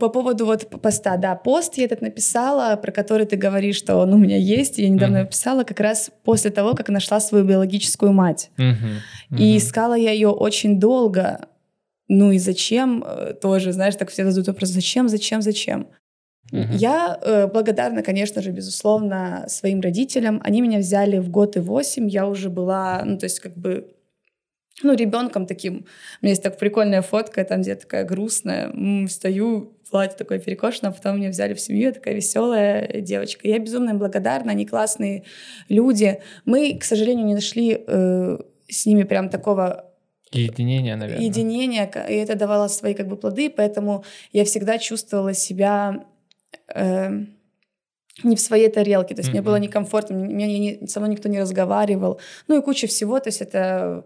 По 0.00 0.08
поводу 0.08 0.46
вот 0.46 0.68
поста, 0.82 1.16
да, 1.16 1.34
пост 1.34 1.78
я 1.78 1.84
этот 1.84 2.00
написала, 2.00 2.76
про 2.76 2.92
который 2.92 3.26
ты 3.26 3.36
говоришь, 3.36 3.76
что 3.76 3.96
он 3.96 4.12
у 4.14 4.16
меня 4.16 4.36
есть. 4.36 4.78
Я 4.78 4.88
недавно 4.88 5.18
mm-hmm. 5.18 5.28
писала 5.28 5.64
как 5.64 5.80
раз 5.80 6.10
после 6.24 6.50
того, 6.50 6.74
как 6.74 6.88
нашла 6.88 7.20
свою 7.20 7.44
биологическую 7.44 8.12
мать. 8.12 8.50
Mm-hmm. 8.56 8.72
Mm-hmm. 9.30 9.38
И 9.38 9.56
искала 9.56 9.94
я 9.94 10.10
ее 10.10 10.28
очень 10.28 10.80
долго. 10.80 11.48
Ну 12.08 12.32
и 12.32 12.38
зачем? 12.38 13.04
Э, 13.06 13.34
тоже, 13.34 13.72
знаешь, 13.72 13.96
так 13.96 14.10
все 14.10 14.24
задают 14.24 14.48
вопрос, 14.48 14.70
зачем, 14.70 15.08
зачем, 15.08 15.42
зачем? 15.42 15.88
Mm-hmm. 16.52 16.76
Я 16.76 17.18
э, 17.20 17.46
благодарна, 17.48 18.02
конечно 18.02 18.42
же, 18.42 18.50
безусловно, 18.50 19.44
своим 19.48 19.80
родителям. 19.80 20.40
Они 20.44 20.60
меня 20.60 20.78
взяли 20.78 21.18
в 21.18 21.28
год 21.28 21.56
и 21.56 21.60
восемь. 21.60 22.08
Я 22.08 22.26
уже 22.26 22.50
была, 22.50 23.02
ну, 23.04 23.18
то 23.18 23.26
есть 23.26 23.40
как 23.40 23.56
бы 23.56 23.92
ну, 24.82 24.94
ребенком 24.94 25.46
таким. 25.46 25.86
У 26.20 26.24
меня 26.24 26.30
есть 26.30 26.42
так 26.42 26.58
прикольная 26.58 27.02
фотка, 27.02 27.44
там 27.44 27.62
где 27.62 27.70
я 27.70 27.76
такая 27.76 28.04
грустная, 28.04 28.66
м-м, 28.66 29.08
стою, 29.08 29.72
платье 29.90 30.18
такое 30.18 30.38
перекошено, 30.38 30.88
а 30.88 30.92
потом 30.92 31.16
меня 31.16 31.30
взяли 31.30 31.54
в 31.54 31.60
семью, 31.60 31.84
я 31.84 31.92
такая 31.92 32.14
веселая 32.14 33.00
девочка. 33.00 33.48
Я 33.48 33.58
безумно 33.58 33.90
им 33.90 33.98
благодарна, 33.98 34.52
они 34.52 34.66
классные 34.66 35.24
люди. 35.68 36.20
Мы, 36.44 36.76
к 36.78 36.84
сожалению, 36.84 37.26
не 37.26 37.34
нашли 37.34 37.84
э, 37.86 38.38
с 38.68 38.86
ними 38.86 39.04
прям 39.04 39.28
такого 39.28 39.84
Единение, 40.32 40.96
наверное. 40.96 41.24
Единение, 41.24 41.90
и 42.08 42.14
это 42.14 42.34
давало 42.34 42.68
свои 42.68 42.94
как 42.94 43.06
бы 43.06 43.16
плоды, 43.16 43.48
поэтому 43.48 44.04
я 44.32 44.44
всегда 44.44 44.76
чувствовала 44.76 45.32
себя 45.32 46.04
э, 46.74 47.10
не 48.24 48.34
в 48.34 48.40
своей 48.40 48.68
тарелке, 48.68 49.14
то 49.14 49.20
есть 49.20 49.28
mm-hmm. 49.28 49.32
мне 49.32 49.42
было 49.42 49.56
некомфортно, 49.56 50.14
меня 50.14 50.46
не, 50.46 50.86
со 50.88 50.98
мной 50.98 51.12
никто 51.12 51.28
не 51.28 51.40
разговаривал, 51.40 52.20
ну 52.48 52.58
и 52.58 52.62
куча 52.62 52.88
всего, 52.88 53.20
то 53.20 53.28
есть 53.28 53.40
это 53.40 54.04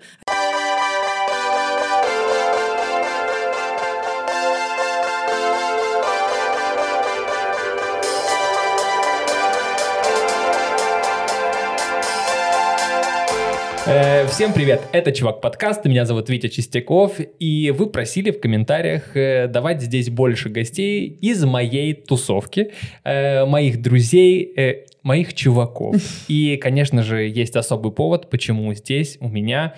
всем 14.28 14.52
привет, 14.52 14.82
это 14.92 15.10
Чувак 15.10 15.40
Подкаст, 15.40 15.84
меня 15.84 16.04
зовут 16.04 16.28
Витя 16.28 16.48
Чистяков, 16.48 17.18
и 17.40 17.72
вы 17.76 17.88
просили 17.88 18.30
в 18.30 18.40
комментариях 18.40 19.16
э, 19.16 19.48
давать 19.48 19.82
здесь 19.82 20.10
больше 20.10 20.48
гостей 20.48 21.08
из 21.08 21.44
моей 21.44 21.94
тусовки, 21.94 22.72
э, 23.02 23.44
моих 23.46 23.82
друзей, 23.82 24.86
моих 25.02 25.34
чуваков. 25.34 25.96
И, 26.28 26.56
конечно 26.56 27.02
же, 27.02 27.28
есть 27.28 27.56
особый 27.56 27.90
повод, 27.90 28.30
почему 28.30 28.72
здесь 28.74 29.18
у 29.20 29.28
меня 29.28 29.74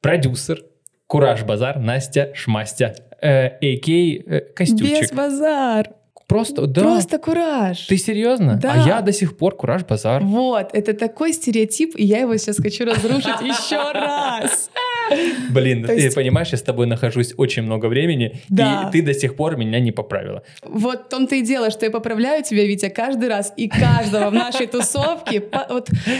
продюсер, 0.00 0.64
Кураж 1.06 1.44
Базар, 1.44 1.78
Настя 1.78 2.32
Шмастя, 2.34 2.96
а.к.а. 3.22 4.40
Костючек. 4.54 5.00
Без 5.00 5.12
базар. 5.12 5.90
Просто, 6.26 6.66
да. 6.66 6.82
Просто 6.82 7.18
кураж. 7.18 7.86
Ты 7.86 7.96
серьезно? 7.98 8.56
Да. 8.56 8.72
А 8.72 8.88
я 8.88 9.00
до 9.02 9.12
сих 9.12 9.36
пор 9.36 9.56
кураж 9.56 9.84
базар. 9.84 10.22
Вот, 10.24 10.70
это 10.72 10.94
такой 10.94 11.32
стереотип, 11.32 11.94
и 11.96 12.04
я 12.04 12.20
его 12.20 12.36
сейчас 12.36 12.56
хочу 12.56 12.84
разрушить 12.84 13.40
еще 13.40 13.92
раз. 13.92 14.70
Блин, 15.50 15.84
ты 15.84 16.10
понимаешь, 16.10 16.48
я 16.48 16.58
с 16.58 16.62
тобой 16.62 16.86
нахожусь 16.86 17.34
очень 17.36 17.62
много 17.62 17.86
времени, 17.86 18.40
и 18.50 18.90
ты 18.92 19.02
до 19.02 19.14
сих 19.14 19.36
пор 19.36 19.56
меня 19.56 19.80
не 19.80 19.92
поправила. 19.92 20.42
Вот 20.62 21.06
в 21.06 21.08
том-то 21.08 21.34
и 21.36 21.42
дело, 21.42 21.70
что 21.70 21.84
я 21.84 21.90
поправляю 21.90 22.42
тебя, 22.42 22.64
Витя, 22.64 22.88
каждый 22.88 23.28
раз, 23.28 23.52
и 23.56 23.68
каждого 23.68 24.30
в 24.30 24.34
нашей 24.34 24.66
тусовке. 24.66 25.42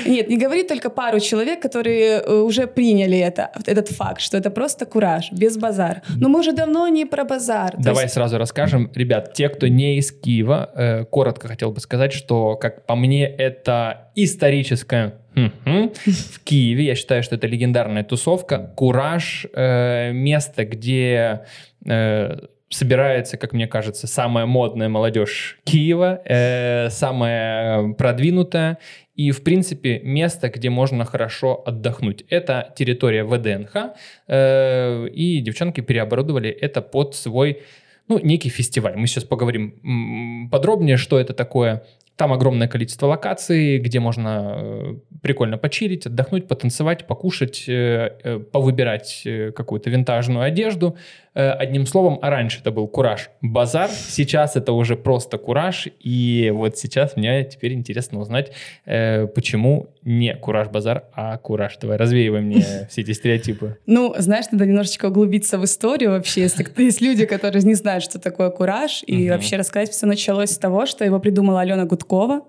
Нет, 0.06 0.28
не 0.28 0.36
говори 0.36 0.62
только 0.62 0.91
пару 0.91 1.20
человек, 1.20 1.60
которые 1.60 2.20
э, 2.20 2.34
уже 2.41 2.66
приняли 2.66 3.18
это, 3.18 3.50
этот 3.66 3.88
факт, 3.88 4.20
что 4.20 4.36
это 4.36 4.50
просто 4.50 4.86
кураж, 4.86 5.32
без 5.32 5.56
базар. 5.56 6.02
Но 6.16 6.28
мы 6.28 6.41
уже 6.41 6.52
давно 6.52 6.88
не 6.88 7.06
про 7.06 7.24
базар. 7.24 7.74
Давай 7.78 8.08
сразу 8.08 8.38
расскажем. 8.38 8.91
Ребят, 8.94 9.34
те, 9.34 9.48
кто 9.48 9.69
не 9.69 9.98
из 9.98 10.12
Киева. 10.12 10.70
Э, 10.74 11.04
коротко 11.04 11.48
хотел 11.48 11.72
бы 11.72 11.80
сказать, 11.80 12.12
что, 12.12 12.56
как 12.56 12.86
по 12.86 12.94
мне, 12.94 13.26
это 13.26 14.10
историческая 14.14 15.14
в 15.34 16.40
Киеве. 16.44 16.84
Я 16.84 16.94
считаю, 16.94 17.22
что 17.22 17.36
это 17.36 17.47
легендарная 17.47 18.04
тусовка. 18.04 18.72
Кураж, 18.76 19.47
э, 19.53 20.12
место, 20.12 20.64
где 20.64 21.44
э, 21.84 22.38
собирается, 22.70 23.36
как 23.36 23.53
мне 23.53 23.66
кажется, 23.66 24.06
самая 24.06 24.47
модная 24.47 24.88
молодежь 24.88 25.59
Киева, 25.64 26.20
э, 26.25 26.91
самая 26.91 27.92
продвинутая 27.92 28.78
и, 29.14 29.31
в 29.31 29.44
принципе, 29.44 30.00
место, 30.00 30.48
где 30.48 30.70
можно 30.70 31.04
хорошо 31.04 31.62
отдохнуть. 31.64 32.25
Это 32.30 32.72
территория 32.76 33.25
ВДНХ, 33.25 33.94
э, 34.26 35.09
и 35.09 35.41
девчонки 35.41 35.80
переоборудовали 35.80 36.50
это 36.50 36.82
под 36.82 37.14
свой 37.14 37.62
ну, 38.09 38.19
некий 38.19 38.50
фестиваль. 38.50 38.97
Мы 38.97 39.06
сейчас 39.06 39.25
поговорим 39.25 40.48
подробнее, 40.50 40.97
что 40.97 41.19
это 41.19 41.32
такое. 41.32 41.84
Там 42.16 42.32
огромное 42.32 42.69
количество 42.69 43.08
локаций, 43.08 43.78
где 43.78 43.98
можно 43.98 44.54
э, 44.56 44.94
прикольно 45.20 45.58
почилить, 45.58 46.06
отдохнуть, 46.06 46.47
потанцевать, 46.47 47.08
покушать, 47.08 47.64
э, 47.66 48.10
э, 48.22 48.38
повыбирать 48.38 49.26
какую-то 49.54 49.91
винтажную 49.91 50.44
одежду. 50.44 50.97
Одним 51.34 51.84
словом, 51.84 52.20
раньше 52.22 52.60
это 52.60 52.70
был 52.70 52.86
Кураж 52.86 53.30
Базар, 53.42 53.91
сейчас 53.91 54.54
это 54.54 54.70
уже 54.70 54.94
просто 54.94 55.36
Кураж. 55.36 55.88
И 55.98 56.53
вот 56.54 56.78
сейчас 56.78 57.16
мне 57.16 57.42
теперь 57.42 57.72
интересно 57.72 58.20
узнать, 58.20 58.53
почему 58.84 59.88
не 60.04 60.36
Кураж 60.36 60.69
Базар, 60.69 61.06
а 61.12 61.36
Кураж. 61.38 61.76
Давай 61.80 61.97
развеивай 61.97 62.41
мне 62.41 62.64
все 62.88 63.00
эти 63.00 63.10
стереотипы. 63.10 63.78
Ну, 63.86 64.14
знаешь, 64.16 64.47
надо 64.53 64.64
немножечко 64.64 65.06
углубиться 65.06 65.58
в 65.58 65.64
историю 65.64 66.10
вообще. 66.10 66.42
Если 66.42 66.64
есть 66.76 67.00
люди, 67.00 67.26
которые 67.26 67.64
не 67.64 67.74
знают, 67.74 68.04
что 68.04 68.20
такое 68.20 68.50
Кураж, 68.50 69.03
и 69.04 69.28
вообще 69.28 69.56
рассказать, 69.56 69.91
все 69.91 70.06
началось 70.06 70.50
с 70.50 70.58
того, 70.58 70.86
что 70.86 71.04
его 71.04 71.19
придумала 71.19 71.62
Алена 71.62 71.84
Гудкова, 71.84 72.03
Гудкова. 72.04 72.42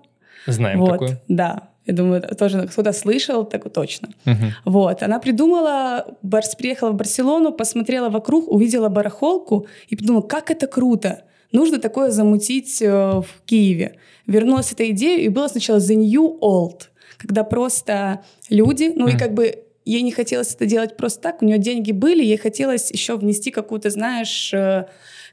Знаем 0.46 0.80
вот, 0.80 0.90
такую. 0.90 1.18
Да. 1.28 1.68
Я 1.86 1.94
думаю, 1.94 2.22
тоже 2.36 2.66
кто-то 2.66 2.92
слышал, 2.92 3.44
так 3.44 3.72
точно. 3.72 4.08
Угу. 4.26 4.34
Вот, 4.64 5.02
она 5.02 5.20
придумала, 5.20 6.16
барс, 6.22 6.56
приехала 6.56 6.90
в 6.90 6.94
Барселону, 6.94 7.52
посмотрела 7.52 8.08
вокруг, 8.08 8.50
увидела 8.50 8.88
барахолку 8.88 9.66
и 9.88 9.96
подумала, 9.96 10.22
как 10.22 10.50
это 10.50 10.66
круто, 10.66 11.22
нужно 11.52 11.78
такое 11.78 12.10
замутить 12.10 12.82
э, 12.82 12.88
в 12.88 13.26
Киеве. 13.44 13.98
Вернулась 14.26 14.72
эта 14.72 14.90
идея, 14.90 15.20
и 15.20 15.28
было 15.28 15.46
сначала 15.46 15.78
The 15.78 15.94
New 15.94 16.38
Old, 16.40 16.88
когда 17.18 17.44
просто 17.44 18.24
люди, 18.50 18.92
ну 18.96 19.06
mm. 19.06 19.14
и 19.14 19.18
как 19.18 19.32
бы 19.34 19.62
ей 19.84 20.02
не 20.02 20.10
хотелось 20.10 20.52
это 20.54 20.66
делать 20.66 20.96
просто 20.96 21.22
так, 21.22 21.42
у 21.42 21.44
нее 21.46 21.58
деньги 21.58 21.92
были, 21.92 22.24
ей 22.24 22.36
хотелось 22.36 22.90
еще 22.90 23.16
внести 23.16 23.52
какую-то, 23.52 23.90
знаешь, 23.90 24.52
э, 24.52 24.86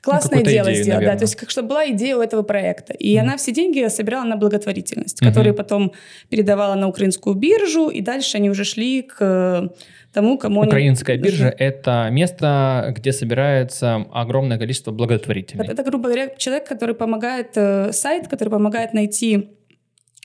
классное 0.03 0.39
ну, 0.39 0.45
дело 0.45 0.67
идею, 0.67 0.83
сделать, 0.83 0.99
наверное. 0.99 1.13
да, 1.13 1.19
то 1.19 1.23
есть 1.23 1.35
как 1.35 1.49
чтобы 1.49 1.69
была 1.69 1.89
идея 1.89 2.17
у 2.17 2.21
этого 2.21 2.43
проекта. 2.43 2.93
И 2.93 3.15
mm. 3.15 3.19
она 3.19 3.37
все 3.37 3.51
деньги 3.51 3.87
собирала 3.87 4.25
на 4.25 4.35
благотворительность, 4.35 5.21
mm-hmm. 5.21 5.27
которые 5.27 5.53
потом 5.53 5.93
передавала 6.29 6.75
на 6.75 6.87
украинскую 6.87 7.35
биржу, 7.35 7.89
и 7.89 8.01
дальше 8.01 8.37
они 8.37 8.49
уже 8.49 8.65
шли 8.65 9.01
к 9.01 9.69
тому, 10.11 10.37
кому 10.37 10.61
Украинская 10.61 11.15
они... 11.15 11.23
биржа— 11.23 11.49
это 11.57 12.09
место, 12.11 12.93
где 12.95 13.11
собирается 13.11 14.05
огромное 14.11 14.57
количество 14.57 14.91
благотворителей. 14.91 15.65
Это, 15.65 15.83
грубо 15.83 16.09
говоря, 16.09 16.29
человек, 16.37 16.67
который 16.67 16.95
помогает, 16.95 17.51
э, 17.55 17.91
сайт, 17.93 18.27
который 18.27 18.49
помогает 18.49 18.93
найти 18.93 19.49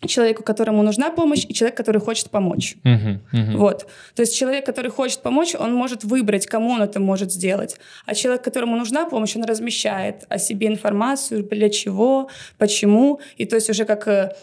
человеку, 0.07 0.43
которому 0.43 0.83
нужна 0.83 1.11
помощь, 1.11 1.45
и 1.49 1.55
человек, 1.55 1.77
который 1.77 2.01
хочет 2.01 2.31
помочь. 2.31 2.77
Uh-huh, 2.85 3.19
uh-huh. 3.33 3.57
Вот. 3.57 3.89
То 4.15 4.23
есть 4.23 4.37
человек, 4.37 4.65
который 4.65 4.91
хочет 4.91 5.23
помочь, 5.23 5.55
он 5.59 5.75
может 5.75 6.05
выбрать, 6.05 6.47
кому 6.47 6.71
он 6.71 6.83
это 6.83 7.01
может 7.01 7.33
сделать. 7.33 7.77
А 8.07 8.15
человек, 8.15 8.45
которому 8.45 8.77
нужна 8.77 9.07
помощь, 9.07 9.35
он 9.37 9.45
размещает 9.45 10.25
о 10.29 10.39
себе 10.39 10.69
информацию, 10.69 11.43
для 11.43 11.69
чего, 11.69 12.29
почему. 12.59 13.21
И 13.37 13.45
то 13.45 13.57
есть 13.57 13.71
уже 13.71 13.85
как 13.85 14.07
э, 14.07 14.35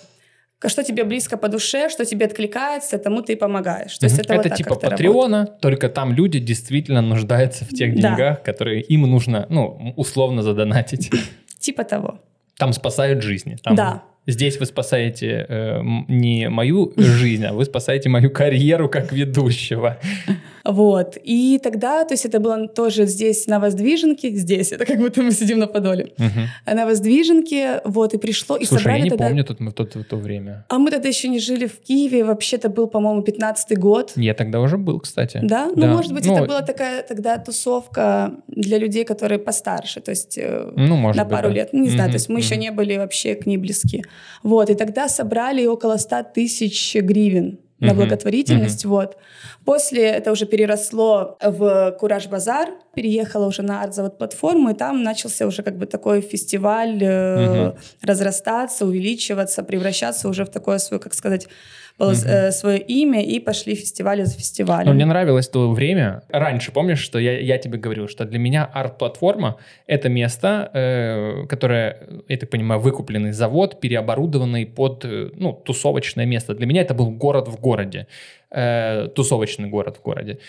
что 0.68 0.84
тебе 0.84 1.06
близко 1.06 1.38
по 1.38 1.48
душе, 1.48 1.90
что 1.90 2.06
тебе 2.06 2.26
откликается, 2.26 2.98
тому 2.98 3.22
ты 3.22 3.34
и 3.34 3.36
помогаешь. 3.36 3.98
То 3.98 4.08
есть 4.08 4.20
это 4.20 4.34
это 4.34 4.50
вот 4.50 4.58
типа 4.58 4.76
Патреона, 4.76 5.38
работает. 5.38 5.62
только 5.62 5.90
там 5.90 6.12
люди 6.12 6.40
действительно 6.40 7.02
нуждаются 7.02 7.64
в 7.64 7.70
тех 7.70 7.96
деньгах, 7.96 8.18
да. 8.18 8.36
которые 8.36 8.82
им 8.82 9.04
нужно, 9.04 9.46
ну, 9.50 9.94
условно 9.96 10.42
задонатить. 10.42 11.12
Типа 11.60 11.84
того. 11.84 12.20
Там 12.58 12.74
спасают 12.74 13.24
жизни. 13.24 13.58
Там 13.64 13.76
да. 13.76 14.04
Здесь 14.28 14.60
вы 14.60 14.66
спасаете 14.66 15.46
э, 15.48 15.82
не 16.08 16.50
мою 16.50 16.94
жизнь, 16.98 17.46
а 17.46 17.54
вы 17.54 17.66
спасаете 17.66 18.10
мою 18.10 18.32
карьеру 18.32 18.90
как 18.90 19.12
ведущего. 19.12 20.00
Вот. 20.66 21.18
И 21.24 21.60
тогда, 21.64 22.04
то 22.06 22.14
есть 22.14 22.26
это 22.26 22.40
было 22.40 22.68
тоже 22.68 23.06
здесь 23.06 23.48
на 23.48 23.60
Воздвиженке, 23.60 24.32
здесь, 24.32 24.72
это 24.72 24.86
как 24.86 24.98
будто 24.98 25.22
мы 25.22 25.32
сидим 25.32 25.60
на 25.60 25.68
Подоле, 25.68 26.14
угу. 26.18 26.76
на 26.76 26.86
Воздвиженке, 26.86 27.82
вот, 27.86 28.14
и 28.14 28.18
пришло, 28.18 28.58
и 28.58 28.66
Слушай, 28.66 28.82
собрали 28.82 28.98
я 28.98 29.04
не 29.04 29.10
тогда... 29.12 29.28
помню 29.28 29.44
тут, 29.46 29.60
в, 29.60 29.72
то, 29.72 29.84
в 29.84 30.04
то 30.04 30.18
время. 30.18 30.66
А 30.70 30.80
мы 30.80 30.90
тогда 30.90 31.08
еще 31.08 31.28
не 31.28 31.40
жили 31.40 31.68
в 31.68 31.80
Киеве, 31.82 32.24
вообще-то 32.24 32.70
был, 32.70 32.88
по-моему, 32.88 33.22
15-й 33.22 33.76
год. 33.76 34.14
Я 34.16 34.34
тогда 34.34 34.60
уже 34.60 34.78
был, 34.78 35.00
кстати. 35.00 35.40
Да? 35.44 35.68
Ну, 35.68 35.76
да. 35.76 35.88
Ну, 35.88 35.94
может 35.94 36.14
быть, 36.14 36.26
ну, 36.26 36.36
это 36.36 36.46
была 36.46 36.62
такая 36.62 37.04
тогда 37.04 37.38
тусовка 37.38 38.34
для 38.48 38.80
людей, 38.80 39.06
которые 39.06 39.38
постарше, 39.38 40.02
то 40.02 40.10
есть 40.12 40.38
э, 40.38 40.72
ну, 40.76 40.96
может 40.96 41.18
на 41.18 41.26
быть, 41.26 41.34
пару 41.34 41.50
да. 41.50 41.56
лет, 41.56 41.74
не 41.74 41.90
знаю, 41.90 42.10
то 42.10 42.16
есть 42.16 42.30
мы 42.30 42.40
еще 42.40 42.58
не 42.58 42.72
были 42.72 42.98
вообще 42.98 43.36
к 43.36 43.46
ней 43.46 43.58
близки. 43.58 44.04
Вот, 44.42 44.70
и 44.70 44.76
тогда 44.76 45.08
собрали 45.08 45.66
около 45.66 45.98
100 45.98 46.24
тысяч 46.34 46.96
гривен 46.96 47.60
на 47.80 47.94
благотворительность. 47.94 48.86
Uh-huh. 48.86 48.90
Вот. 48.90 49.18
После 49.66 50.04
это 50.04 50.32
уже 50.32 50.46
переросло 50.46 51.38
в 51.42 51.96
Кураж 52.00 52.28
Базар. 52.28 52.70
переехала 52.94 53.48
уже 53.48 53.62
на 53.62 53.82
арт-завод 53.82 54.18
платформу, 54.18 54.70
и 54.70 54.74
там 54.74 55.04
начался 55.04 55.46
уже 55.46 55.62
как 55.64 55.78
бы 55.78 55.86
такой 55.86 56.22
фестиваль 56.22 57.04
э, 57.04 57.70
угу. 57.70 57.78
разрастаться, 58.02 58.86
увеличиваться, 58.86 59.64
превращаться 59.64 60.30
уже 60.30 60.46
в 60.46 60.50
такое 60.50 60.78
свое, 60.78 61.02
как 61.02 61.14
сказать, 61.14 61.48
mm-hmm. 62.00 62.52
свое 62.52 62.80
имя 62.80 63.24
и 63.24 63.40
пошли 63.40 63.76
фестивали 63.76 64.24
за 64.24 64.38
фестивалем. 64.38 64.88
Но 64.88 64.94
мне 64.94 65.06
нравилось 65.06 65.48
то 65.48 65.72
время. 65.72 66.24
Раньше, 66.30 66.72
помнишь, 66.72 67.00
что 67.00 67.20
я, 67.20 67.40
я 67.40 67.58
тебе 67.58 67.78
говорил, 67.78 68.08
что 68.08 68.26
для 68.26 68.40
меня 68.40 68.66
арт-платформа— 68.66 69.58
это 69.88 70.10
место, 70.10 70.70
э, 70.74 71.48
которое, 71.48 72.08
я 72.28 72.38
так 72.38 72.50
понимаю, 72.50 72.82
выкупленный 72.82 73.32
завод, 73.32 73.80
переоборудованный 73.80 74.66
под 74.66 75.06
э, 75.06 75.30
ну, 75.36 75.54
тусовочное 75.54 76.26
место. 76.26 76.54
Для 76.54 76.66
меня 76.66 76.82
это 76.82 76.94
был 76.94 77.12
город 77.12 77.48
в 77.48 77.60
городе, 77.60 78.08
э, 78.52 79.08
тусовочный 79.16 79.70
город 79.70 79.98
в 79.98 80.02
городе. 80.02 80.40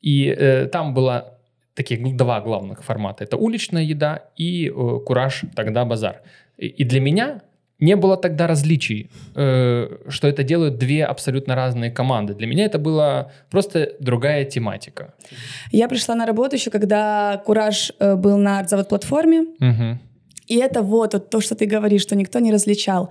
И 0.00 0.26
э, 0.28 0.66
там 0.66 0.94
было 0.94 1.38
таких 1.74 2.16
два 2.16 2.40
главных 2.40 2.82
формата. 2.84 3.24
Это 3.24 3.36
уличная 3.36 3.82
еда 3.82 4.24
и 4.36 4.68
э, 4.68 5.00
кураж, 5.04 5.42
тогда 5.54 5.84
базар. 5.84 6.22
И, 6.56 6.66
и 6.66 6.84
для 6.84 7.00
меня 7.00 7.40
не 7.84 7.96
было 7.96 8.16
тогда 8.16 8.46
различий, 8.46 9.10
э, 9.36 9.88
что 10.08 10.28
это 10.28 10.42
делают 10.42 10.78
две 10.78 11.04
абсолютно 11.04 11.54
разные 11.54 11.90
команды. 11.90 12.34
Для 12.34 12.46
меня 12.46 12.64
это 12.64 12.78
была 12.78 13.30
просто 13.50 13.92
другая 14.00 14.44
тематика. 14.44 15.14
Я 15.72 15.88
пришла 15.88 16.14
на 16.14 16.26
работу 16.26 16.56
еще, 16.56 16.70
когда 16.70 17.42
Кураж 17.44 17.92
э, 17.98 18.16
был 18.16 18.38
на 18.38 18.58
арт-завод-платформе. 18.58 19.40
Угу. 19.40 19.98
И 20.46 20.56
это 20.56 20.82
вот, 20.82 21.14
вот 21.14 21.30
то, 21.30 21.40
что 21.40 21.54
ты 21.54 21.66
говоришь, 21.66 22.02
что 22.02 22.16
никто 22.16 22.38
не 22.38 22.52
различал 22.52 23.10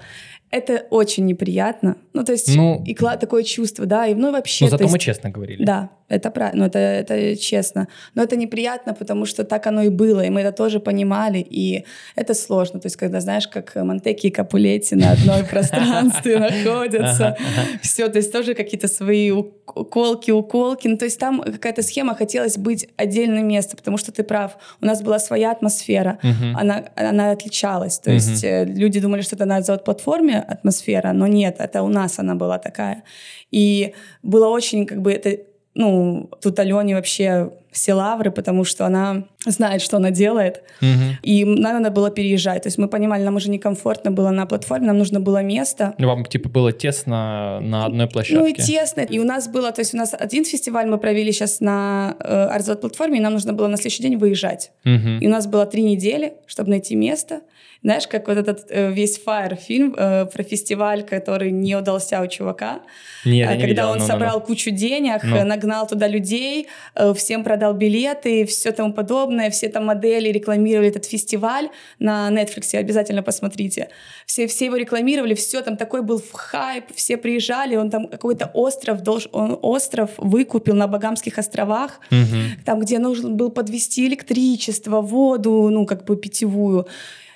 это 0.53 0.85
очень 0.91 1.25
неприятно. 1.25 1.97
Ну, 2.13 2.23
то 2.23 2.31
есть, 2.31 2.55
ну, 2.55 2.83
и 2.85 2.93
такое 2.93 3.41
чувство, 3.41 3.87
да, 3.87 4.05
и 4.05 4.13
ну 4.13 4.31
вообще... 4.31 4.65
Ну, 4.65 4.71
зато 4.71 4.83
есть, 4.83 4.93
мы 4.93 4.99
честно 4.99 5.31
говорили. 5.31 5.65
Да, 5.65 5.89
это 6.09 6.29
правильно, 6.29 6.59
ну, 6.59 6.65
это, 6.67 6.77
это 6.77 7.35
честно. 7.35 7.87
Но 8.13 8.21
это 8.21 8.35
неприятно, 8.35 8.93
потому 8.93 9.25
что 9.25 9.43
так 9.45 9.65
оно 9.65 9.81
и 9.81 9.89
было, 9.89 10.21
и 10.21 10.29
мы 10.29 10.41
это 10.41 10.51
тоже 10.51 10.79
понимали, 10.79 11.39
и 11.39 11.85
это 12.15 12.35
сложно. 12.35 12.79
То 12.79 12.85
есть, 12.85 12.97
когда, 12.97 13.19
знаешь, 13.19 13.47
как 13.47 13.75
Монтеки 13.75 14.27
и 14.27 14.29
Капулетти 14.29 14.95
на 14.95 15.13
одной 15.13 15.43
пространстве 15.51 16.37
находятся, 16.37 17.35
все, 17.81 18.07
то 18.09 18.17
есть 18.17 18.31
тоже 18.31 18.53
какие-то 18.53 18.87
свои 18.87 19.31
уколки, 19.31 20.29
уколки. 20.29 20.87
Ну, 20.87 20.97
то 20.97 21.05
есть 21.05 21.19
там 21.19 21.41
какая-то 21.41 21.81
схема, 21.81 22.13
хотелось 22.13 22.57
быть 22.57 22.87
отдельное 22.95 23.41
место, 23.41 23.75
потому 23.75 23.97
что 23.97 24.11
ты 24.11 24.23
прав, 24.23 24.57
у 24.81 24.85
нас 24.85 25.01
была 25.01 25.17
своя 25.17 25.51
атмосфера, 25.51 26.19
она, 26.55 27.31
отличалась. 27.31 27.97
То 27.97 28.11
есть 28.11 28.43
э, 28.43 28.65
люди 28.65 28.99
думали, 28.99 29.21
что 29.21 29.35
это 29.35 29.45
на 29.45 29.61
завод-платформе, 29.61 30.42
атмосфера, 30.47 31.13
но 31.13 31.27
нет, 31.27 31.55
это 31.59 31.81
у 31.81 31.87
нас 31.87 32.19
она 32.19 32.35
была 32.35 32.59
такая. 32.59 33.03
И 33.51 33.93
было 34.21 34.47
очень 34.47 34.85
как 34.85 35.01
бы 35.01 35.11
это 35.11 35.37
ну, 35.75 36.29
тут 36.41 36.59
Алене 36.59 36.95
вообще 36.95 37.51
все 37.71 37.93
лавры, 37.93 38.29
потому 38.29 38.63
что 38.63 38.85
она 38.85 39.23
знает, 39.45 39.81
что 39.81 39.97
она 39.97 40.11
делает. 40.11 40.61
Угу. 40.81 41.17
И 41.23 41.43
нам 41.43 41.81
надо 41.81 41.89
было 41.89 42.11
переезжать. 42.11 42.63
То 42.63 42.67
есть 42.67 42.77
мы 42.77 42.87
понимали, 42.87 43.23
нам 43.23 43.35
уже 43.35 43.49
некомфортно 43.49 44.11
было 44.11 44.29
на 44.29 44.45
платформе, 44.45 44.85
нам 44.85 44.99
нужно 44.99 45.19
было 45.19 45.41
место. 45.41 45.95
Вам, 45.97 46.25
типа, 46.25 46.49
было 46.49 46.71
тесно 46.71 47.59
на 47.61 47.85
одной 47.85 48.07
площадке? 48.07 48.39
Ну, 48.39 48.45
и 48.45 48.53
тесно. 48.53 49.01
И 49.01 49.17
у 49.17 49.23
нас 49.23 49.47
было, 49.47 49.71
то 49.71 49.81
есть 49.81 49.95
у 49.95 49.97
нас 49.97 50.13
один 50.17 50.45
фестиваль 50.45 50.87
мы 50.87 50.99
провели 50.99 51.31
сейчас 51.31 51.59
на 51.59 52.15
э, 52.19 52.45
Арзот 52.45 52.81
платформе, 52.81 53.17
и 53.17 53.21
нам 53.21 53.33
нужно 53.33 53.53
было 53.53 53.67
на 53.67 53.77
следующий 53.77 54.03
день 54.03 54.17
выезжать. 54.17 54.71
Угу. 54.85 55.21
И 55.21 55.27
у 55.27 55.29
нас 55.29 55.47
было 55.47 55.65
три 55.65 55.81
недели, 55.81 56.33
чтобы 56.45 56.69
найти 56.69 56.95
место. 56.95 57.41
Знаешь, 57.83 58.07
как 58.07 58.29
вот 58.29 58.37
этот 58.37 58.65
э, 58.69 58.91
весь 58.93 59.19
Fire 59.25 59.57
фильм 59.57 59.93
э, 59.97 60.25
про 60.25 60.43
фестиваль, 60.43 61.03
который 61.03 61.51
не 61.51 61.75
удался 61.75 62.21
у 62.21 62.27
чувака. 62.27 62.79
Нет, 63.25 63.49
а, 63.49 63.51
когда 63.51 63.67
видел, 63.67 63.89
он 63.89 63.97
ну, 63.97 64.05
собрал 64.05 64.35
ну, 64.35 64.39
ну. 64.39 64.45
кучу 64.45 64.71
денег, 64.71 65.21
ну. 65.23 65.43
нагнал 65.43 65.85
туда 65.85 66.07
людей, 66.07 66.67
э, 66.95 67.13
всем 67.13 67.43
продал 67.43 67.73
билеты, 67.73 68.45
все 68.45 68.71
тому 68.71 68.93
подобное, 68.93 69.49
все 69.49 69.67
там 69.67 69.85
модели 69.85 70.29
рекламировали 70.29 70.87
этот 70.87 71.05
фестиваль 71.05 71.69
на 71.99 72.29
Netflix, 72.31 72.73
обязательно 72.73 73.21
посмотрите. 73.21 73.89
Все, 74.25 74.47
все 74.47 74.65
его 74.65 74.77
рекламировали, 74.77 75.33
все 75.33 75.61
там 75.61 75.75
такой 75.75 76.03
был 76.03 76.19
в 76.19 76.31
хайп, 76.31 76.85
все 76.95 77.17
приезжали, 77.17 77.75
он 77.75 77.89
там 77.89 78.07
какой-то 78.07 78.49
остров, 78.53 79.01
долж, 79.01 79.27
он 79.33 79.59
остров 79.61 80.11
выкупил 80.17 80.75
на 80.75 80.87
Багамских 80.87 81.37
островах, 81.37 81.99
угу. 82.09 82.63
там, 82.63 82.79
где 82.79 82.99
нужно 82.99 83.29
был 83.29 83.51
подвести 83.51 84.07
электричество, 84.07 85.01
воду, 85.01 85.67
ну, 85.69 85.85
как 85.85 86.05
бы 86.05 86.15
питьевую. 86.15 86.87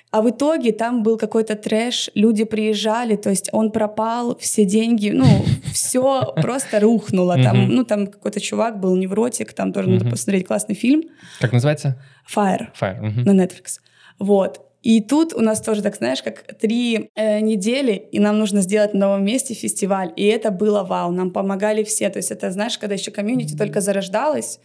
А 0.10 0.22
в 0.22 0.30
итоге 0.30 0.72
там 0.72 1.04
был 1.04 1.18
какой-то 1.18 1.56
трэш, 1.56 2.10
люди 2.16 2.46
приезжали, 2.46 3.18
то 3.18 3.30
есть 3.30 3.50
он 3.52 3.72
пропал, 3.72 4.38
все 4.38 4.64
деньги, 4.64 5.10
ну, 5.10 5.26
все 5.74 6.34
просто 6.42 6.80
рухнуло. 6.80 7.36
Там, 7.42 7.70
ну, 7.70 7.84
там 7.84 8.08
какой-то 8.08 8.40
чувак 8.40 8.80
был, 8.80 8.96
невротик, 8.96 9.54
там 9.54 9.74
тоже 9.74 9.90
надо 9.90 10.10
посмотреть 10.10 10.48
классный 10.48 10.76
фильм. 10.76 11.04
Как 11.40 11.52
называется? 11.52 12.02
Fire. 12.34 12.68
Fire. 12.80 13.02
На 13.02 13.32
Netflix. 13.32 13.80
Вот. 14.18 14.62
И 14.84 15.02
тут 15.02 15.34
у 15.34 15.42
нас 15.42 15.62
тоже, 15.62 15.82
так 15.82 15.98
знаешь, 15.98 16.24
как 16.24 16.44
три 16.58 17.10
э, 17.16 17.40
недели, 17.42 17.92
и 17.92 18.20
нам 18.20 18.40
нужно 18.40 18.62
сделать 18.62 18.94
на 18.94 19.08
новом 19.08 19.26
месте 19.26 19.54
фестиваль. 19.54 20.14
И 20.16 20.26
это 20.26 20.50
было 20.50 20.84
вау, 20.84 21.12
нам 21.12 21.32
помогали 21.32 21.84
все. 21.84 22.10
То 22.10 22.20
есть 22.20 22.32
это, 22.32 22.52
знаешь, 22.52 22.78
когда 22.78 22.96
еще 22.96 23.12
комьюнити 23.12 23.58
только 23.58 23.82
зарождалось, 23.82 24.60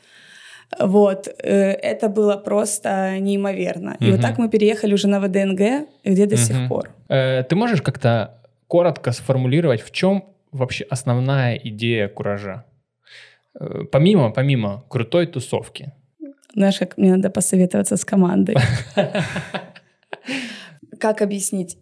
вот, 0.79 1.29
э, 1.29 1.73
это 1.73 2.09
было 2.09 2.37
просто 2.37 3.19
неимоверно. 3.19 3.97
И 4.01 4.05
угу. 4.05 4.13
вот 4.13 4.21
так 4.23 4.39
мы 4.39 4.49
переехали 4.49 4.95
уже 4.95 5.09
на 5.09 5.21
ВДНГ, 5.21 5.89
где 6.05 6.27
до 6.27 6.35
угу. 6.35 6.43
сих 6.43 6.69
пор. 6.69 6.91
Э, 7.09 7.43
ты 7.43 7.57
можешь 7.57 7.83
как-то 7.83 8.41
коротко 8.67 9.13
сформулировать, 9.13 9.83
в 9.83 9.91
чем 9.91 10.25
вообще 10.53 10.85
основная 10.91 11.57
идея 11.57 12.09
куража? 12.09 12.65
Э, 13.59 13.85
помимо, 13.91 14.31
помимо 14.31 14.85
крутой 14.89 15.27
тусовки. 15.27 15.93
Знаешь, 16.55 16.79
как 16.79 16.99
мне 16.99 17.17
надо 17.17 17.31
посоветоваться 17.31 17.97
с 17.97 18.05
командой. 18.05 18.57
Как 21.01 21.23
объяснить, 21.23 21.79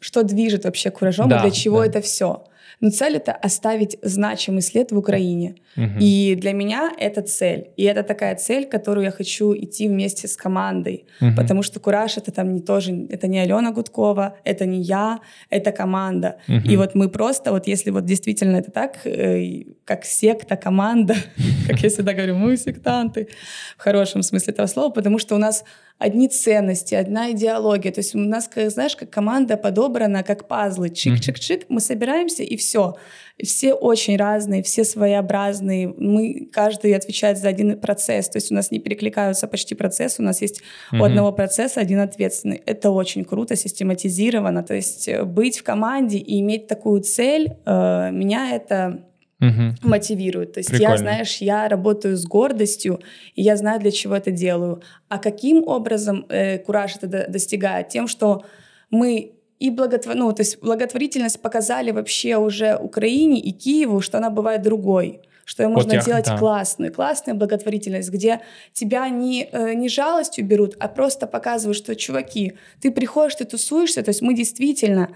что 0.00 0.22
движет 0.24 0.64
вообще 0.64 0.90
куражом 0.90 1.30
и 1.30 1.38
для 1.38 1.50
чего 1.50 1.84
это 1.84 2.00
все? 2.00 2.47
Но 2.80 2.90
цель 2.90 3.16
это 3.16 3.32
оставить 3.32 3.98
значимый 4.02 4.62
след 4.62 4.92
в 4.92 4.98
Украине. 4.98 5.56
Угу. 5.76 5.98
И 6.00 6.34
для 6.36 6.52
меня 6.52 6.92
это 6.98 7.22
цель. 7.22 7.70
И 7.76 7.84
это 7.84 8.02
такая 8.02 8.34
цель, 8.36 8.66
которую 8.66 9.04
я 9.04 9.10
хочу 9.10 9.54
идти 9.54 9.88
вместе 9.88 10.28
с 10.28 10.36
командой. 10.36 11.06
Угу. 11.20 11.36
Потому 11.36 11.62
что 11.62 11.80
Кураж 11.80 12.16
это 12.16 12.32
там 12.32 12.52
не 12.52 12.60
тоже, 12.60 13.06
это 13.10 13.28
не 13.28 13.38
Алена 13.38 13.72
Гудкова, 13.72 14.36
это 14.44 14.66
не 14.66 14.80
я, 14.80 15.20
это 15.50 15.72
команда. 15.72 16.38
Угу. 16.48 16.68
И 16.68 16.76
вот 16.76 16.94
мы 16.94 17.08
просто, 17.08 17.52
вот 17.52 17.66
если 17.66 17.90
вот 17.90 18.04
действительно 18.04 18.56
это 18.56 18.70
так, 18.70 19.06
э, 19.06 19.64
как 19.84 20.04
секта, 20.04 20.56
команда, 20.56 21.14
как 21.68 21.80
я 21.80 21.88
всегда 21.88 22.12
говорю, 22.12 22.36
мы 22.36 22.56
сектанты, 22.56 23.28
в 23.76 23.82
хорошем 23.82 24.22
смысле 24.22 24.52
этого 24.52 24.66
слова, 24.66 24.90
потому 24.90 25.18
что 25.18 25.34
у 25.34 25.38
нас 25.38 25.64
одни 25.98 26.28
ценности, 26.28 26.94
одна 26.94 27.32
идеология. 27.32 27.90
То 27.92 28.00
есть 28.00 28.14
у 28.14 28.18
нас, 28.18 28.48
знаешь, 28.68 28.96
как 28.96 29.10
команда 29.10 29.56
подобрана, 29.56 30.22
как 30.22 30.46
пазлы. 30.46 30.88
Чик-чик-чик, 30.88 31.66
мы 31.68 31.80
собираемся, 31.80 32.42
и 32.42 32.56
все. 32.56 32.94
Все 33.42 33.72
очень 33.72 34.16
разные, 34.16 34.62
все 34.62 34.84
своеобразные. 34.84 35.88
Мы, 35.88 36.48
каждый 36.52 36.94
отвечает 36.94 37.38
за 37.38 37.48
один 37.48 37.78
процесс. 37.80 38.28
То 38.28 38.38
есть 38.38 38.50
у 38.50 38.54
нас 38.54 38.70
не 38.70 38.78
перекликаются 38.78 39.46
почти 39.48 39.74
процессы. 39.74 40.22
У 40.22 40.24
нас 40.24 40.40
есть 40.40 40.60
mm-hmm. 40.60 41.00
у 41.00 41.04
одного 41.04 41.32
процесса 41.32 41.80
один 41.80 42.00
ответственный. 42.00 42.62
Это 42.64 42.90
очень 42.90 43.24
круто, 43.24 43.56
систематизировано. 43.56 44.62
То 44.62 44.74
есть 44.74 45.08
э, 45.08 45.24
быть 45.24 45.58
в 45.58 45.62
команде 45.64 46.18
и 46.18 46.40
иметь 46.40 46.68
такую 46.68 47.00
цель, 47.02 47.56
э, 47.64 48.10
меня 48.12 48.54
это 48.54 49.07
угу. 49.40 49.74
мотивирует. 49.82 50.52
То 50.52 50.60
есть 50.60 50.70
Прикольно. 50.70 50.90
я, 50.90 50.96
знаешь, 50.98 51.36
я 51.38 51.68
работаю 51.68 52.16
с 52.16 52.24
гордостью, 52.26 53.00
и 53.34 53.42
я 53.42 53.56
знаю, 53.56 53.80
для 53.80 53.90
чего 53.90 54.14
это 54.16 54.30
делаю. 54.30 54.82
А 55.08 55.18
каким 55.18 55.66
образом 55.66 56.26
э, 56.28 56.58
кураж 56.58 56.96
это 57.00 57.26
достигает? 57.28 57.88
Тем, 57.88 58.08
что 58.08 58.44
мы 58.90 59.32
и 59.58 59.70
благотвор... 59.70 60.14
ну, 60.14 60.32
то 60.32 60.42
есть 60.42 60.60
благотворительность 60.60 61.42
показали 61.42 61.90
вообще 61.90 62.36
уже 62.36 62.76
Украине 62.76 63.40
и 63.40 63.50
Киеву, 63.50 64.00
что 64.00 64.18
она 64.18 64.30
бывает 64.30 64.62
другой 64.62 65.20
что 65.48 65.66
можно 65.66 65.94
вот 65.94 66.00
я, 66.00 66.02
делать 66.02 66.26
да. 66.26 66.36
классную, 66.36 66.92
классную 66.92 67.34
благотворительность, 67.34 68.10
где 68.10 68.40
тебя 68.74 69.08
не, 69.08 69.48
э, 69.50 69.72
не 69.72 69.88
жалостью 69.88 70.44
берут, 70.44 70.76
а 70.78 70.88
просто 70.88 71.26
показывают, 71.26 71.78
что, 71.78 71.96
чуваки, 71.96 72.52
ты 72.82 72.90
приходишь, 72.90 73.36
ты 73.36 73.46
тусуешься, 73.46 74.02
то 74.02 74.10
есть 74.10 74.20
мы 74.20 74.34
действительно 74.34 75.08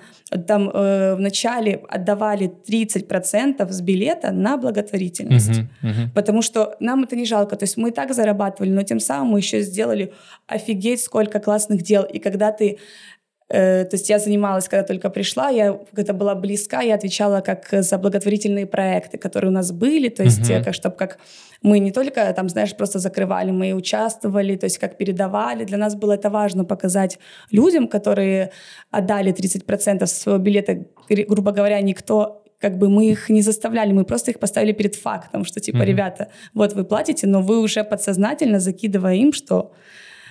там 0.48 0.70
э, 0.70 1.16
вначале 1.16 1.84
отдавали 1.86 2.50
30% 2.66 3.70
с 3.70 3.80
билета 3.82 4.32
на 4.32 4.56
благотворительность, 4.56 5.50
угу, 5.50 5.68
угу. 5.82 6.10
потому 6.14 6.40
что 6.40 6.76
нам 6.80 7.04
это 7.04 7.14
не 7.14 7.26
жалко, 7.26 7.56
то 7.56 7.64
есть 7.64 7.76
мы 7.76 7.90
и 7.90 7.92
так 7.92 8.14
зарабатывали, 8.14 8.70
но 8.70 8.82
тем 8.84 9.00
самым 9.00 9.32
мы 9.32 9.40
еще 9.40 9.60
сделали 9.60 10.14
офигеть 10.46 11.02
сколько 11.02 11.40
классных 11.40 11.82
дел, 11.82 12.04
и 12.04 12.18
когда 12.18 12.52
ты 12.52 12.78
Э, 12.78 13.11
то 13.52 13.88
есть 13.92 14.08
я 14.08 14.18
занималась, 14.18 14.66
когда 14.66 14.82
только 14.82 15.10
пришла, 15.10 15.50
я 15.50 15.78
когда 15.94 16.14
была 16.14 16.34
близка, 16.34 16.80
я 16.80 16.94
отвечала 16.94 17.42
как 17.42 17.68
за 17.70 17.98
благотворительные 17.98 18.64
проекты, 18.66 19.18
которые 19.18 19.50
у 19.50 19.52
нас 19.52 19.72
были, 19.72 20.08
то 20.08 20.22
есть 20.22 20.40
uh-huh. 20.40 20.64
как, 20.64 20.74
чтобы 20.74 20.96
как 20.96 21.18
мы 21.60 21.78
не 21.78 21.92
только 21.92 22.32
там, 22.32 22.48
знаешь, 22.48 22.74
просто 22.74 22.98
закрывали, 22.98 23.50
мы 23.50 23.68
и 23.68 23.72
участвовали, 23.74 24.56
то 24.56 24.64
есть 24.64 24.78
как 24.78 24.96
передавали. 24.96 25.64
Для 25.64 25.76
нас 25.76 25.94
было 25.94 26.12
это 26.12 26.30
важно 26.30 26.64
показать 26.64 27.18
людям, 27.50 27.88
которые 27.88 28.52
отдали 28.90 29.34
30% 29.34 30.06
своего 30.06 30.42
билета, 30.42 30.86
грубо 31.28 31.52
говоря, 31.52 31.78
никто 31.82 32.42
как 32.58 32.78
бы 32.78 32.88
мы 32.88 33.10
их 33.10 33.28
не 33.28 33.42
заставляли, 33.42 33.92
мы 33.92 34.04
просто 34.04 34.30
их 34.30 34.38
поставили 34.38 34.72
перед 34.72 34.94
фактом, 34.94 35.44
что 35.44 35.60
типа, 35.60 35.78
mm-hmm. 35.78 35.84
ребята, 35.84 36.28
вот 36.54 36.72
вы 36.72 36.84
платите, 36.84 37.26
но 37.26 37.42
вы 37.42 37.60
уже 37.60 37.84
подсознательно 37.84 38.60
закидывая 38.60 39.16
им, 39.16 39.32
что 39.32 39.72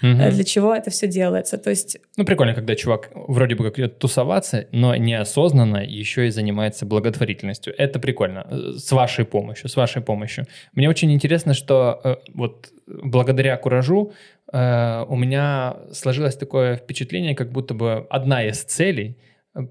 угу. 0.01 0.31
для 0.31 0.43
чего 0.43 0.75
это 0.75 0.89
все 0.89 1.07
делается. 1.07 1.57
То 1.57 1.69
есть... 1.69 1.97
Ну, 2.17 2.25
прикольно, 2.25 2.53
когда 2.53 2.75
чувак 2.75 3.11
вроде 3.13 3.55
бы 3.55 3.63
как 3.63 3.79
идет 3.79 3.99
тусоваться, 3.99 4.67
но 4.71 4.95
неосознанно 4.95 5.77
еще 5.77 6.27
и 6.27 6.29
занимается 6.29 6.85
благотворительностью. 6.85 7.73
Это 7.77 7.99
прикольно. 7.99 8.47
Э, 8.49 8.73
с 8.77 8.91
вашей 8.91 9.25
помощью, 9.25 9.69
с 9.69 9.75
вашей 9.75 10.01
помощью. 10.01 10.45
Мне 10.73 10.89
очень 10.89 11.11
интересно, 11.11 11.53
что 11.53 12.01
э, 12.03 12.15
вот 12.33 12.69
благодаря 12.87 13.57
куражу 13.57 14.13
э, 14.51 15.05
у 15.07 15.15
меня 15.15 15.77
сложилось 15.91 16.35
такое 16.35 16.75
впечатление, 16.75 17.35
как 17.35 17.51
будто 17.51 17.73
бы 17.73 18.07
одна 18.09 18.43
из 18.43 18.63
целей 18.63 19.17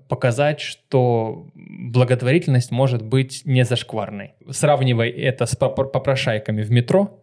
показать, 0.08 0.60
что 0.60 1.46
благотворительность 1.54 2.70
может 2.70 3.02
быть 3.02 3.42
не 3.46 3.64
зашкварной. 3.64 4.34
Сравнивай 4.50 5.08
это 5.08 5.46
с 5.46 5.56
попрошайками 5.56 6.62
в 6.62 6.70
метро, 6.70 7.22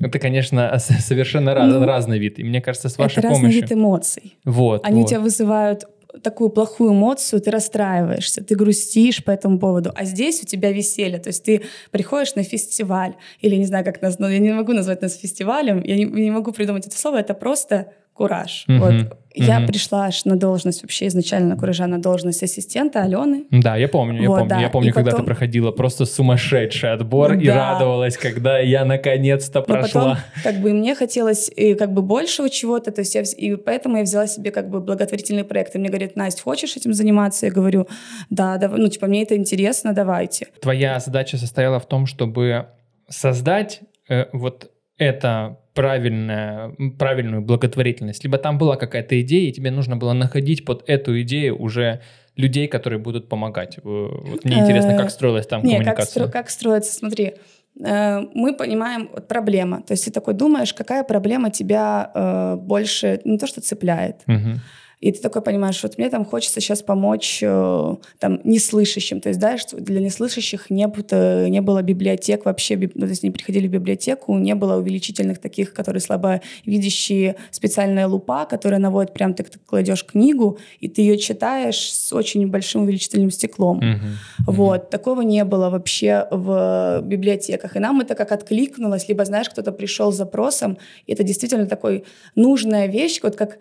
это, 0.00 0.18
конечно, 0.18 0.78
совершенно 0.78 1.54
ну, 1.66 1.84
разный 1.84 2.18
вид. 2.18 2.38
И 2.38 2.44
мне 2.44 2.60
кажется, 2.60 2.88
с 2.88 2.98
вашей 2.98 3.18
это 3.18 3.28
помощью... 3.28 3.46
разный 3.46 3.60
вид 3.60 3.72
эмоций. 3.72 4.38
Вот. 4.44 4.84
Они 4.84 5.00
вот. 5.00 5.06
у 5.06 5.08
тебя 5.08 5.20
вызывают 5.20 5.84
такую 6.22 6.50
плохую 6.50 6.92
эмоцию, 6.92 7.40
ты 7.40 7.50
расстраиваешься, 7.50 8.42
ты 8.42 8.54
грустишь 8.54 9.22
по 9.22 9.30
этому 9.30 9.58
поводу. 9.58 9.92
А 9.94 10.04
здесь 10.04 10.42
у 10.42 10.46
тебя 10.46 10.72
веселье. 10.72 11.18
То 11.18 11.28
есть 11.28 11.44
ты 11.44 11.62
приходишь 11.90 12.34
на 12.34 12.42
фестиваль, 12.42 13.14
или 13.40 13.56
не 13.56 13.66
знаю, 13.66 13.84
как 13.84 14.00
нас... 14.02 14.18
Я 14.18 14.38
не 14.38 14.52
могу 14.52 14.72
назвать 14.72 15.02
нас 15.02 15.16
фестивалем, 15.16 15.82
я 15.82 15.96
не, 15.96 16.04
не 16.04 16.30
могу 16.30 16.52
придумать 16.52 16.86
это 16.86 16.98
слово, 16.98 17.18
это 17.18 17.34
просто 17.34 17.92
кураж. 18.18 18.64
Угу. 18.68 18.78
Вот. 18.78 18.94
Я 19.34 19.60
пришла 19.60 20.06
аж 20.06 20.24
на 20.24 20.36
должность, 20.36 20.82
вообще 20.82 21.06
изначально 21.06 21.50
на 21.50 21.56
куража, 21.56 21.86
на 21.86 22.02
должность 22.02 22.42
ассистента 22.42 23.04
Алены. 23.04 23.44
Да, 23.52 23.76
я 23.76 23.86
помню, 23.86 24.22
я 24.22 24.28
вот, 24.28 24.38
помню. 24.38 24.50
Да. 24.50 24.60
Я 24.60 24.68
помню, 24.68 24.88
и 24.88 24.92
когда 24.92 25.12
потом... 25.12 25.24
ты 25.24 25.26
проходила 25.26 25.70
просто 25.70 26.06
сумасшедший 26.06 26.92
отбор 26.92 27.36
да. 27.36 27.42
и 27.42 27.48
радовалась, 27.48 28.16
когда 28.16 28.58
я 28.58 28.84
наконец-то 28.84 29.62
прошла. 29.62 30.00
потом, 30.00 30.16
как 30.42 30.56
бы 30.60 30.72
мне 30.72 30.96
хотелось 30.96 31.48
и, 31.54 31.74
как 31.74 31.92
бы 31.92 32.02
большего 32.02 32.50
чего-то, 32.50 32.90
то 32.90 33.02
есть 33.02 33.14
я, 33.14 33.22
и 33.22 33.54
поэтому 33.54 33.98
я 33.98 34.02
взяла 34.02 34.26
себе 34.26 34.50
как 34.50 34.68
бы 34.68 34.80
благотворительный 34.80 35.44
проект. 35.44 35.76
И 35.76 35.78
мне 35.78 35.88
говорит, 35.88 36.16
Настя, 36.16 36.42
хочешь 36.42 36.76
этим 36.76 36.92
заниматься? 36.92 37.46
Я 37.46 37.52
говорю, 37.52 37.86
да, 38.30 38.56
давай, 38.56 38.80
ну 38.80 38.88
типа 38.88 39.06
мне 39.06 39.22
это 39.22 39.36
интересно, 39.36 39.92
давайте. 39.92 40.48
Твоя 40.60 40.98
задача 40.98 41.36
состояла 41.36 41.78
в 41.78 41.86
том, 41.86 42.06
чтобы 42.06 42.66
создать 43.08 43.82
э, 44.08 44.24
вот 44.32 44.72
это 44.96 45.58
правильная, 45.78 46.74
правильную 46.98 47.40
благотворительность, 47.40 48.24
либо 48.24 48.36
там 48.36 48.58
была 48.58 48.74
какая-то 48.76 49.20
идея, 49.20 49.48
и 49.48 49.52
тебе 49.52 49.70
нужно 49.70 49.96
было 49.96 50.12
находить 50.12 50.64
под 50.64 50.82
эту 50.88 51.20
идею 51.22 51.56
уже 51.56 52.00
людей, 52.34 52.66
которые 52.66 52.98
будут 52.98 53.28
помогать. 53.28 53.78
Вот 53.84 54.44
мне 54.44 54.58
интересно, 54.58 54.96
как 54.96 55.06
э, 55.06 55.10
строилась 55.10 55.46
там 55.46 55.62
Не, 55.62 55.74
коммуникация. 55.74 56.24
Как, 56.24 56.32
как 56.32 56.50
строится, 56.50 56.92
смотри, 56.92 57.34
э, 57.80 58.20
мы 58.34 58.56
понимаем 58.56 59.08
вот, 59.12 59.28
проблема. 59.28 59.82
То 59.82 59.92
есть 59.92 60.04
ты 60.04 60.10
такой 60.10 60.34
думаешь, 60.34 60.74
какая 60.74 61.04
проблема 61.04 61.52
тебя 61.52 62.10
э, 62.12 62.56
больше, 62.56 63.20
не 63.24 63.38
то 63.38 63.46
что 63.46 63.60
цепляет. 63.60 64.16
Угу 64.26 64.60
и 65.00 65.12
ты 65.12 65.20
такой 65.20 65.42
понимаешь, 65.42 65.80
вот 65.82 65.96
мне 65.96 66.10
там 66.10 66.24
хочется 66.24 66.60
сейчас 66.60 66.82
помочь 66.82 67.38
э, 67.42 67.96
там 68.18 68.40
неслышащим, 68.44 69.20
то 69.20 69.28
есть, 69.28 69.40
да, 69.40 69.56
для 69.72 70.00
неслышащих 70.00 70.70
не, 70.70 70.88
было, 70.88 71.48
не 71.48 71.60
было 71.60 71.82
библиотек 71.82 72.44
вообще, 72.44 72.76
ну, 72.76 73.02
то 73.02 73.06
есть 73.06 73.22
не 73.22 73.30
приходили 73.30 73.68
в 73.68 73.70
библиотеку, 73.70 74.36
не 74.38 74.54
было 74.54 74.76
увеличительных 74.76 75.38
таких, 75.38 75.72
которые 75.72 76.00
слабовидящие, 76.00 77.36
специальная 77.50 78.08
лупа, 78.08 78.44
которая 78.44 78.80
наводит 78.80 79.12
прям, 79.12 79.34
ты, 79.34 79.44
ты 79.44 79.58
кладешь 79.64 80.04
книгу, 80.04 80.58
и 80.80 80.88
ты 80.88 81.02
ее 81.02 81.16
читаешь 81.18 81.92
с 81.92 82.12
очень 82.12 82.48
большим 82.48 82.82
увеличительным 82.82 83.30
стеклом. 83.30 83.80
Uh-huh. 83.80 83.98
Вот, 84.46 84.84
uh-huh. 84.84 84.90
такого 84.90 85.22
не 85.22 85.44
было 85.44 85.70
вообще 85.70 86.26
в 86.30 87.02
библиотеках. 87.04 87.76
И 87.76 87.78
нам 87.78 88.00
это 88.00 88.14
как 88.14 88.32
откликнулось, 88.32 89.08
либо, 89.08 89.24
знаешь, 89.24 89.48
кто-то 89.48 89.70
пришел 89.70 90.12
с 90.12 90.16
запросом, 90.16 90.78
и 91.06 91.12
это 91.12 91.22
действительно 91.22 91.66
такой 91.66 92.04
нужная 92.34 92.86
вещь, 92.86 93.20
вот 93.22 93.36
как 93.36 93.58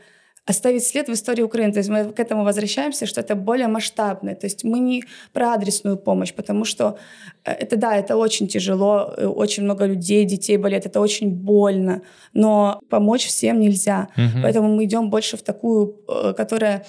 оставить 0.48 0.86
след 0.86 1.10
в 1.10 1.12
истории 1.12 1.44
Украины. 1.44 1.74
То 1.74 1.80
есть 1.80 1.89
мы 1.89 2.06
к 2.06 2.20
этому 2.20 2.44
возвращаемся, 2.44 3.06
что 3.06 3.22
это 3.22 3.36
более 3.36 3.68
масштабное. 3.68 4.34
То 4.34 4.48
есть 4.48 4.63
мы 4.63 4.80
не 4.80 5.04
про 5.34 5.54
адресную 5.54 5.98
помощь, 5.98 6.34
потому 6.34 6.66
что 6.66 6.98
э, 7.44 7.51
это, 7.51 7.75
да, 7.75 7.98
это 7.98 8.16
очень 8.16 8.48
тяжело, 8.48 9.13
э, 9.18 9.25
очень 9.27 9.63
много 9.63 9.86
людей, 9.86 10.25
детей 10.25 10.58
болеет, 10.58 10.86
это 10.86 11.01
очень 11.01 11.32
больно, 11.32 12.01
но 12.34 12.80
помочь 12.89 13.25
всем 13.25 13.60
нельзя. 13.60 14.08
Угу. 14.18 14.42
Поэтому 14.44 14.75
мы 14.75 14.86
идем 14.86 15.10
больше 15.10 15.36
в 15.36 15.42
такую, 15.42 15.96
э, 16.08 16.34
которая 16.38 16.86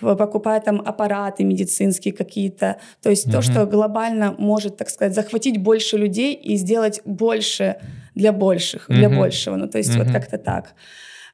покупая 0.00 0.60
там 0.60 0.80
аппараты 0.80 1.44
медицинские 1.44 2.14
какие-то. 2.14 2.76
То 3.02 3.10
есть 3.10 3.26
угу. 3.26 3.32
то, 3.32 3.42
что 3.42 3.66
глобально 3.66 4.34
может, 4.38 4.76
так 4.76 4.88
сказать, 4.88 5.14
захватить 5.14 5.58
больше 5.58 5.98
людей 5.98 6.34
и 6.34 6.56
сделать 6.56 7.02
больше 7.04 7.76
для 8.14 8.32
больших, 8.32 8.88
угу. 8.88 8.96
для 8.96 9.10
большего. 9.10 9.56
Ну, 9.56 9.68
то 9.68 9.76
есть 9.76 9.90
угу. 9.90 10.04
вот 10.04 10.12
как-то 10.12 10.38
так. 10.38 10.74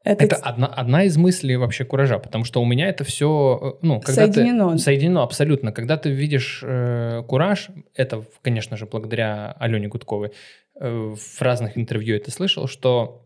Это, 0.05 0.25
это 0.25 0.37
одна, 0.37 0.67
одна 0.67 1.05
из 1.05 1.17
мыслей 1.17 1.57
вообще 1.57 1.85
куража, 1.85 2.19
потому 2.19 2.45
что 2.45 2.61
у 2.61 2.67
меня 2.67 2.89
это 2.89 3.05
все, 3.05 3.77
э, 3.81 3.87
ну, 3.87 4.01
когда 4.01 4.27
соединено. 4.27 4.73
Ты, 4.73 4.79
соединено 4.79 5.23
абсолютно. 5.23 5.73
Когда 5.73 5.97
ты 5.97 6.11
видишь 6.11 6.61
э, 6.63 7.23
кураж, 7.27 7.71
это, 7.95 8.23
конечно 8.43 8.77
же, 8.77 8.85
благодаря 8.85 9.53
Алене 9.59 9.89
Гудковой, 9.89 10.33
э, 10.79 11.15
в 11.17 11.43
разных 11.43 11.79
интервью 11.79 12.17
это 12.17 12.31
слышал, 12.31 12.69
что 12.69 13.25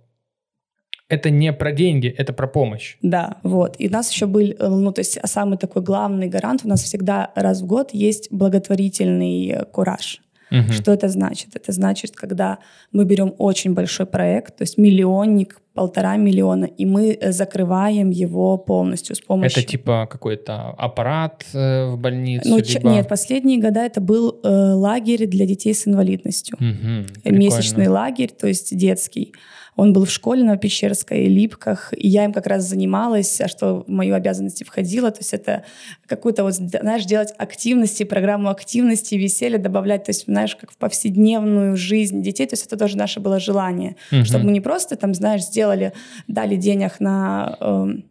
это 1.08 1.30
не 1.30 1.52
про 1.52 1.72
деньги, 1.72 2.08
это 2.08 2.32
про 2.32 2.46
помощь. 2.46 2.96
Да, 3.02 3.38
вот. 3.42 3.76
И 3.78 3.88
у 3.88 3.90
нас 3.90 4.12
еще 4.12 4.26
был, 4.26 4.42
э, 4.42 4.68
ну, 4.68 4.92
то 4.92 5.00
есть 5.00 5.18
самый 5.24 5.58
такой 5.58 5.82
главный 5.82 6.28
гарант, 6.28 6.60
у 6.64 6.68
нас 6.68 6.82
всегда 6.82 7.32
раз 7.34 7.62
в 7.62 7.66
год 7.66 7.90
есть 7.92 8.28
благотворительный 8.30 9.48
э, 9.48 9.64
кураж. 9.64 10.20
Угу. 10.50 10.72
Что 10.72 10.92
это 10.92 11.08
значит? 11.08 11.56
Это 11.56 11.72
значит, 11.72 12.16
когда 12.16 12.58
мы 12.92 13.04
берем 13.04 13.34
очень 13.38 13.74
большой 13.74 14.06
проект, 14.06 14.56
то 14.56 14.62
есть 14.62 14.78
миллионник, 14.78 15.60
полтора 15.74 16.16
миллиона, 16.16 16.64
и 16.64 16.84
мы 16.86 17.12
э, 17.12 17.30
закрываем 17.30 18.10
его 18.10 18.58
полностью 18.58 19.14
с 19.14 19.20
помощью... 19.20 19.60
Это 19.60 19.70
типа 19.70 20.08
какой-то 20.10 20.70
аппарат 20.70 21.44
э, 21.54 21.86
в 21.90 21.98
больнице? 21.98 22.48
Ну, 22.48 22.58
либо... 22.58 22.90
Нет, 22.90 23.08
последние 23.08 23.60
года 23.60 23.80
это 23.80 24.00
был 24.00 24.40
э, 24.42 24.48
лагерь 24.48 25.26
для 25.26 25.46
детей 25.46 25.74
с 25.74 25.86
инвалидностью. 25.86 26.56
Угу, 26.56 27.32
Месячный 27.36 27.86
лагерь, 27.86 28.30
то 28.30 28.48
есть 28.48 28.76
детский. 28.76 29.32
Он 29.78 29.92
был 29.92 30.06
в 30.06 30.10
школе 30.10 30.42
на 30.42 30.56
Пещерской, 30.56 31.26
Липках, 31.26 31.94
и 31.96 32.08
я 32.08 32.24
им 32.24 32.32
как 32.32 32.48
раз 32.48 32.64
занималась, 32.64 33.40
а 33.40 33.46
что 33.46 33.84
в 33.86 33.88
мою 33.88 34.16
обязанности 34.16 34.64
входило. 34.64 35.12
То 35.12 35.20
есть 35.20 35.32
это 35.32 35.62
какую-то, 36.08 36.42
вот, 36.42 36.54
знаешь, 36.54 37.04
делать 37.04 37.32
активности, 37.38 38.02
программу 38.02 38.50
активности, 38.50 39.14
веселья 39.14 39.56
добавлять, 39.56 40.02
то 40.02 40.10
есть, 40.10 40.24
знаешь, 40.24 40.56
как 40.56 40.72
в 40.72 40.76
повседневную 40.78 41.76
жизнь 41.76 42.22
детей. 42.22 42.44
То 42.48 42.54
есть 42.54 42.66
это 42.66 42.76
тоже 42.76 42.96
наше 42.96 43.20
было 43.20 43.38
желание, 43.38 43.94
угу. 44.10 44.24
чтобы 44.24 44.46
мы 44.46 44.50
не 44.50 44.60
просто 44.60 44.96
там, 44.96 45.14
знаешь, 45.14 45.44
сделали, 45.44 45.92
дали 46.26 46.56
денег 46.56 46.98
на, 46.98 47.56
э, 47.60 47.64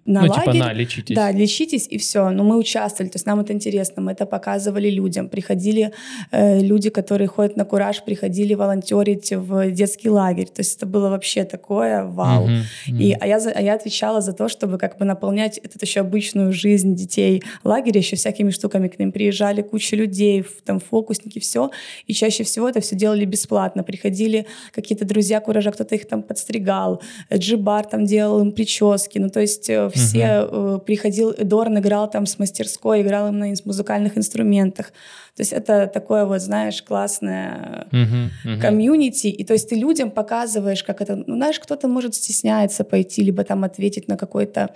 на 0.06 0.22
ну, 0.22 0.28
лагерь. 0.30 0.54
Типа, 0.54 0.54
на, 0.54 0.72
лечитесь. 0.72 1.16
Да, 1.18 1.32
лечитесь, 1.32 1.86
и 1.90 1.98
все. 1.98 2.30
Но 2.30 2.46
мы 2.46 2.58
участвовали, 2.58 3.10
то 3.12 3.18
есть 3.18 3.26
нам 3.26 3.42
это 3.42 3.52
интересно, 3.52 4.02
мы 4.02 4.14
это 4.14 4.26
показывали 4.26 4.90
людям. 4.90 5.28
Приходили 5.28 5.92
э, 6.32 6.62
люди, 6.62 6.90
которые 6.90 7.28
ходят 7.28 7.58
на 7.58 7.66
кураж, 7.66 8.06
приходили 8.06 8.54
волонтерить 8.54 9.34
в 9.34 9.70
детский 9.72 10.10
лагерь. 10.10 10.48
То 10.48 10.62
есть 10.62 10.78
это 10.78 10.86
было 10.86 11.10
вообще 11.10 11.44
так 11.44 11.57
такое, 11.58 12.06
вау. 12.06 12.48
Mm-hmm. 12.48 12.62
Mm-hmm. 12.90 13.04
И, 13.04 13.14
а, 13.20 13.28
я, 13.28 13.38
а 13.38 13.62
я 13.62 13.74
отвечала 13.74 14.22
за 14.22 14.34
то, 14.34 14.48
чтобы 14.48 14.78
как 14.78 14.98
бы 14.98 15.06
наполнять 15.06 15.58
эту 15.58 15.78
еще 15.82 16.02
обычную 16.02 16.54
жизнь 16.54 16.96
детей 16.96 17.44
лагеря 17.64 18.00
еще 18.00 18.16
всякими 18.16 18.52
штуками. 18.52 18.88
К 18.88 19.00
ним 19.00 19.12
приезжали 19.12 19.62
куча 19.62 19.96
людей, 19.96 20.46
там 20.66 20.80
фокусники, 20.80 21.40
все. 21.40 21.72
И 22.06 22.14
чаще 22.14 22.44
всего 22.44 22.70
это 22.70 22.80
все 22.80 22.96
делали 22.96 23.26
бесплатно. 23.26 23.84
Приходили 23.84 24.46
какие-то 24.72 25.06
друзья 25.06 25.40
куража, 25.40 25.72
кто-то 25.72 25.96
их 25.96 26.08
там 26.08 26.22
подстригал. 26.22 27.02
Джибар 27.34 27.86
там 27.86 28.06
делал 28.06 28.42
им 28.42 28.52
прически. 28.52 29.20
Ну, 29.20 29.30
то 29.30 29.40
есть 29.40 29.70
э, 29.70 29.90
все 29.94 30.20
mm-hmm. 30.20 30.80
приходил, 30.82 31.34
Дорн 31.44 31.80
играл 31.80 32.10
там 32.10 32.26
с 32.26 32.40
мастерской, 32.40 33.02
играл 33.02 33.30
им 33.30 33.40
на 33.40 33.48
музыкальных 33.66 34.18
инструментах. 34.18 34.92
То 35.38 35.42
есть 35.42 35.54
это 35.54 35.86
такое 35.86 36.26
вот, 36.26 36.42
знаешь, 36.42 36.82
классное 36.82 37.88
uh-huh, 37.92 38.30
uh-huh. 38.44 38.60
комьюнити. 38.60 39.28
И 39.28 39.44
то 39.44 39.54
есть 39.54 39.70
ты 39.70 39.76
людям 39.76 40.10
показываешь, 40.10 40.84
как 40.84 41.00
это... 41.00 41.16
Ну, 41.16 41.36
знаешь, 41.48 41.60
кто-то 41.60 41.88
может 41.88 42.14
стесняется 42.14 42.84
пойти, 42.84 43.24
либо 43.24 43.44
там 43.44 43.64
ответить 43.64 44.10
на 44.10 44.18
какой-то 44.18 44.76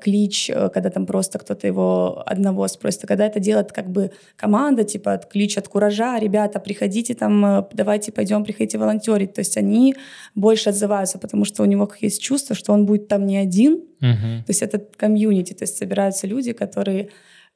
клич, 0.00 0.50
э, 0.50 0.68
когда 0.68 0.90
там 0.90 1.04
просто 1.04 1.38
кто-то 1.38 1.66
его 1.66 2.22
одного 2.24 2.68
спросит. 2.68 3.04
А 3.04 3.06
когда 3.08 3.26
это 3.26 3.40
делает 3.40 3.72
как 3.72 3.90
бы 3.90 4.12
команда, 4.36 4.84
типа 4.84 5.20
клич 5.30 5.58
от 5.58 5.66
куража, 5.66 6.20
ребята, 6.20 6.60
приходите 6.60 7.14
там, 7.14 7.44
э, 7.44 7.64
давайте 7.72 8.12
пойдем, 8.12 8.44
приходите 8.44 8.78
волонтерить. 8.78 9.34
То 9.34 9.40
есть 9.40 9.56
они 9.56 9.96
больше 10.36 10.70
отзываются, 10.70 11.18
потому 11.18 11.44
что 11.44 11.64
у 11.64 11.66
него 11.66 11.90
есть 12.00 12.22
чувство, 12.22 12.54
что 12.54 12.72
он 12.72 12.86
будет 12.86 13.08
там 13.08 13.26
не 13.26 13.36
один. 13.36 13.82
Uh-huh. 14.00 14.44
То 14.46 14.50
есть 14.50 14.62
это 14.62 14.78
комьюнити, 14.78 15.54
то 15.54 15.64
есть 15.64 15.76
собираются 15.76 16.28
люди, 16.28 16.52
которые 16.52 17.08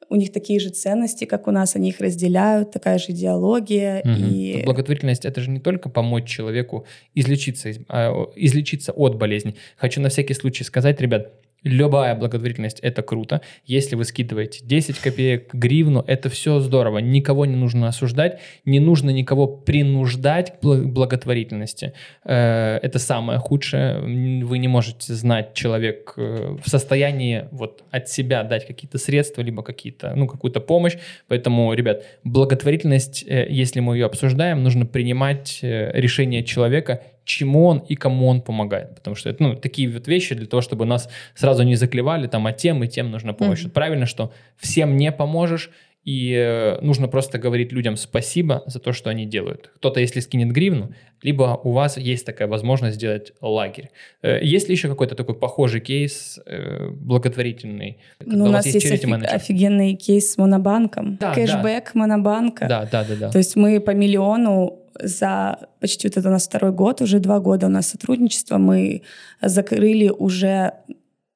у 0.08 0.16
них 0.16 0.32
такие 0.32 0.60
же 0.60 0.70
ценности, 0.70 1.24
как 1.24 1.48
у 1.48 1.50
нас, 1.50 1.76
они 1.76 1.88
их 1.88 2.00
разделяют, 2.00 2.70
такая 2.70 2.98
же 2.98 3.12
идеология. 3.12 4.00
Угу. 4.00 4.10
И... 4.10 4.62
Благотворительность— 4.64 5.24
это 5.26 5.40
же 5.40 5.50
не 5.50 5.60
только 5.60 5.88
помочь 5.88 6.28
человеку 6.28 6.86
излечиться, 7.14 7.70
а, 7.88 8.12
излечиться 8.36 8.92
от 8.92 9.16
болезни. 9.16 9.56
Хочу 9.76 10.00
на 10.00 10.08
всякий 10.08 10.34
случай 10.34 10.64
сказать, 10.64 11.00
ребят, 11.00 11.32
Любая 11.66 12.14
благотворительность– 12.14 12.78
это 12.82 13.02
круто. 13.02 13.40
Если 13.64 13.96
вы 13.96 14.04
скидываете 14.04 14.64
10 14.64 15.00
копеек, 15.00 15.52
гривну, 15.52 16.04
это 16.06 16.28
все 16.28 16.60
здорово. 16.60 16.98
Никого 16.98 17.44
не 17.44 17.56
нужно 17.56 17.88
осуждать, 17.88 18.38
не 18.64 18.78
нужно 18.78 19.10
никого 19.10 19.48
принуждать 19.48 20.60
к 20.60 20.64
благотворительности. 20.64 21.92
Э, 22.24 22.76
это 22.76 23.00
самое 23.00 23.40
худшее. 23.40 23.98
Вы 24.44 24.58
не 24.58 24.68
можете 24.68 25.12
знать, 25.12 25.54
человек 25.54 26.14
э, 26.16 26.56
в 26.64 26.70
состоянии 26.70 27.48
вот 27.50 27.82
от 27.90 28.08
себя 28.08 28.44
дать 28.44 28.64
какие-то 28.64 28.98
средства, 28.98 29.42
либо 29.42 29.64
какие-то, 29.64 30.12
ну, 30.14 30.28
какую-то 30.28 30.60
помощь. 30.60 30.96
Поэтому, 31.26 31.72
ребят, 31.72 32.04
благотворительность, 32.22 33.24
э, 33.26 33.48
если 33.50 33.80
мы 33.80 33.96
ее 33.96 34.06
обсуждаем, 34.06 34.62
нужно 34.62 34.86
принимать 34.86 35.58
решение 35.62 36.44
человека 36.44 37.02
чему 37.26 37.66
он 37.66 37.78
и 37.80 37.94
кому 37.96 38.28
он 38.28 38.40
помогает. 38.40 38.94
Потому 38.94 39.16
что 39.16 39.28
это 39.28 39.42
ну, 39.42 39.54
такие 39.56 39.90
вот 39.90 40.08
вещи 40.08 40.34
для 40.34 40.46
того, 40.46 40.62
чтобы 40.62 40.86
нас 40.86 41.10
сразу 41.34 41.64
не 41.64 41.74
заклевали, 41.74 42.28
там, 42.28 42.46
а 42.46 42.52
тем 42.52 42.82
и 42.82 42.88
тем 42.88 43.10
нужна 43.10 43.34
помощь. 43.34 43.64
Mm-hmm. 43.64 43.70
правильно, 43.70 44.06
что 44.06 44.32
всем 44.56 44.96
не 44.96 45.12
поможешь, 45.12 45.70
и 46.06 46.32
э, 46.32 46.78
нужно 46.82 47.08
просто 47.08 47.36
говорить 47.36 47.72
людям 47.72 47.96
спасибо 47.96 48.62
за 48.66 48.78
то, 48.78 48.92
что 48.92 49.10
они 49.10 49.26
делают. 49.26 49.72
Кто-то, 49.74 49.98
если 49.98 50.20
скинет 50.20 50.52
гривну, 50.52 50.92
либо 51.20 51.60
у 51.64 51.72
вас 51.72 51.96
есть 51.96 52.24
такая 52.24 52.46
возможность 52.46 52.94
сделать 52.94 53.32
лагерь. 53.40 53.90
Э, 54.22 54.38
есть 54.40 54.68
ли 54.68 54.74
еще 54.76 54.88
какой-то 54.88 55.16
такой 55.16 55.34
похожий 55.34 55.80
кейс 55.80 56.38
э, 56.46 56.90
благотворительный? 56.90 57.98
Ну, 58.24 58.44
у, 58.44 58.48
у 58.48 58.50
нас 58.52 58.66
есть, 58.66 58.84
есть 58.84 59.04
офиг- 59.04 59.24
офигенный 59.24 59.94
кейс 59.94 60.32
с 60.32 60.38
Монобанком. 60.38 61.16
Да, 61.16 61.34
Кэшбэк 61.34 61.90
да. 61.92 61.98
Монобанка. 61.98 62.68
Да, 62.68 62.88
да, 62.90 63.04
да, 63.04 63.16
да. 63.16 63.30
То 63.30 63.38
есть 63.38 63.56
мы 63.56 63.80
по 63.80 63.90
миллиону 63.90 64.85
за 65.02 65.68
почти 65.80 66.08
вот 66.08 66.16
это 66.16 66.28
у 66.28 66.32
нас 66.32 66.46
второй 66.46 66.72
год, 66.72 67.02
уже 67.02 67.18
два 67.18 67.40
года 67.40 67.66
у 67.66 67.70
нас 67.70 67.88
сотрудничество, 67.88 68.58
мы 68.58 69.02
закрыли 69.42 70.08
уже 70.08 70.72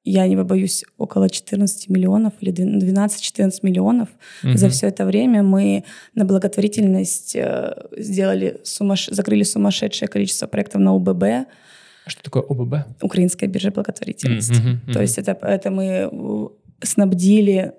я 0.04 0.26
не 0.26 0.36
побоюсь, 0.36 0.84
около 0.96 1.28
14 1.28 1.88
миллионов 1.90 2.32
или 2.40 2.52
12-14 2.52 3.52
миллионов. 3.62 4.08
Угу. 4.42 4.56
За 4.56 4.68
все 4.70 4.86
это 4.86 5.04
время 5.04 5.42
мы 5.42 5.84
на 6.14 6.24
благотворительность 6.24 7.36
э, 7.36 7.74
сделали 7.98 8.60
сумаш... 8.64 9.08
закрыли 9.08 9.42
сумасшедшее 9.42 10.08
количество 10.08 10.46
проектов 10.46 10.80
на 10.80 10.94
УББ. 10.94 11.24
Что 12.06 12.22
такое 12.22 12.42
УББ? 12.42 13.02
Украинская 13.02 13.48
биржа 13.48 13.70
благотворительности. 13.70 14.54
Mm-hmm, 14.54 14.92
То 14.92 15.02
есть 15.02 15.18
это, 15.18 15.32
это 15.42 15.70
мы 15.70 16.10
снабдили 16.82 17.74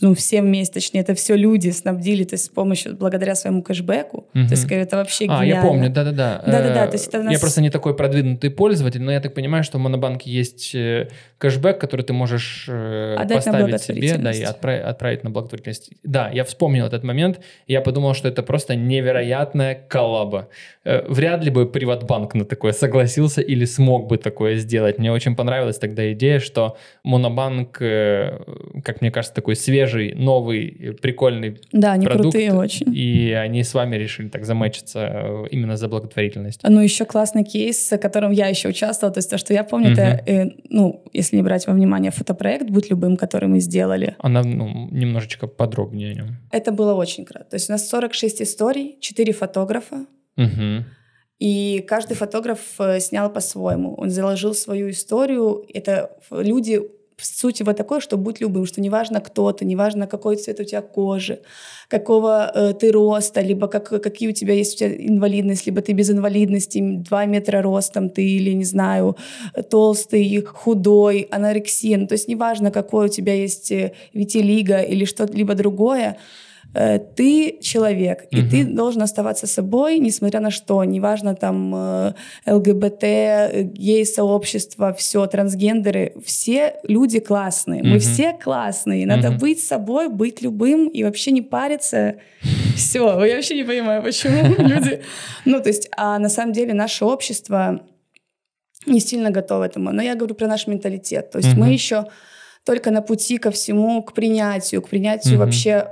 ну, 0.00 0.14
все 0.14 0.42
вместе, 0.42 0.74
точнее, 0.74 1.00
это 1.00 1.14
все 1.14 1.36
люди 1.36 1.70
снабдили, 1.70 2.24
то 2.24 2.34
есть 2.34 2.46
с 2.46 2.48
помощью, 2.48 2.96
благодаря 2.96 3.34
своему 3.34 3.62
кэшбэку. 3.62 4.28
Угу. 4.34 4.46
То 4.46 4.50
есть 4.50 4.66
это 4.70 4.96
вообще 4.96 5.24
гениально. 5.24 5.44
А, 5.44 5.46
я 5.46 5.62
помню, 5.62 5.90
да-да-да. 5.90 6.42
Да-да-да, 6.46 6.86
то 6.86 6.92
есть 6.94 7.08
это 7.08 7.22
нас... 7.22 7.32
Я 7.32 7.38
просто 7.38 7.60
не 7.60 7.70
такой 7.70 7.96
продвинутый 7.96 8.50
пользователь, 8.50 9.02
но 9.02 9.12
я 9.12 9.20
так 9.20 9.34
понимаю, 9.34 9.64
что 9.64 9.78
в 9.78 9.80
Монобанке 9.80 10.30
есть 10.30 10.74
э, 10.74 11.08
кэшбэк, 11.38 11.78
который 11.78 12.02
ты 12.02 12.12
можешь 12.12 12.66
э, 12.68 13.16
Отдать 13.16 13.44
поставить 13.44 13.82
себе, 13.82 14.16
да, 14.18 14.32
и 14.32 14.42
отправить, 14.42 14.84
отправить 14.84 15.24
на 15.24 15.30
благотворительность. 15.30 15.90
Да, 16.02 16.30
я 16.30 16.44
вспомнил 16.44 16.86
этот 16.86 17.04
момент, 17.04 17.40
и 17.66 17.72
я 17.72 17.80
подумал, 17.80 18.14
что 18.14 18.28
это 18.28 18.42
просто 18.42 18.74
невероятная 18.74 19.74
коллаба. 19.88 20.48
Э, 20.84 21.04
вряд 21.08 21.44
ли 21.44 21.50
бы 21.50 21.66
Приватбанк 21.66 22.34
на 22.34 22.44
такое 22.44 22.72
согласился 22.72 23.40
или 23.40 23.64
смог 23.64 24.06
бы 24.08 24.18
такое 24.18 24.56
сделать. 24.56 24.98
Мне 24.98 25.12
очень 25.12 25.36
понравилась 25.36 25.78
тогда 25.78 26.12
идея, 26.12 26.40
что 26.40 26.76
Монобанк, 27.04 27.72
как 27.72 29.00
мне 29.00 29.10
кажется, 29.10 29.34
такой 29.34 29.56
свежий, 29.70 30.14
новый, 30.14 30.96
прикольный 31.00 31.60
Да, 31.72 31.92
они 31.92 32.06
продукт, 32.06 32.32
крутые 32.32 32.52
очень. 32.52 32.94
И 32.94 33.32
они 33.32 33.62
с 33.62 33.74
вами 33.74 33.96
решили 33.96 34.28
так 34.28 34.44
замечиться 34.44 34.98
э, 35.00 35.46
именно 35.50 35.76
за 35.76 35.88
благотворительность. 35.88 36.60
Ну, 36.64 36.80
еще 36.80 37.04
классный 37.04 37.44
кейс, 37.44 37.92
в 37.92 37.98
котором 37.98 38.32
я 38.32 38.48
еще 38.48 38.68
участвовала, 38.68 39.14
то 39.14 39.18
есть 39.18 39.30
то, 39.30 39.38
что 39.38 39.54
я 39.54 39.64
помню, 39.64 39.92
угу. 39.92 40.00
это, 40.00 40.30
э, 40.30 40.46
ну, 40.68 41.04
если 41.12 41.36
не 41.36 41.42
брать 41.42 41.66
во 41.66 41.72
внимание 41.72 42.10
фотопроект, 42.10 42.68
будь 42.70 42.90
любым, 42.90 43.16
который 43.16 43.48
мы 43.48 43.60
сделали. 43.60 44.16
Она, 44.18 44.42
ну, 44.42 44.88
немножечко 44.90 45.46
подробнее 45.46 46.10
о 46.10 46.14
нем. 46.14 46.36
Это 46.50 46.72
было 46.72 46.94
очень 46.94 47.24
круто. 47.24 47.44
То 47.44 47.56
есть 47.56 47.70
у 47.70 47.72
нас 47.72 47.88
46 47.88 48.42
историй, 48.42 48.96
4 49.00 49.32
фотографа. 49.32 50.06
Угу. 50.36 50.84
И 51.38 51.84
каждый 51.88 52.14
фотограф 52.14 52.60
э, 52.78 53.00
снял 53.00 53.32
по-своему. 53.32 53.94
Он 53.94 54.10
заложил 54.10 54.54
свою 54.54 54.90
историю. 54.90 55.64
Это 55.72 56.10
люди 56.30 56.80
суть 57.22 57.60
его 57.60 57.72
такой, 57.72 58.00
что 58.00 58.16
будь 58.16 58.40
любым, 58.40 58.66
что 58.66 58.80
неважно 58.80 59.20
кто 59.20 59.52
ты, 59.52 59.64
неважно 59.64 60.06
какой 60.06 60.36
цвет 60.36 60.60
у 60.60 60.64
тебя 60.64 60.82
кожи, 60.82 61.40
какого 61.88 62.50
э, 62.54 62.72
ты 62.74 62.90
роста, 62.92 63.40
либо 63.40 63.68
как, 63.68 64.02
какие 64.02 64.28
у 64.28 64.32
тебя 64.32 64.54
есть 64.54 64.74
у 64.74 64.78
тебя 64.78 64.94
инвалидность, 64.94 65.66
либо 65.66 65.80
ты 65.80 65.92
без 65.92 66.10
инвалидности, 66.10 66.80
2 66.80 67.24
метра 67.26 67.62
ростом 67.62 68.10
ты 68.10 68.22
или, 68.22 68.52
не 68.52 68.64
знаю, 68.64 69.16
толстый, 69.70 70.42
худой, 70.42 71.28
анорексия, 71.30 71.98
ну, 71.98 72.06
то 72.06 72.14
есть 72.14 72.28
неважно 72.28 72.70
какой 72.70 73.06
у 73.06 73.08
тебя 73.08 73.34
есть 73.34 73.72
э, 73.72 73.92
витилиго 74.14 74.80
или 74.80 75.04
что-либо 75.04 75.54
другое, 75.54 76.16
ты 76.72 77.58
человек, 77.60 78.26
и 78.30 78.42
ты 78.42 78.64
должен 78.64 79.02
оставаться 79.02 79.46
собой, 79.46 79.98
несмотря 79.98 80.40
на 80.40 80.50
что, 80.50 80.84
неважно 80.84 81.34
там 81.34 81.74
э, 81.74 82.12
ЛГБТ, 82.46 83.72
гей-сообщество, 83.72 84.92
все, 84.94 85.26
трансгендеры, 85.26 86.14
все 86.24 86.76
люди 86.84 87.18
классные, 87.18 87.82
мы 87.82 87.98
все 87.98 88.32
классные, 88.32 89.06
надо 89.06 89.32
быть 89.32 89.60
собой, 89.62 90.08
быть 90.08 90.42
любым 90.42 90.88
и 90.88 91.02
вообще 91.02 91.32
не 91.32 91.42
париться. 91.42 92.16
Все, 92.76 93.24
я 93.24 93.36
вообще 93.36 93.56
не 93.56 93.64
понимаю, 93.64 94.02
почему 94.02 94.54
люди... 94.58 95.02
Ну, 95.44 95.60
то 95.60 95.68
есть, 95.68 95.88
а 95.96 96.18
на 96.18 96.28
самом 96.28 96.52
деле 96.52 96.72
наше 96.72 97.04
общество 97.04 97.80
не 98.86 99.00
сильно 99.00 99.30
готово 99.30 99.64
этому, 99.64 99.92
но 99.92 100.02
я 100.02 100.14
говорю 100.14 100.34
про 100.34 100.46
наш 100.46 100.66
менталитет, 100.66 101.30
то 101.30 101.38
есть 101.38 101.54
мы 101.54 101.72
еще 101.72 102.06
только 102.64 102.90
на 102.90 103.02
пути 103.02 103.38
ко 103.38 103.50
всему, 103.50 104.02
к 104.02 104.12
принятию, 104.12 104.82
к 104.82 104.88
принятию 104.88 105.34
mm-hmm. 105.34 105.38
вообще, 105.38 105.88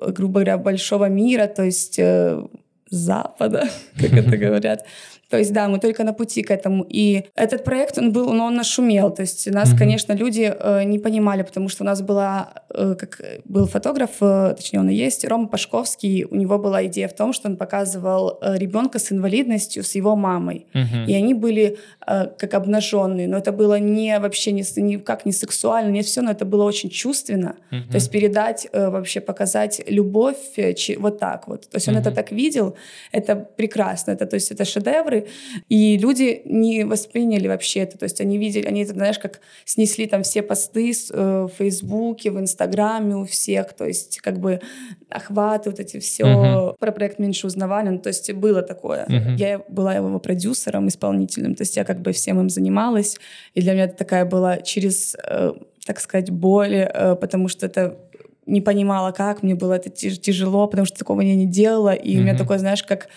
э, 0.00 0.10
грубо 0.10 0.40
говоря, 0.40 0.58
большого 0.58 1.08
мира, 1.08 1.46
то 1.46 1.62
есть 1.62 1.98
э, 1.98 2.42
Запада, 2.90 3.68
как 4.00 4.12
это 4.12 4.36
говорят. 4.36 4.86
То 5.30 5.38
есть, 5.38 5.52
да, 5.52 5.68
мы 5.68 5.78
только 5.78 6.04
на 6.04 6.12
пути 6.12 6.42
к 6.42 6.50
этому. 6.50 6.84
И 6.88 7.24
этот 7.34 7.64
проект, 7.64 7.98
он 7.98 8.12
был, 8.12 8.32
но 8.32 8.46
он 8.46 8.54
нашумел. 8.54 9.10
То 9.10 9.22
есть 9.22 9.50
нас, 9.50 9.72
mm-hmm. 9.72 9.78
конечно, 9.78 10.12
люди 10.12 10.54
э, 10.58 10.84
не 10.84 10.98
понимали, 10.98 11.42
потому 11.42 11.68
что 11.68 11.82
у 11.82 11.86
нас 11.86 12.00
была, 12.00 12.48
э, 12.70 12.94
как 12.98 13.20
был 13.44 13.66
фотограф, 13.66 14.10
э, 14.20 14.54
точнее, 14.56 14.80
он 14.80 14.88
и 14.88 14.94
есть, 14.94 15.24
Рома 15.24 15.48
Пашковский, 15.48 16.24
у 16.24 16.36
него 16.36 16.58
была 16.58 16.86
идея 16.86 17.08
в 17.08 17.14
том, 17.14 17.32
что 17.32 17.48
он 17.48 17.56
показывал 17.56 18.38
э, 18.40 18.56
ребенка 18.56 18.98
с 18.98 19.10
инвалидностью 19.12 19.82
с 19.82 19.96
его 19.96 20.16
мамой. 20.16 20.66
Mm-hmm. 20.74 21.06
И 21.06 21.14
они 21.14 21.34
были 21.34 21.78
э, 22.06 22.26
как 22.38 22.54
обнаженные, 22.54 23.28
но 23.28 23.38
это 23.38 23.52
было 23.52 23.78
не 23.78 24.18
вообще 24.18 24.52
не, 24.52 24.62
никак 24.76 25.26
не 25.26 25.32
сексуально, 25.32 25.90
не 25.90 26.02
все, 26.02 26.22
но 26.22 26.30
это 26.30 26.44
было 26.44 26.64
очень 26.64 26.90
чувственно. 26.90 27.56
Mm-hmm. 27.70 27.90
То 27.90 27.94
есть 27.94 28.10
передать, 28.10 28.68
э, 28.72 28.88
вообще 28.90 29.20
показать 29.20 29.82
любовь 29.88 30.36
э, 30.56 30.74
чи, 30.74 30.96
вот 30.96 31.18
так 31.18 31.48
вот. 31.48 31.62
То 31.62 31.76
есть 31.76 31.88
он 31.88 31.94
mm-hmm. 31.94 32.00
это 32.00 32.10
так 32.12 32.32
видел, 32.32 32.76
это 33.12 33.34
прекрасно, 33.36 34.12
это, 34.12 34.26
то 34.26 34.34
есть 34.34 34.52
это 34.52 34.64
шедевры, 34.64 35.15
цифры, 35.16 35.26
и 35.68 35.98
люди 35.98 36.42
не 36.44 36.84
восприняли 36.84 37.48
вообще 37.48 37.80
это, 37.80 37.98
то 37.98 38.04
есть 38.04 38.20
они 38.20 38.38
видели, 38.38 38.66
они 38.66 38.82
это, 38.82 38.92
знаешь, 38.92 39.18
как 39.18 39.40
снесли 39.64 40.06
там 40.06 40.22
все 40.22 40.42
посты 40.42 40.92
э, 40.92 41.48
в 41.50 41.56
Фейсбуке, 41.58 42.30
в 42.30 42.38
Инстаграме 42.38 43.16
у 43.16 43.24
всех, 43.24 43.72
то 43.72 43.84
есть 43.84 44.20
как 44.20 44.38
бы 44.38 44.60
охваты, 45.08 45.70
вот 45.70 45.80
эти 45.80 45.98
все 45.98 46.24
uh-huh. 46.24 46.76
про 46.78 46.92
проект 46.92 47.18
меньше 47.18 47.46
узнавали, 47.46 47.88
ну, 47.88 47.98
то 47.98 48.08
есть 48.08 48.32
было 48.32 48.62
такое. 48.62 49.06
Uh-huh. 49.06 49.36
Я 49.36 49.60
была 49.68 49.94
его 49.94 50.18
продюсером, 50.18 50.88
исполнительным, 50.88 51.54
то 51.54 51.62
есть 51.62 51.76
я 51.76 51.84
как 51.84 52.00
бы 52.00 52.12
всем 52.12 52.40
им 52.40 52.50
занималась, 52.50 53.16
и 53.54 53.60
для 53.60 53.72
меня 53.72 53.84
это 53.84 53.96
такая 53.96 54.24
была 54.24 54.58
через, 54.58 55.16
э, 55.24 55.52
так 55.86 56.00
сказать, 56.00 56.30
боль, 56.30 56.74
э, 56.74 57.16
потому 57.16 57.48
что 57.48 57.66
это 57.66 57.96
не 58.46 58.60
понимала, 58.60 59.10
как, 59.10 59.42
мне 59.42 59.54
было 59.54 59.74
это 59.74 59.90
тяжело, 59.90 60.66
потому 60.68 60.86
что 60.86 60.98
такого 60.98 61.20
я 61.20 61.34
не 61.34 61.46
делала, 61.46 61.92
и 61.92 62.14
mm-hmm. 62.14 62.18
у 62.18 62.22
меня 62.22 62.38
такое, 62.38 62.58
знаешь, 62.58 62.82
как 62.82 63.08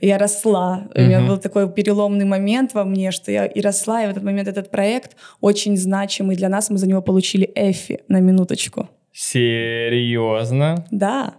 я 0.00 0.16
росла, 0.16 0.86
mm-hmm. 0.94 1.04
у 1.04 1.06
меня 1.06 1.20
был 1.20 1.38
такой 1.38 1.70
переломный 1.70 2.24
момент 2.24 2.72
во 2.74 2.84
мне, 2.84 3.10
что 3.10 3.32
я 3.32 3.46
и 3.46 3.60
росла, 3.60 4.04
и 4.04 4.06
в 4.06 4.10
этот 4.10 4.22
момент 4.22 4.48
этот 4.48 4.70
проект 4.70 5.16
очень 5.40 5.76
значимый 5.76 6.36
для 6.36 6.48
нас, 6.48 6.70
мы 6.70 6.78
за 6.78 6.86
него 6.86 7.02
получили 7.02 7.50
Эфи 7.54 8.00
на 8.08 8.20
минуточку. 8.20 8.88
Серьезно? 9.12 10.86
Да. 10.90 11.34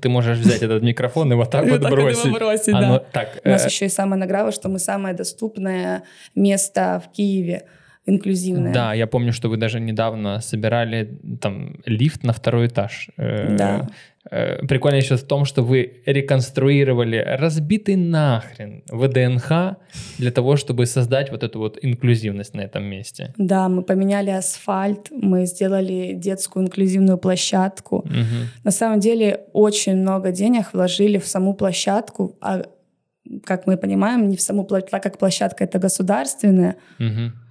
Ты 0.00 0.08
можешь 0.08 0.38
взять 0.38 0.62
этот 0.62 0.82
микрофон 0.82 1.32
и 1.32 1.36
вот 1.36 1.50
так 1.50 1.66
вот 1.68 1.80
бросить. 1.82 2.32
бросить, 2.32 2.72
да. 2.72 3.02
У 3.44 3.48
нас 3.48 3.64
э, 3.64 3.68
еще 3.68 3.86
и 3.86 3.88
самая 3.88 4.18
награда, 4.18 4.50
что 4.50 4.68
мы 4.68 4.78
самое 4.78 5.14
доступное 5.14 6.02
место 6.34 7.02
в 7.04 7.12
Киеве 7.12 7.66
инклюзивная. 8.06 8.72
Да, 8.72 8.94
я 8.94 9.06
помню, 9.06 9.32
что 9.32 9.48
вы 9.48 9.56
даже 9.56 9.80
недавно 9.80 10.40
собирали 10.40 11.18
там 11.40 11.76
лифт 11.86 12.24
на 12.24 12.32
второй 12.32 12.66
этаж. 12.66 13.08
Э, 13.16 13.56
да. 13.56 13.88
Э, 14.30 14.64
прикольно 14.66 14.96
еще 14.96 15.16
в 15.16 15.22
том, 15.22 15.44
что 15.44 15.62
вы 15.62 16.02
реконструировали 16.06 17.16
разбитый 17.16 17.96
нахрен 17.96 18.82
ВДНХ 18.88 19.76
для 20.18 20.30
того, 20.30 20.56
чтобы 20.56 20.86
создать 20.86 21.30
вот 21.30 21.42
эту 21.42 21.58
вот 21.58 21.78
инклюзивность 21.82 22.54
на 22.54 22.62
этом 22.62 22.84
месте. 22.84 23.34
Да, 23.36 23.68
мы 23.68 23.82
поменяли 23.82 24.30
асфальт, 24.30 25.10
мы 25.10 25.46
сделали 25.46 26.12
детскую 26.14 26.64
инклюзивную 26.64 27.18
площадку. 27.18 27.96
Угу. 27.96 28.64
На 28.64 28.70
самом 28.70 29.00
деле 29.00 29.40
очень 29.52 29.96
много 29.96 30.32
денег 30.32 30.72
вложили 30.72 31.18
в 31.18 31.26
саму 31.26 31.54
площадку, 31.54 32.36
а 32.40 32.62
как 33.44 33.66
мы 33.66 33.76
понимаем, 33.76 34.28
не 34.28 34.36
в 34.36 34.40
саму 34.40 34.64
площадку, 34.64 34.90
так 34.90 35.02
как 35.02 35.18
площадка 35.18 35.64
это 35.64 35.78
государственная. 35.78 36.76
Угу 36.98 37.41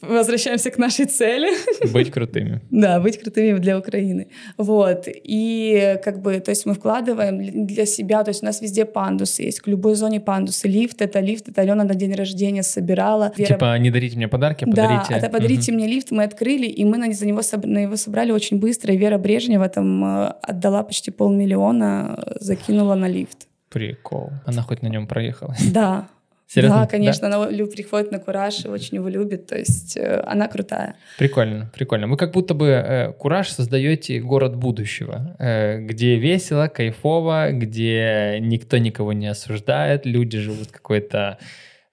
возвращаемся 0.00 0.70
к 0.70 0.78
нашей 0.78 1.06
цели. 1.06 1.48
Быть 1.92 2.10
крутыми. 2.10 2.60
Да, 2.70 3.00
быть 3.00 3.18
крутыми 3.20 3.58
для 3.58 3.78
Украины. 3.78 4.28
Вот. 4.58 5.04
И 5.06 5.98
как 6.04 6.20
бы, 6.20 6.40
то 6.40 6.50
есть 6.50 6.66
мы 6.66 6.74
вкладываем 6.74 7.66
для 7.66 7.86
себя, 7.86 8.24
то 8.24 8.30
есть 8.30 8.42
у 8.42 8.46
нас 8.46 8.60
везде 8.60 8.84
пандусы 8.84 9.42
есть, 9.42 9.60
к 9.60 9.68
любой 9.68 9.94
зоне 9.94 10.20
пандусы. 10.20 10.68
Лифт— 10.68 10.96
это 11.02 11.20
лифт, 11.20 11.48
это 11.48 11.62
Алена 11.62 11.84
на 11.84 11.94
день 11.94 12.14
рождения 12.14 12.62
собирала. 12.62 13.32
Вера... 13.36 13.54
Типа 13.54 13.78
не 13.78 13.90
дарите 13.90 14.16
мне 14.16 14.28
подарки, 14.28 14.64
а 14.64 14.66
подарите... 14.66 15.06
Да, 15.08 15.16
это 15.16 15.28
подарите 15.30 15.72
угу. 15.72 15.78
мне 15.78 15.88
лифт, 15.88 16.10
мы 16.10 16.24
открыли, 16.24 16.66
и 16.66 16.84
мы 16.84 16.98
на, 16.98 17.12
за 17.12 17.26
него, 17.26 17.40
на 17.64 17.78
него 17.78 17.96
собрали 17.96 18.32
очень 18.32 18.58
быстро, 18.58 18.92
и 18.92 18.96
Вера 18.96 19.18
Брежнева 19.18 19.68
там 19.68 20.04
э, 20.04 20.34
отдала 20.42 20.82
почти 20.82 21.10
полмиллиона, 21.10 22.36
закинула 22.40 22.94
на 22.94 23.08
лифт. 23.08 23.46
Прикол. 23.70 24.30
Она 24.46 24.62
хоть 24.62 24.82
на 24.82 24.88
нем 24.88 25.06
проехала. 25.06 25.54
Да, 25.72 26.08
Серьезно? 26.46 26.80
Да, 26.80 26.86
конечно, 26.86 27.30
да? 27.30 27.36
она 27.36 27.66
приходит 27.66 28.12
на 28.12 28.18
Кураж 28.18 28.64
и 28.64 28.68
очень 28.68 28.96
его 28.96 29.08
любит, 29.08 29.46
то 29.46 29.56
есть 29.58 29.96
э, 29.96 30.22
она 30.26 30.46
крутая. 30.46 30.94
Прикольно, 31.18 31.70
прикольно. 31.74 32.06
Вы 32.06 32.16
как 32.16 32.32
будто 32.32 32.54
бы 32.54 32.66
э, 32.68 33.12
Кураж 33.12 33.48
создаете 33.48 34.20
город 34.20 34.54
будущего, 34.54 35.36
э, 35.38 35.80
где 35.80 36.16
весело, 36.16 36.68
кайфово, 36.68 37.50
где 37.52 38.38
никто 38.40 38.76
никого 38.78 39.12
не 39.14 39.26
осуждает, 39.26 40.04
люди 40.04 40.38
живут 40.38 40.70
какой-то 40.70 41.38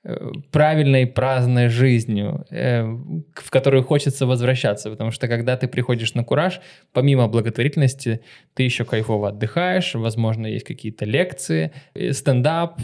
э, 0.04 0.32
правильной, 0.52 1.08
праздной 1.08 1.70
жизнью, 1.70 2.46
э, 2.52 2.84
в 2.84 3.50
которую 3.50 3.84
хочется 3.84 4.26
возвращаться, 4.26 4.90
потому 4.90 5.12
что 5.12 5.30
когда 5.30 5.56
ты 5.56 5.70
приходишь 5.70 6.14
на 6.14 6.26
кураж, 6.26 6.60
помимо 6.92 7.30
благотворительности, 7.30 8.20
ты 8.54 8.64
еще 8.64 8.84
кайфово 8.84 9.30
отдыхаешь, 9.30 9.96
возможно, 9.96 10.46
есть 10.46 10.66
какие-то 10.66 11.06
лекции, 11.06 11.72
э, 11.96 12.12
стендап, 12.12 12.82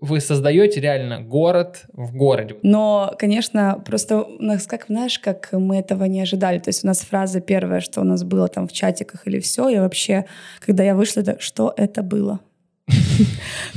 вы 0.00 0.20
создаете 0.20 0.80
реально 0.80 1.20
город 1.20 1.84
в 1.92 2.16
городе. 2.16 2.56
Но, 2.62 3.14
конечно, 3.18 3.82
просто 3.84 4.22
у 4.22 4.42
нас, 4.42 4.66
как 4.66 4.86
знаешь, 4.88 5.18
как 5.18 5.50
мы 5.52 5.76
этого 5.76 6.04
не 6.04 6.22
ожидали. 6.22 6.58
То 6.58 6.70
есть 6.70 6.84
у 6.84 6.86
нас 6.86 7.00
фраза 7.00 7.40
первая, 7.40 7.80
что 7.80 8.00
у 8.00 8.04
нас 8.04 8.24
было 8.24 8.48
там 8.48 8.66
в 8.66 8.72
чатиках 8.72 9.26
или 9.26 9.40
все, 9.40 9.68
и 9.68 9.78
вообще, 9.78 10.24
когда 10.60 10.84
я 10.84 10.94
вышла, 10.94 11.20
это, 11.20 11.36
что 11.38 11.72
это 11.76 12.02
было? 12.02 12.40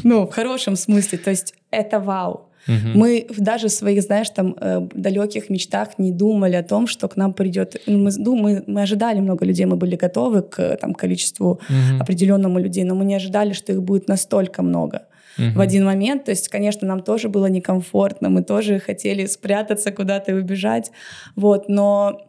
Ну, 0.03 0.25
в 0.25 0.31
хорошем 0.31 0.75
смысле. 0.75 1.17
То 1.17 1.29
есть 1.29 1.53
это 1.71 1.99
вау. 1.99 2.49
Угу. 2.67 2.97
Мы 2.97 3.27
даже 3.37 3.67
в 3.67 3.71
своих, 3.71 4.01
знаешь, 4.01 4.29
там 4.29 4.55
э, 4.59 4.87
далеких 4.93 5.49
мечтах 5.49 5.99
не 5.99 6.11
думали 6.11 6.55
о 6.55 6.63
том, 6.63 6.87
что 6.87 7.07
к 7.07 7.17
нам 7.17 7.33
придет. 7.33 7.81
Ну, 7.85 7.97
мы, 7.97 8.11
мы, 8.17 8.63
мы 8.67 8.81
ожидали 8.81 9.19
много 9.19 9.45
людей, 9.45 9.65
мы 9.65 9.75
были 9.75 9.97
готовы 9.97 10.41
к 10.41 10.77
там, 10.77 10.93
количеству 10.93 11.51
угу. 11.51 12.01
определенному 12.01 12.59
людей, 12.59 12.85
но 12.85 12.95
мы 12.95 13.05
не 13.05 13.15
ожидали, 13.15 13.53
что 13.53 13.73
их 13.73 13.81
будет 13.81 14.07
настолько 14.07 14.61
много 14.61 15.01
угу. 15.37 15.51
в 15.55 15.59
один 15.59 15.85
момент. 15.85 16.25
То 16.25 16.31
есть, 16.31 16.49
конечно, 16.49 16.87
нам 16.87 17.01
тоже 17.01 17.29
было 17.29 17.47
некомфортно, 17.47 18.29
мы 18.29 18.43
тоже 18.43 18.79
хотели 18.79 19.25
спрятаться 19.25 19.91
куда-то 19.91 20.31
и 20.31 20.35
убежать. 20.35 20.91
Вот, 21.35 21.69
но 21.69 22.21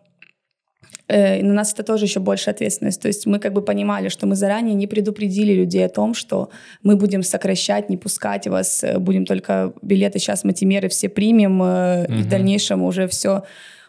э, 1.09 1.43
на 1.43 1.55
нас 1.55 1.73
это 1.73 1.83
тоже 1.83 2.05
еще 2.05 2.21
больше 2.21 2.51
ответственность. 2.51 3.01
То 3.01 3.09
есть 3.09 3.27
мы 3.27 3.39
как 3.39 3.53
бы 3.53 3.63
понимали, 3.63 4.09
что 4.09 4.27
мы 4.27 4.37
заранее 4.37 4.75
не 4.75 4.87
предупредили 4.87 5.53
людей 5.53 5.85
о 5.87 5.89
том, 5.89 6.15
что 6.15 6.51
мы 6.83 6.97
будем 6.97 7.23
сокращать, 7.23 7.91
не 7.91 7.97
пускать 7.97 8.47
вас, 8.47 8.85
э, 8.85 8.99
будем 8.99 9.25
только 9.25 9.73
билеты 9.83 10.19
сейчас, 10.19 10.45
матимеры 10.45 10.89
все 10.89 11.09
примем, 11.09 11.63
э, 11.63 12.05
угу. 12.05 12.13
и 12.15 12.23
в 12.23 12.29
дальнейшем 12.29 12.83
уже 12.83 13.07
все 13.09 13.45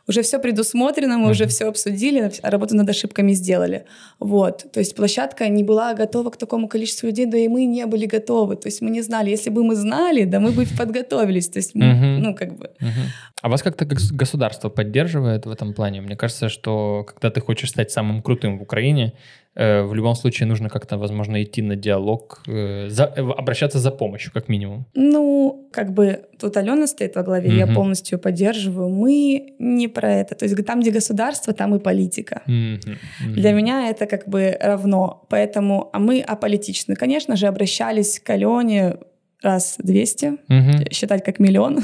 уже 0.07 0.21
все 0.21 0.39
предусмотрено, 0.39 1.17
мы 1.17 1.27
mm-hmm. 1.27 1.31
уже 1.31 1.47
все 1.47 1.65
обсудили, 1.65 2.31
работу 2.43 2.75
над 2.75 2.89
ошибками 2.89 3.33
сделали. 3.33 3.85
Вот. 4.19 4.65
То 4.71 4.79
есть 4.79 4.95
площадка 4.95 5.47
не 5.47 5.63
была 5.63 5.93
готова 5.93 6.29
к 6.29 6.37
такому 6.37 6.67
количеству 6.67 7.07
людей, 7.07 7.25
да 7.25 7.37
и 7.37 7.47
мы 7.47 7.65
не 7.65 7.85
были 7.85 8.05
готовы. 8.05 8.55
То 8.55 8.67
есть 8.67 8.81
мы 8.81 8.89
не 8.89 9.01
знали. 9.01 9.29
Если 9.29 9.49
бы 9.49 9.63
мы 9.63 9.75
знали, 9.75 10.25
да 10.25 10.39
мы 10.39 10.51
бы 10.51 10.65
подготовились. 10.77 11.49
То 11.49 11.59
есть, 11.59 11.75
mm-hmm. 11.75 12.17
ну, 12.19 12.35
как 12.35 12.57
бы... 12.57 12.69
Mm-hmm. 12.79 13.34
А 13.45 13.49
вас 13.49 13.61
как-то 13.61 13.85
государство 13.85 14.69
поддерживает 14.69 15.45
в 15.45 15.51
этом 15.51 15.75
плане? 15.75 16.01
Мне 16.01 16.15
кажется, 16.15 16.49
что 16.49 17.03
когда 17.07 17.29
ты 17.29 17.41
хочешь 17.41 17.69
стать 17.69 17.91
самым 17.91 18.23
крутым 18.23 18.57
в 18.57 18.63
Украине, 18.63 19.13
Э, 19.57 19.83
в 19.83 19.95
любом 19.95 20.15
случае 20.15 20.47
нужно 20.47 20.69
как-то, 20.69 20.97
возможно, 20.97 21.41
идти 21.41 21.61
на 21.61 21.75
диалог, 21.75 22.43
э, 22.47 22.89
за, 22.89 23.03
э, 23.03 23.21
обращаться 23.21 23.79
за 23.79 23.91
помощью, 23.91 24.33
как 24.33 24.49
минимум. 24.49 24.85
Ну, 24.95 25.69
как 25.71 25.93
бы 25.93 26.19
тут 26.39 26.57
Алена 26.57 26.87
стоит 26.87 27.15
во 27.15 27.23
главе, 27.23 27.49
mm-hmm. 27.49 27.67
я 27.67 27.75
полностью 27.75 28.19
поддерживаю. 28.19 28.89
Мы 28.89 29.53
не 29.59 29.87
про 29.87 30.11
это. 30.11 30.35
То 30.35 30.45
есть 30.45 30.65
там, 30.65 30.81
где 30.81 30.91
государство, 30.91 31.53
там 31.53 31.73
и 31.75 31.79
политика. 31.79 32.41
Mm-hmm. 32.47 32.79
Mm-hmm. 32.79 33.33
Для 33.33 33.53
меня 33.53 33.89
это 33.89 34.07
как 34.07 34.27
бы 34.27 34.57
равно. 34.61 35.25
Поэтому, 35.29 35.89
а 35.93 35.99
мы 35.99 36.21
аполитичны. 36.21 36.95
Конечно 36.95 37.35
же, 37.35 37.47
обращались 37.47 38.19
к 38.19 38.29
Алене 38.29 38.97
раз 39.45 39.75
200, 39.77 40.25
угу. 40.25 40.91
считать 40.91 41.23
как 41.23 41.39
миллион. 41.39 41.77
Угу. 41.77 41.83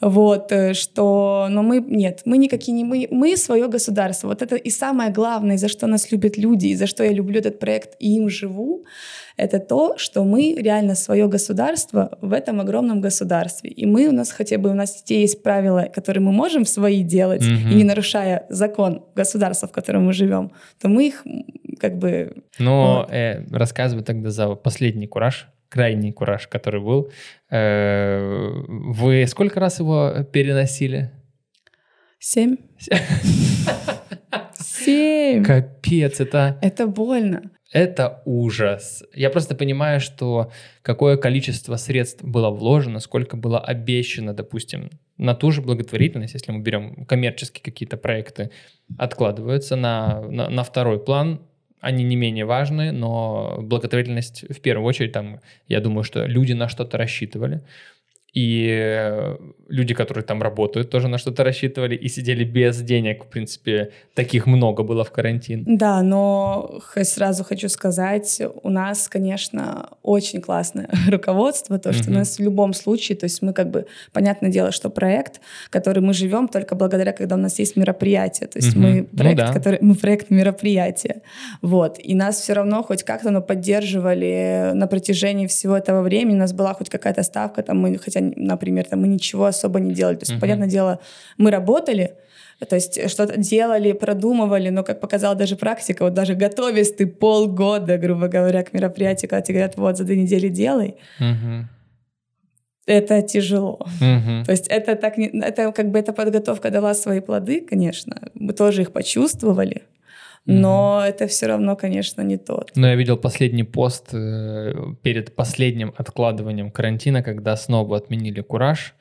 Вот, 0.12 0.52
э, 0.52 0.74
что, 0.74 1.46
но 1.50 1.62
мы, 1.62 1.80
нет, 1.80 2.22
мы 2.24 2.36
никакие 2.36 2.72
не, 2.74 2.84
мы, 2.84 3.08
мы 3.10 3.36
свое 3.36 3.68
государство. 3.68 4.28
Вот 4.28 4.42
это 4.42 4.56
и 4.56 4.70
самое 4.70 5.10
главное, 5.10 5.56
за 5.56 5.68
что 5.68 5.86
нас 5.86 6.12
любят 6.12 6.36
люди, 6.36 6.66
и 6.66 6.76
за 6.76 6.86
что 6.86 7.04
я 7.04 7.12
люблю 7.12 7.38
этот 7.38 7.58
проект 7.58 7.94
и 8.00 8.16
им 8.16 8.28
живу, 8.28 8.84
это 9.36 9.58
то, 9.58 9.96
что 9.96 10.24
мы 10.24 10.54
реально 10.58 10.94
свое 10.94 11.28
государство 11.28 12.18
в 12.20 12.32
этом 12.32 12.60
огромном 12.60 13.00
государстве. 13.00 13.70
И 13.70 13.86
мы 13.86 14.08
у 14.08 14.12
нас 14.12 14.30
хотя 14.30 14.58
бы, 14.58 14.70
у 14.70 14.74
нас 14.74 15.04
есть 15.08 15.42
правила, 15.42 15.88
которые 15.94 16.22
мы 16.22 16.32
можем 16.32 16.64
свои 16.64 17.02
делать, 17.02 17.42
угу. 17.42 17.70
и 17.70 17.74
не 17.74 17.84
нарушая 17.84 18.46
закон 18.50 19.04
государства, 19.14 19.68
в 19.68 19.72
котором 19.72 20.06
мы 20.06 20.12
живем, 20.12 20.50
то 20.80 20.88
мы 20.88 21.08
их 21.08 21.24
как 21.80 21.98
бы... 21.98 22.42
Но 22.58 23.04
вот. 23.06 23.12
э, 23.12 23.44
рассказывай 23.50 24.04
тогда 24.04 24.30
за 24.30 24.54
последний 24.54 25.06
кураж, 25.06 25.48
крайний 25.72 26.12
кураж, 26.12 26.48
который 26.48 26.82
был. 26.82 27.10
Э, 27.50 28.50
вы 28.68 29.26
сколько 29.26 29.58
раз 29.58 29.80
его 29.80 30.12
переносили? 30.30 31.10
Семь. 32.18 32.56
Семь. 34.58 35.42
Капец, 35.42 36.20
это... 36.20 36.58
Это 36.60 36.86
больно. 36.86 37.50
Это 37.72 38.20
ужас. 38.26 39.02
Я 39.14 39.30
просто 39.30 39.54
понимаю, 39.54 39.98
что 40.00 40.52
какое 40.82 41.16
количество 41.16 41.76
средств 41.76 42.22
было 42.22 42.50
вложено, 42.50 43.00
сколько 43.00 43.38
было 43.38 43.58
обещано, 43.58 44.34
допустим, 44.34 44.90
на 45.16 45.34
ту 45.34 45.52
же 45.52 45.62
благотворительность, 45.62 46.34
если 46.34 46.52
мы 46.52 46.60
берем 46.60 47.06
коммерческие 47.06 47.62
какие-то 47.62 47.96
проекты, 47.96 48.50
откладываются 48.98 49.76
на, 49.76 50.20
на, 50.20 50.50
на 50.50 50.64
второй 50.64 51.02
план 51.02 51.40
они 51.82 52.04
не 52.04 52.16
менее 52.16 52.44
важны, 52.44 52.92
но 52.92 53.58
благотворительность 53.60 54.44
в 54.48 54.60
первую 54.60 54.86
очередь, 54.86 55.12
там, 55.12 55.40
я 55.66 55.80
думаю, 55.80 56.04
что 56.04 56.24
люди 56.26 56.52
на 56.52 56.68
что-то 56.68 56.96
рассчитывали. 56.96 57.60
И 58.34 59.36
люди, 59.68 59.94
которые 59.94 60.24
там 60.24 60.42
работают, 60.42 60.90
тоже 60.90 61.08
на 61.08 61.18
что-то 61.18 61.44
рассчитывали 61.44 61.94
и 61.94 62.08
сидели 62.08 62.44
без 62.44 62.80
денег. 62.82 63.24
В 63.24 63.28
принципе, 63.28 63.90
таких 64.14 64.46
много 64.46 64.82
было 64.82 65.04
в 65.04 65.10
карантин. 65.10 65.64
Да, 65.66 66.02
но 66.02 66.80
сразу 67.02 67.44
хочу 67.44 67.68
сказать, 67.68 68.42
у 68.62 68.70
нас, 68.70 69.08
конечно, 69.08 69.90
очень 70.02 70.40
классное 70.40 70.88
руководство, 71.08 71.78
то, 71.78 71.92
что 71.92 72.04
mm-hmm. 72.04 72.10
у 72.10 72.18
нас 72.18 72.38
в 72.38 72.42
любом 72.42 72.72
случае, 72.72 73.16
то 73.16 73.24
есть 73.24 73.42
мы 73.42 73.52
как 73.52 73.70
бы, 73.70 73.86
понятное 74.12 74.50
дело, 74.50 74.72
что 74.72 74.90
проект, 74.90 75.40
который 75.70 76.02
мы 76.02 76.14
живем 76.14 76.48
только 76.48 76.74
благодаря, 76.74 77.12
когда 77.12 77.34
у 77.34 77.38
нас 77.38 77.58
есть 77.58 77.76
мероприятие. 77.76 78.48
То 78.48 78.58
есть 78.58 78.74
mm-hmm. 78.74 78.80
мы 78.80 79.08
ну 79.12 79.18
проект, 79.18 79.40
ну, 79.40 79.46
да. 79.46 79.52
который, 79.52 79.78
мы 79.82 79.94
проект 79.94 80.30
мероприятия. 80.30 81.22
Вот. 81.60 81.98
И 81.98 82.14
нас 82.14 82.40
все 82.40 82.54
равно 82.54 82.82
хоть 82.82 83.02
как-то 83.02 83.30
но 83.30 83.42
поддерживали 83.42 84.72
на 84.74 84.86
протяжении 84.86 85.46
всего 85.46 85.76
этого 85.76 86.02
времени. 86.02 86.34
У 86.34 86.38
нас 86.38 86.52
была 86.52 86.74
хоть 86.74 86.88
какая-то 86.88 87.22
ставка, 87.22 87.62
там 87.62 87.78
мы 87.78 87.98
хотя 87.98 88.21
например, 88.36 88.84
там, 88.84 89.00
мы 89.00 89.08
ничего 89.08 89.46
особо 89.46 89.80
не 89.80 89.92
делали. 89.94 90.16
То 90.16 90.22
есть, 90.22 90.32
uh-huh. 90.32 90.40
понятное 90.40 90.68
дело, 90.68 90.98
мы 91.38 91.50
работали, 91.50 92.14
то 92.68 92.76
есть 92.76 93.10
что-то 93.10 93.36
делали, 93.36 93.92
продумывали, 93.92 94.68
но, 94.70 94.84
как 94.84 95.00
показала 95.00 95.34
даже 95.34 95.56
практика, 95.56 96.04
вот 96.04 96.14
даже 96.14 96.34
готовясь 96.34 96.92
ты 96.92 97.06
полгода, 97.06 97.98
грубо 97.98 98.28
говоря, 98.28 98.62
к 98.62 98.72
мероприятию, 98.72 99.28
когда 99.28 99.42
тебе 99.42 99.58
говорят, 99.58 99.76
вот, 99.76 99.96
за 99.96 100.04
две 100.04 100.16
недели 100.16 100.48
делай, 100.48 100.96
uh-huh. 101.20 101.64
это 102.86 103.22
тяжело. 103.22 103.86
Uh-huh. 104.00 104.44
То 104.44 104.52
есть 104.52 104.68
это 104.68 104.94
так 104.96 105.18
не... 105.18 105.28
Это 105.40 105.72
как 105.72 105.90
бы 105.90 105.98
эта 105.98 106.12
подготовка 106.12 106.70
дала 106.70 106.94
свои 106.94 107.20
плоды, 107.20 107.60
конечно. 107.60 108.30
Мы 108.34 108.52
тоже 108.52 108.82
их 108.82 108.92
почувствовали, 108.92 109.82
но 110.44 111.00
mm-hmm. 111.00 111.08
это 111.08 111.26
все 111.28 111.46
равно, 111.46 111.76
конечно, 111.76 112.22
не 112.22 112.36
тот. 112.36 112.72
Но 112.74 112.88
я 112.88 112.96
видел 112.96 113.16
последний 113.16 113.62
пост 113.62 114.08
э, 114.12 114.74
перед 115.02 115.34
последним 115.36 115.94
откладыванием 115.96 116.70
карантина, 116.70 117.22
когда 117.22 117.56
снова 117.56 117.96
отменили 117.96 118.40
кураж. 118.40 118.94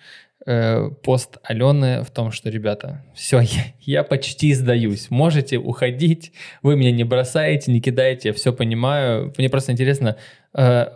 Э, 0.46 0.90
пост 1.04 1.38
Алены 1.44 2.04
в 2.04 2.10
том, 2.10 2.32
что, 2.32 2.50
ребята, 2.50 3.04
все, 3.14 3.42
я, 3.42 3.64
я 3.82 4.04
почти 4.04 4.54
сдаюсь. 4.54 5.12
Можете 5.12 5.58
уходить, 5.58 6.32
вы 6.64 6.76
меня 6.76 6.92
не 6.92 7.04
бросаете, 7.04 7.72
не 7.72 7.80
кидаете, 7.80 8.30
я 8.30 8.34
все 8.34 8.52
понимаю. 8.52 9.34
Мне 9.38 9.50
просто 9.50 9.72
интересно, 9.72 10.18
э, 10.56 10.88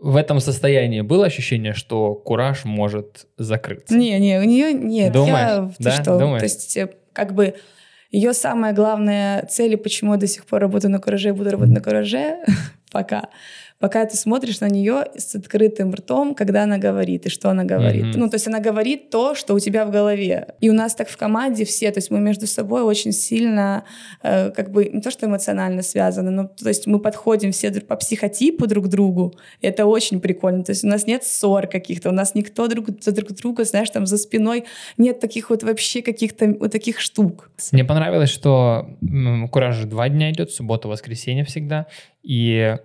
в 0.00 0.16
этом 0.16 0.40
состоянии 0.40 1.02
было 1.02 1.26
ощущение, 1.26 1.74
что 1.74 2.14
кураж 2.14 2.64
может 2.64 3.26
закрыться? 3.36 3.94
Не, 3.94 4.18
не, 4.18 4.38
у 4.38 4.44
нее 4.44 4.72
нет. 4.72 5.12
Думаешь? 5.12 5.74
Я, 5.78 5.84
да? 5.84 5.90
что? 5.92 6.18
Думаешь? 6.18 6.40
То 6.40 6.46
есть, 6.46 6.76
э, 6.76 6.90
как 7.12 7.34
бы 7.34 7.54
ее 8.14 8.32
самая 8.32 8.72
главная 8.72 9.44
цель, 9.46 9.72
и 9.72 9.76
почему 9.76 10.12
я 10.12 10.18
до 10.18 10.28
сих 10.28 10.46
пор 10.46 10.60
работаю 10.60 10.92
на 10.92 11.00
кураже 11.00 11.30
и 11.30 11.32
буду 11.32 11.50
работать 11.50 11.74
на 11.74 11.80
кураже, 11.80 12.38
пока, 12.92 13.28
пока 13.78 14.04
ты 14.06 14.16
смотришь 14.16 14.60
на 14.60 14.68
нее 14.68 15.06
с 15.16 15.34
открытым 15.34 15.92
ртом, 15.94 16.34
когда 16.34 16.62
она 16.62 16.78
говорит 16.78 17.26
и 17.26 17.28
что 17.28 17.50
она 17.50 17.64
говорит. 17.64 18.04
Mm-hmm. 18.04 18.18
Ну, 18.18 18.28
то 18.30 18.36
есть 18.36 18.46
она 18.46 18.60
говорит 18.60 19.10
то, 19.10 19.34
что 19.34 19.54
у 19.54 19.58
тебя 19.58 19.84
в 19.84 19.90
голове. 19.90 20.54
И 20.60 20.70
у 20.70 20.72
нас 20.72 20.94
так 20.94 21.08
в 21.08 21.16
команде 21.16 21.64
все, 21.64 21.90
то 21.90 21.98
есть 21.98 22.10
мы 22.10 22.20
между 22.20 22.46
собой 22.46 22.82
очень 22.82 23.12
сильно, 23.12 23.84
э, 24.22 24.50
как 24.50 24.70
бы, 24.70 24.86
не 24.86 25.00
то 25.00 25.10
что 25.10 25.26
эмоционально 25.26 25.82
связаны, 25.82 26.30
но 26.30 26.44
то 26.48 26.68
есть 26.68 26.86
мы 26.86 26.98
подходим 26.98 27.52
все 27.52 27.70
по 27.80 27.96
психотипу 27.96 28.66
друг 28.66 28.86
к 28.86 28.88
другу. 28.88 29.34
И 29.60 29.66
это 29.66 29.86
очень 29.86 30.20
прикольно. 30.20 30.64
То 30.64 30.70
есть 30.70 30.84
у 30.84 30.88
нас 30.88 31.06
нет 31.06 31.24
ссор 31.24 31.66
каких-то, 31.66 32.10
у 32.10 32.12
нас 32.12 32.34
никто 32.34 32.68
друг 32.68 32.86
за 33.02 33.12
друг 33.12 33.32
друга, 33.32 33.64
знаешь, 33.64 33.90
там 33.90 34.06
за 34.06 34.16
спиной 34.16 34.64
нет 34.96 35.20
таких 35.20 35.50
вот 35.50 35.62
вообще 35.62 36.00
каких-то 36.02 36.56
вот 36.58 36.72
таких 36.72 37.00
штук. 37.00 37.50
Мне 37.72 37.84
понравилось, 37.84 38.30
что 38.30 38.88
Кураж 39.50 39.84
два 39.84 40.08
дня 40.08 40.30
идет, 40.30 40.50
суббота, 40.50 40.88
воскресенье 40.88 41.44
всегда, 41.44 41.86
и 42.22 42.76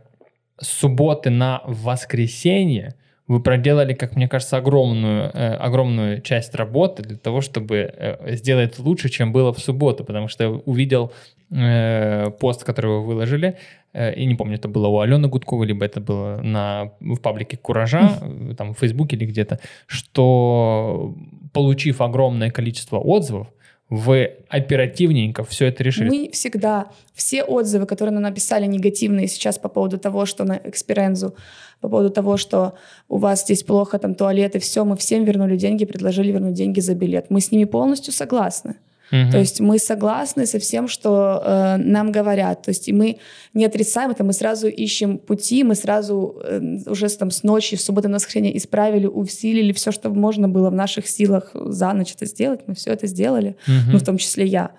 с 0.62 0.67
субботы 0.67 1.30
на 1.30 1.62
воскресенье 1.65 2.95
вы 3.30 3.39
проделали, 3.41 3.93
как 3.93 4.15
мне 4.15 4.28
кажется, 4.28 4.58
огромную, 4.58 5.32
э, 5.34 5.54
огромную 5.54 6.22
часть 6.22 6.56
работы 6.56 7.04
для 7.04 7.17
того, 7.17 7.41
чтобы 7.41 7.76
э, 7.76 8.36
сделать 8.36 8.80
лучше, 8.80 9.10
чем 9.10 9.32
было 9.32 9.54
в 9.54 9.60
субботу, 9.60 10.04
потому 10.04 10.28
что 10.28 10.43
я 10.43 10.50
увидел 10.50 11.12
э, 11.52 12.32
пост, 12.39 12.63
который 12.63 12.88
вы 12.88 13.06
выложили, 13.06 13.56
э, 13.93 14.15
и 14.15 14.26
не 14.26 14.34
помню, 14.34 14.56
это 14.56 14.67
было 14.67 14.88
у 14.88 15.00
Алены 15.00 15.28
Гудковой, 15.28 15.67
либо 15.67 15.86
это 15.86 16.02
было 16.02 16.41
на, 16.41 16.91
в 17.00 17.17
паблике 17.17 17.56
Куража, 17.58 18.17
э, 18.19 18.56
там 18.58 18.74
в 18.74 18.80
Фейсбуке 18.80 19.15
или 19.15 19.26
где-то, 19.26 19.60
что 19.86 21.15
получив 21.54 22.02
огромное 22.02 22.50
количество 22.50 22.98
отзывов, 22.98 23.48
вы 23.89 24.38
оперативненько 24.49 25.43
все 25.43 25.65
это 25.65 25.84
решили? 25.84 26.10
Мы 26.10 26.30
всегда, 26.32 26.91
все 27.13 27.43
отзывы, 27.43 27.88
которые 27.88 28.13
нам 28.13 28.23
написали 28.23 28.67
негативные 28.67 29.28
сейчас 29.28 29.58
по 29.58 29.67
поводу 29.67 29.97
того, 29.97 30.25
что 30.25 30.43
на 30.43 30.62
эксперензу, 30.63 31.36
по 31.82 31.89
поводу 31.89 32.12
того, 32.12 32.38
что 32.38 32.75
у 33.08 33.17
вас 33.17 33.41
здесь 33.41 33.63
плохо, 33.63 33.97
там 33.97 34.13
туалет 34.13 34.56
и 34.56 34.60
все, 34.60 34.86
мы 34.86 34.95
всем 34.95 35.23
вернули 35.23 35.58
деньги, 35.58 35.86
предложили 35.86 36.32
вернуть 36.32 36.54
деньги 36.54 36.80
за 36.80 36.93
билет. 36.93 37.30
Мы 37.30 37.41
с 37.41 37.52
ними 37.52 37.65
полностью 37.65 38.13
согласны. 38.13 38.75
Угу. 39.12 39.32
То 39.32 39.39
есть 39.39 39.60
мы 39.60 39.80
согласны 39.80 40.45
со 40.45 40.60
всем, 40.60 40.88
что 40.88 41.41
э, 41.43 41.78
нам 41.78 42.12
говорят. 42.12 42.63
То 42.63 42.69
есть 42.69 42.88
и 42.88 42.93
мы 42.93 43.17
не 43.54 43.65
отрицаем 43.65 44.12
это, 44.12 44.24
мы 44.24 44.34
сразу 44.34 44.67
ищем 44.67 45.17
пути, 45.17 45.63
мы 45.63 45.76
сразу 45.76 46.39
э, 46.43 46.62
уже 46.86 47.10
там 47.10 47.32
с 47.32 47.43
ночи, 47.43 47.76
в 47.76 47.82
субботу 47.82 48.08
на 48.08 48.15
воскресенье 48.15 48.56
исправили, 48.56 49.08
усилили 49.08 49.74
все, 49.74 49.91
что 49.91 50.10
можно 50.10 50.48
было 50.48 50.69
в 50.69 50.76
наших 50.76 51.08
силах 51.08 51.52
за 51.54 51.93
ночь 51.93 52.13
это 52.15 52.26
сделать. 52.26 52.62
Мы 52.67 52.76
все 52.76 52.91
это 52.91 53.08
сделали, 53.08 53.56
угу. 53.67 53.91
ну 53.93 53.98
в 53.98 54.04
том 54.04 54.17
числе 54.17 54.45
я. 54.45 54.72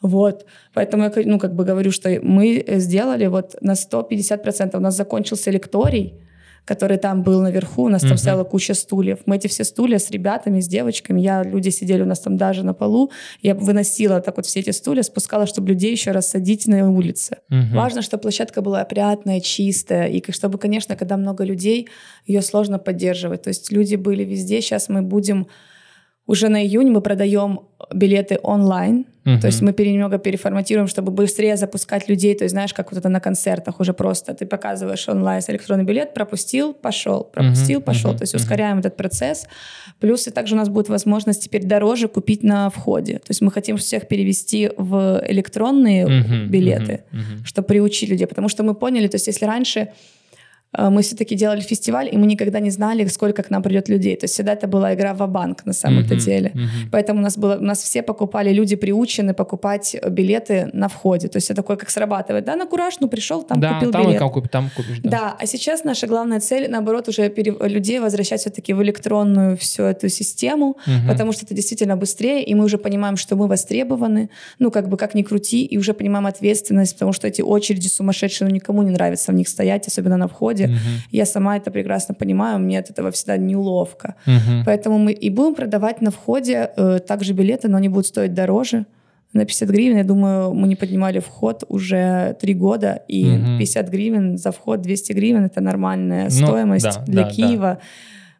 Вот. 0.00 0.46
Поэтому 0.74 1.04
я 1.04 1.12
ну, 1.24 1.38
как 1.38 1.54
бы 1.54 1.64
говорю, 1.64 1.90
что 1.90 2.20
мы 2.22 2.64
сделали 2.76 3.26
вот 3.26 3.56
на 3.60 3.72
150%. 3.72 4.76
У 4.76 4.80
нас 4.80 4.96
закончился 4.96 5.50
лекторий, 5.50 6.14
который 6.68 6.98
там 6.98 7.22
был 7.22 7.40
наверху, 7.40 7.84
у 7.84 7.88
нас 7.88 8.02
там 8.02 8.18
стояла 8.18 8.44
куча 8.44 8.74
стульев. 8.74 9.20
Мы 9.24 9.36
эти 9.36 9.46
все 9.46 9.64
стулья 9.64 9.98
с 9.98 10.10
ребятами, 10.10 10.60
с 10.60 10.68
девочками, 10.68 11.20
я, 11.20 11.42
люди 11.42 11.70
сидели 11.70 12.02
у 12.02 12.04
нас 12.04 12.20
там 12.20 12.36
даже 12.36 12.62
на 12.62 12.74
полу, 12.74 13.10
я 13.42 13.54
выносила 13.54 14.20
так 14.20 14.36
вот 14.36 14.44
все 14.44 14.60
эти 14.60 14.70
стулья, 14.70 15.02
спускала, 15.02 15.46
чтобы 15.46 15.68
людей 15.68 15.92
еще 15.92 16.10
раз 16.10 16.30
садить 16.30 16.66
на 16.66 16.90
улице. 16.90 17.38
Важно, 17.74 18.02
чтобы 18.02 18.20
площадка 18.20 18.60
была 18.60 18.82
опрятная, 18.82 19.40
чистая, 19.40 20.08
и 20.08 20.32
чтобы, 20.32 20.58
конечно, 20.58 20.94
когда 20.96 21.16
много 21.16 21.44
людей, 21.44 21.88
ее 22.26 22.42
сложно 22.42 22.78
поддерживать. 22.78 23.42
То 23.42 23.48
есть 23.48 23.72
люди 23.72 23.96
были 23.96 24.24
везде, 24.24 24.60
сейчас 24.60 24.90
мы 24.90 25.00
будем 25.00 25.46
уже 26.28 26.48
на 26.48 26.62
июнь 26.62 26.90
мы 26.90 27.00
продаем 27.00 27.60
билеты 27.92 28.38
онлайн, 28.42 29.06
uh-huh. 29.24 29.40
то 29.40 29.46
есть 29.46 29.62
мы 29.62 29.72
немного 29.78 30.18
переформатируем, 30.18 30.86
чтобы 30.86 31.10
быстрее 31.10 31.56
запускать 31.56 32.08
людей, 32.08 32.34
то 32.34 32.44
есть 32.44 32.52
знаешь, 32.52 32.74
как 32.74 32.92
вот 32.92 32.98
это 32.98 33.08
на 33.08 33.18
концертах 33.18 33.80
уже 33.80 33.94
просто 33.94 34.34
ты 34.34 34.44
показываешь 34.44 35.08
онлайн 35.08 35.42
электронный 35.48 35.84
билет, 35.84 36.12
пропустил, 36.12 36.74
пошел, 36.74 37.24
пропустил, 37.24 37.80
uh-huh. 37.80 37.84
пошел, 37.84 38.10
uh-huh. 38.12 38.18
то 38.18 38.22
есть 38.24 38.34
ускоряем 38.34 38.80
этот 38.80 38.96
процесс. 38.96 39.46
Плюс 40.00 40.26
и 40.28 40.30
также 40.30 40.54
у 40.54 40.58
нас 40.58 40.68
будет 40.68 40.90
возможность 40.90 41.42
теперь 41.42 41.64
дороже 41.64 42.08
купить 42.08 42.42
на 42.42 42.68
входе, 42.68 43.14
то 43.14 43.30
есть 43.30 43.40
мы 43.40 43.50
хотим 43.50 43.78
всех 43.78 44.06
перевести 44.06 44.70
в 44.76 45.24
электронные 45.26 46.46
билеты, 46.46 47.04
чтобы 47.44 47.68
приучить 47.68 48.10
людей, 48.10 48.26
потому 48.26 48.48
что 48.50 48.62
мы 48.62 48.74
поняли, 48.74 49.08
то 49.08 49.14
есть 49.14 49.28
если 49.28 49.46
раньше 49.46 49.88
мы 50.76 51.02
все-таки 51.02 51.34
делали 51.34 51.60
фестиваль, 51.60 52.08
и 52.12 52.16
мы 52.18 52.26
никогда 52.26 52.60
не 52.60 52.70
знали, 52.70 53.06
сколько 53.06 53.42
к 53.42 53.50
нам 53.50 53.62
придет 53.62 53.88
людей. 53.88 54.16
То 54.16 54.24
есть 54.24 54.34
всегда 54.34 54.52
это 54.52 54.66
была 54.66 54.94
игра 54.94 55.14
в 55.14 55.26
банк 55.26 55.64
на 55.64 55.72
самом-то 55.72 56.14
uh-huh, 56.14 56.24
деле. 56.24 56.52
Uh-huh. 56.54 56.88
Поэтому 56.92 57.20
у 57.20 57.22
нас 57.22 57.38
было, 57.38 57.56
у 57.56 57.62
нас 57.62 57.82
все 57.82 58.02
покупали, 58.02 58.52
люди 58.52 58.76
приучены 58.76 59.32
покупать 59.32 59.96
билеты 60.10 60.68
на 60.74 60.88
входе. 60.88 61.28
То 61.28 61.38
есть 61.38 61.50
это 61.50 61.62
такое, 61.62 61.76
как 61.78 61.88
срабатывает. 61.88 62.44
Да, 62.44 62.54
на 62.56 62.66
кураж, 62.66 62.96
ну 63.00 63.08
пришел, 63.08 63.42
там 63.42 63.60
да, 63.60 63.74
купил 63.74 63.92
там 63.92 64.02
билет. 64.02 64.18
Там, 64.18 64.30
купишь, 64.30 64.50
там 64.50 64.70
купишь, 64.76 64.98
да. 65.02 65.10
да, 65.10 65.36
а 65.40 65.46
сейчас 65.46 65.84
наша 65.84 66.06
главная 66.06 66.40
цель, 66.40 66.70
наоборот, 66.70 67.08
уже 67.08 67.30
пере... 67.30 67.54
людей 67.60 67.98
возвращать 67.98 68.40
все-таки 68.40 68.74
в 68.74 68.82
электронную 68.82 69.56
всю 69.56 69.84
эту 69.84 70.10
систему, 70.10 70.76
uh-huh. 70.86 71.08
потому 71.08 71.32
что 71.32 71.46
это 71.46 71.54
действительно 71.54 71.96
быстрее, 71.96 72.44
и 72.44 72.54
мы 72.54 72.64
уже 72.64 72.76
понимаем, 72.76 73.16
что 73.16 73.36
мы 73.36 73.46
востребованы, 73.46 74.28
ну 74.58 74.70
как 74.70 74.88
бы 74.90 74.98
как 74.98 75.14
ни 75.14 75.22
крути, 75.22 75.64
и 75.64 75.78
уже 75.78 75.94
понимаем 75.94 76.26
ответственность, 76.26 76.92
потому 76.92 77.14
что 77.14 77.26
эти 77.26 77.40
очереди 77.40 77.88
сумасшедшие, 77.88 78.48
ну 78.48 78.54
никому 78.54 78.82
не 78.82 78.90
нравится 78.90 79.32
в 79.32 79.34
них 79.34 79.48
стоять, 79.48 79.88
особенно 79.88 80.18
на 80.18 80.28
входе 80.28 80.57
входе. 80.58 80.74
Uh-huh. 80.74 81.08
Я 81.10 81.26
сама 81.26 81.56
это 81.56 81.70
прекрасно 81.70 82.14
понимаю, 82.14 82.58
мне 82.58 82.78
от 82.78 82.90
этого 82.90 83.10
всегда 83.10 83.36
неловко. 83.36 84.14
Uh-huh. 84.26 84.62
Поэтому 84.64 84.98
мы 84.98 85.12
и 85.12 85.30
будем 85.30 85.54
продавать 85.54 86.02
на 86.02 86.10
входе 86.10 86.70
э, 86.76 86.98
также 87.06 87.32
билеты, 87.32 87.68
но 87.68 87.76
они 87.76 87.88
будут 87.88 88.06
стоить 88.06 88.34
дороже. 88.34 88.86
На 89.34 89.44
50 89.44 89.68
гривен, 89.68 89.96
я 89.98 90.04
думаю, 90.04 90.54
мы 90.54 90.68
не 90.68 90.76
поднимали 90.76 91.18
вход 91.18 91.64
уже 91.68 92.34
три 92.40 92.54
года, 92.54 93.02
и 93.08 93.24
угу. 93.24 93.58
50 93.58 93.90
гривен 93.90 94.38
за 94.38 94.52
вход, 94.52 94.80
200 94.80 95.12
гривен— 95.12 95.44
это 95.44 95.60
нормальная 95.60 96.24
ну, 96.24 96.30
стоимость 96.30 96.84
да, 96.84 97.04
для 97.06 97.22
да, 97.24 97.30
Киева. 97.30 97.58
Да 97.58 97.78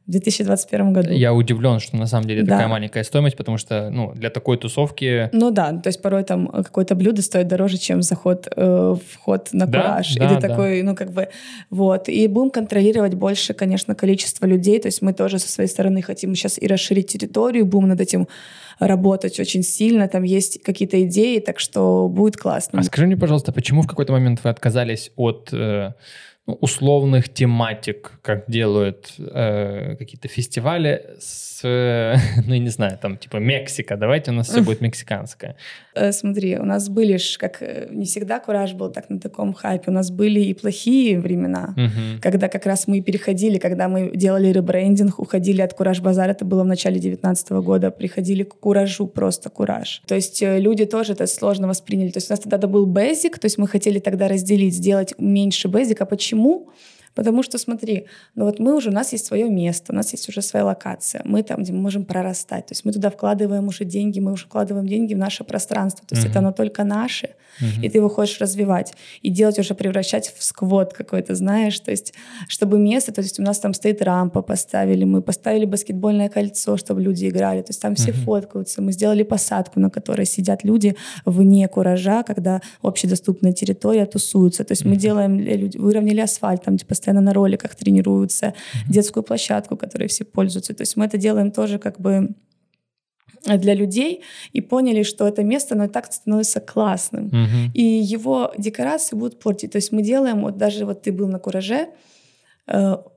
в 0.08 0.10
2021 0.10 0.92
году. 0.94 1.10
Я 1.12 1.34
удивлен, 1.34 1.80
что 1.80 1.96
на 1.96 2.06
самом 2.06 2.26
деле 2.26 2.42
да. 2.42 2.52
такая 2.52 2.68
маленькая 2.68 3.04
стоимость, 3.04 3.36
потому 3.36 3.58
что 3.58 3.90
ну, 3.90 4.12
для 4.14 4.30
такой 4.30 4.56
тусовки... 4.56 5.28
Ну 5.32 5.50
да, 5.50 5.72
то 5.72 5.88
есть 5.88 6.00
порой 6.00 6.24
там 6.24 6.48
какое-то 6.48 6.94
блюдо 6.94 7.20
стоит 7.20 7.46
дороже, 7.46 7.76
чем 7.76 8.00
заход, 8.00 8.48
э, 8.56 8.96
вход 9.12 9.50
на 9.52 9.66
да? 9.66 9.82
кураж. 9.82 10.14
Да, 10.14 10.24
и 10.24 10.28
ты 10.28 10.40
да. 10.40 10.48
такой, 10.48 10.82
ну 10.82 10.96
как 10.96 11.12
бы, 11.12 11.28
вот. 11.68 12.08
И 12.08 12.26
будем 12.26 12.50
контролировать 12.50 13.14
больше, 13.14 13.52
конечно, 13.52 13.94
количество 13.94 14.46
людей, 14.46 14.80
то 14.80 14.88
есть 14.88 15.02
мы 15.02 15.12
тоже 15.12 15.38
со 15.38 15.48
своей 15.50 15.68
стороны 15.68 16.00
хотим 16.00 16.34
сейчас 16.34 16.58
и 16.58 16.66
расширить 16.66 17.08
территорию, 17.08 17.66
будем 17.66 17.88
над 17.88 18.00
этим 18.00 18.28
работать 18.78 19.38
очень 19.38 19.62
сильно, 19.62 20.08
там 20.08 20.22
есть 20.22 20.62
какие-то 20.62 21.02
идеи, 21.04 21.38
так 21.40 21.60
что 21.60 22.08
будет 22.08 22.38
классно. 22.38 22.80
А 22.80 22.82
скажи 22.82 23.06
мне, 23.06 23.16
пожалуйста, 23.18 23.52
почему 23.52 23.82
в 23.82 23.86
какой-то 23.86 24.12
момент 24.12 24.40
вы 24.42 24.48
отказались 24.48 25.10
от... 25.16 25.50
Э 25.52 25.92
условных 26.60 27.28
тематик, 27.28 28.18
как 28.22 28.44
делают 28.48 29.14
э, 29.18 29.96
какие-то 29.96 30.28
фестивали 30.28 31.16
с, 31.18 31.60
э, 31.62 32.16
ну, 32.46 32.54
я 32.54 32.58
не 32.58 32.70
знаю, 32.70 32.98
там, 33.00 33.16
типа 33.16 33.36
Мексика, 33.36 33.96
давайте 33.96 34.30
у 34.30 34.34
нас 34.34 34.48
все 34.48 34.62
будет 34.62 34.80
мексиканское. 34.80 35.56
Э, 35.94 36.12
смотри, 36.12 36.58
у 36.58 36.64
нас 36.64 36.88
были 36.88 37.18
ж, 37.18 37.36
как 37.38 37.62
э, 37.62 37.88
не 37.90 38.04
всегда 38.04 38.40
Кураж 38.40 38.72
был 38.72 38.90
так 38.90 39.10
на 39.10 39.20
таком 39.20 39.52
хайпе, 39.52 39.90
у 39.90 39.94
нас 39.94 40.10
были 40.10 40.40
и 40.40 40.54
плохие 40.54 41.20
времена, 41.20 41.74
угу. 41.76 42.20
когда 42.22 42.48
как 42.48 42.66
раз 42.66 42.88
мы 42.88 43.00
переходили, 43.02 43.58
когда 43.58 43.88
мы 43.88 44.10
делали 44.14 44.48
ребрендинг, 44.48 45.18
уходили 45.18 45.60
от 45.60 45.74
Кураж 45.74 46.00
Базар, 46.00 46.30
это 46.30 46.44
было 46.44 46.62
в 46.62 46.66
начале 46.66 46.98
19 46.98 47.50
года, 47.50 47.90
приходили 47.90 48.42
к 48.44 48.54
Куражу, 48.54 49.06
просто 49.06 49.50
Кураж. 49.50 50.02
То 50.06 50.14
есть 50.14 50.42
э, 50.42 50.58
люди 50.58 50.86
тоже 50.86 51.12
это 51.12 51.26
сложно 51.26 51.68
восприняли. 51.68 52.10
То 52.10 52.18
есть 52.18 52.30
у 52.30 52.32
нас 52.32 52.40
тогда 52.40 52.66
был 52.68 52.86
Basic, 52.86 53.38
то 53.38 53.46
есть 53.46 53.58
мы 53.58 53.68
хотели 53.68 53.98
тогда 53.98 54.28
разделить, 54.28 54.74
сделать 54.74 55.14
меньше 55.18 55.68
Basic, 55.68 55.96
а 56.00 56.06
почему 56.06 56.37
Почему? 56.38 56.68
Потому 57.18 57.42
что, 57.42 57.58
смотри, 57.58 58.06
ну 58.36 58.44
вот 58.44 58.60
мы 58.60 58.76
уже, 58.76 58.90
у 58.90 58.92
нас 58.92 59.10
есть 59.10 59.26
свое 59.26 59.50
место, 59.50 59.92
у 59.92 59.96
нас 59.96 60.12
есть 60.12 60.28
уже 60.28 60.40
своя 60.40 60.64
локация, 60.64 61.20
мы 61.24 61.42
там, 61.42 61.64
где 61.64 61.72
мы 61.72 61.80
можем 61.80 62.04
прорастать, 62.04 62.66
то 62.66 62.72
есть 62.74 62.84
мы 62.84 62.92
туда 62.92 63.10
вкладываем 63.10 63.66
уже 63.66 63.84
деньги, 63.84 64.20
мы 64.20 64.30
уже 64.30 64.44
вкладываем 64.44 64.86
деньги 64.86 65.14
в 65.14 65.18
наше 65.18 65.42
пространство, 65.42 66.06
то 66.06 66.14
есть 66.14 66.24
uh-huh. 66.24 66.30
это 66.30 66.38
оно 66.38 66.52
только 66.52 66.84
наше, 66.84 67.30
uh-huh. 67.60 67.82
и 67.82 67.88
ты 67.88 67.98
его 67.98 68.08
хочешь 68.08 68.40
развивать, 68.40 68.92
и 69.20 69.30
делать 69.30 69.58
уже, 69.58 69.74
превращать 69.74 70.32
в 70.38 70.44
сквот 70.44 70.92
какой-то, 70.92 71.34
знаешь, 71.34 71.80
то 71.80 71.90
есть 71.90 72.14
чтобы 72.46 72.78
место, 72.78 73.10
то 73.10 73.20
есть 73.20 73.40
у 73.40 73.42
нас 73.42 73.58
там 73.58 73.74
стоит 73.74 74.00
рампа, 74.00 74.40
поставили, 74.40 75.02
мы 75.02 75.20
поставили 75.20 75.64
баскетбольное 75.64 76.28
кольцо, 76.28 76.76
чтобы 76.76 77.02
люди 77.02 77.28
играли, 77.28 77.62
то 77.62 77.70
есть 77.70 77.82
там 77.82 77.96
все 77.96 78.12
uh-huh. 78.12 78.24
фоткаются, 78.24 78.80
мы 78.80 78.92
сделали 78.92 79.24
посадку, 79.24 79.80
на 79.80 79.90
которой 79.90 80.24
сидят 80.24 80.62
люди 80.62 80.94
вне 81.24 81.66
куража, 81.66 82.22
когда 82.22 82.60
общедоступная 82.80 83.52
территория 83.52 84.06
тусуются, 84.06 84.62
то 84.62 84.70
есть 84.70 84.82
uh-huh. 84.82 84.88
мы 84.88 84.96
делаем, 84.96 85.72
выровняли 85.80 86.20
асфальт, 86.20 86.62
там 86.62 86.78
типа 86.78 86.94
постоянно 87.08 87.20
на 87.20 87.32
роликах 87.32 87.74
тренируются, 87.74 88.46
mm-hmm. 88.46 88.92
детскую 88.92 89.22
площадку, 89.22 89.76
которой 89.76 90.08
все 90.08 90.24
пользуются. 90.24 90.74
То 90.74 90.82
есть 90.82 90.96
мы 90.96 91.06
это 91.06 91.18
делаем 91.18 91.50
тоже 91.50 91.78
как 91.78 92.00
бы 92.00 92.28
для 93.44 93.74
людей 93.74 94.22
и 94.54 94.60
поняли, 94.60 95.04
что 95.04 95.26
это 95.26 95.42
место, 95.44 95.74
оно 95.74 95.84
и 95.84 95.88
так 95.88 96.12
становится 96.12 96.60
классным. 96.60 97.28
Uh-huh. 97.28 97.72
И 97.74 97.82
его 97.82 98.52
декорации 98.58 99.16
будут 99.16 99.38
портить. 99.38 99.70
То 99.70 99.78
есть 99.78 99.92
мы 99.92 100.02
делаем, 100.02 100.42
вот 100.42 100.56
даже 100.56 100.84
вот 100.84 101.02
ты 101.02 101.12
был 101.12 101.28
на 101.28 101.38
Кураже, 101.38 101.86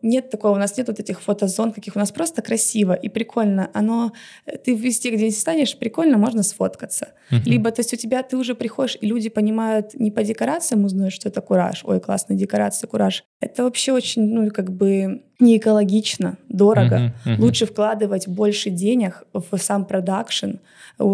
нет 0.01 0.29
такого, 0.29 0.53
у 0.53 0.59
нас 0.59 0.77
нет 0.77 0.87
вот 0.87 0.99
этих 0.99 1.21
фотозон, 1.21 1.71
каких 1.71 1.95
у 1.95 1.99
нас 1.99 2.11
просто 2.11 2.41
красиво 2.41 2.93
и 2.93 3.09
прикольно. 3.09 3.69
Оно, 3.73 4.13
э, 4.45 4.57
ты 4.57 4.73
везде, 4.75 5.11
где 5.11 5.29
станешь, 5.31 5.77
прикольно, 5.77 6.17
можно 6.17 6.43
сфоткаться. 6.43 7.09
Uh-huh. 7.29 7.41
Либо, 7.45 7.71
то 7.71 7.81
есть 7.81 7.93
у 7.93 7.97
тебя, 7.97 8.23
ты 8.23 8.37
уже 8.37 8.55
приходишь, 8.55 8.97
и 9.01 9.07
люди 9.07 9.29
понимают 9.29 9.93
не 9.93 10.11
по 10.11 10.23
декорациям 10.23 10.85
узнают, 10.85 11.13
что 11.13 11.29
это 11.29 11.41
кураж. 11.41 11.81
Ой, 11.83 11.99
классная 11.99 12.37
декорация, 12.37 12.87
кураж. 12.87 13.23
Это 13.41 13.63
вообще 13.63 13.91
очень, 13.91 14.33
ну, 14.33 14.49
как 14.51 14.71
бы 14.71 15.23
не 15.41 15.57
экологично, 15.57 16.37
дорого. 16.49 17.13
Uh-huh, 17.25 17.33
uh-huh. 17.33 17.41
Лучше 17.41 17.65
вкладывать 17.65 18.27
больше 18.27 18.69
денег 18.69 19.23
в 19.33 19.57
сам 19.57 19.85
продакшн, 19.85 20.57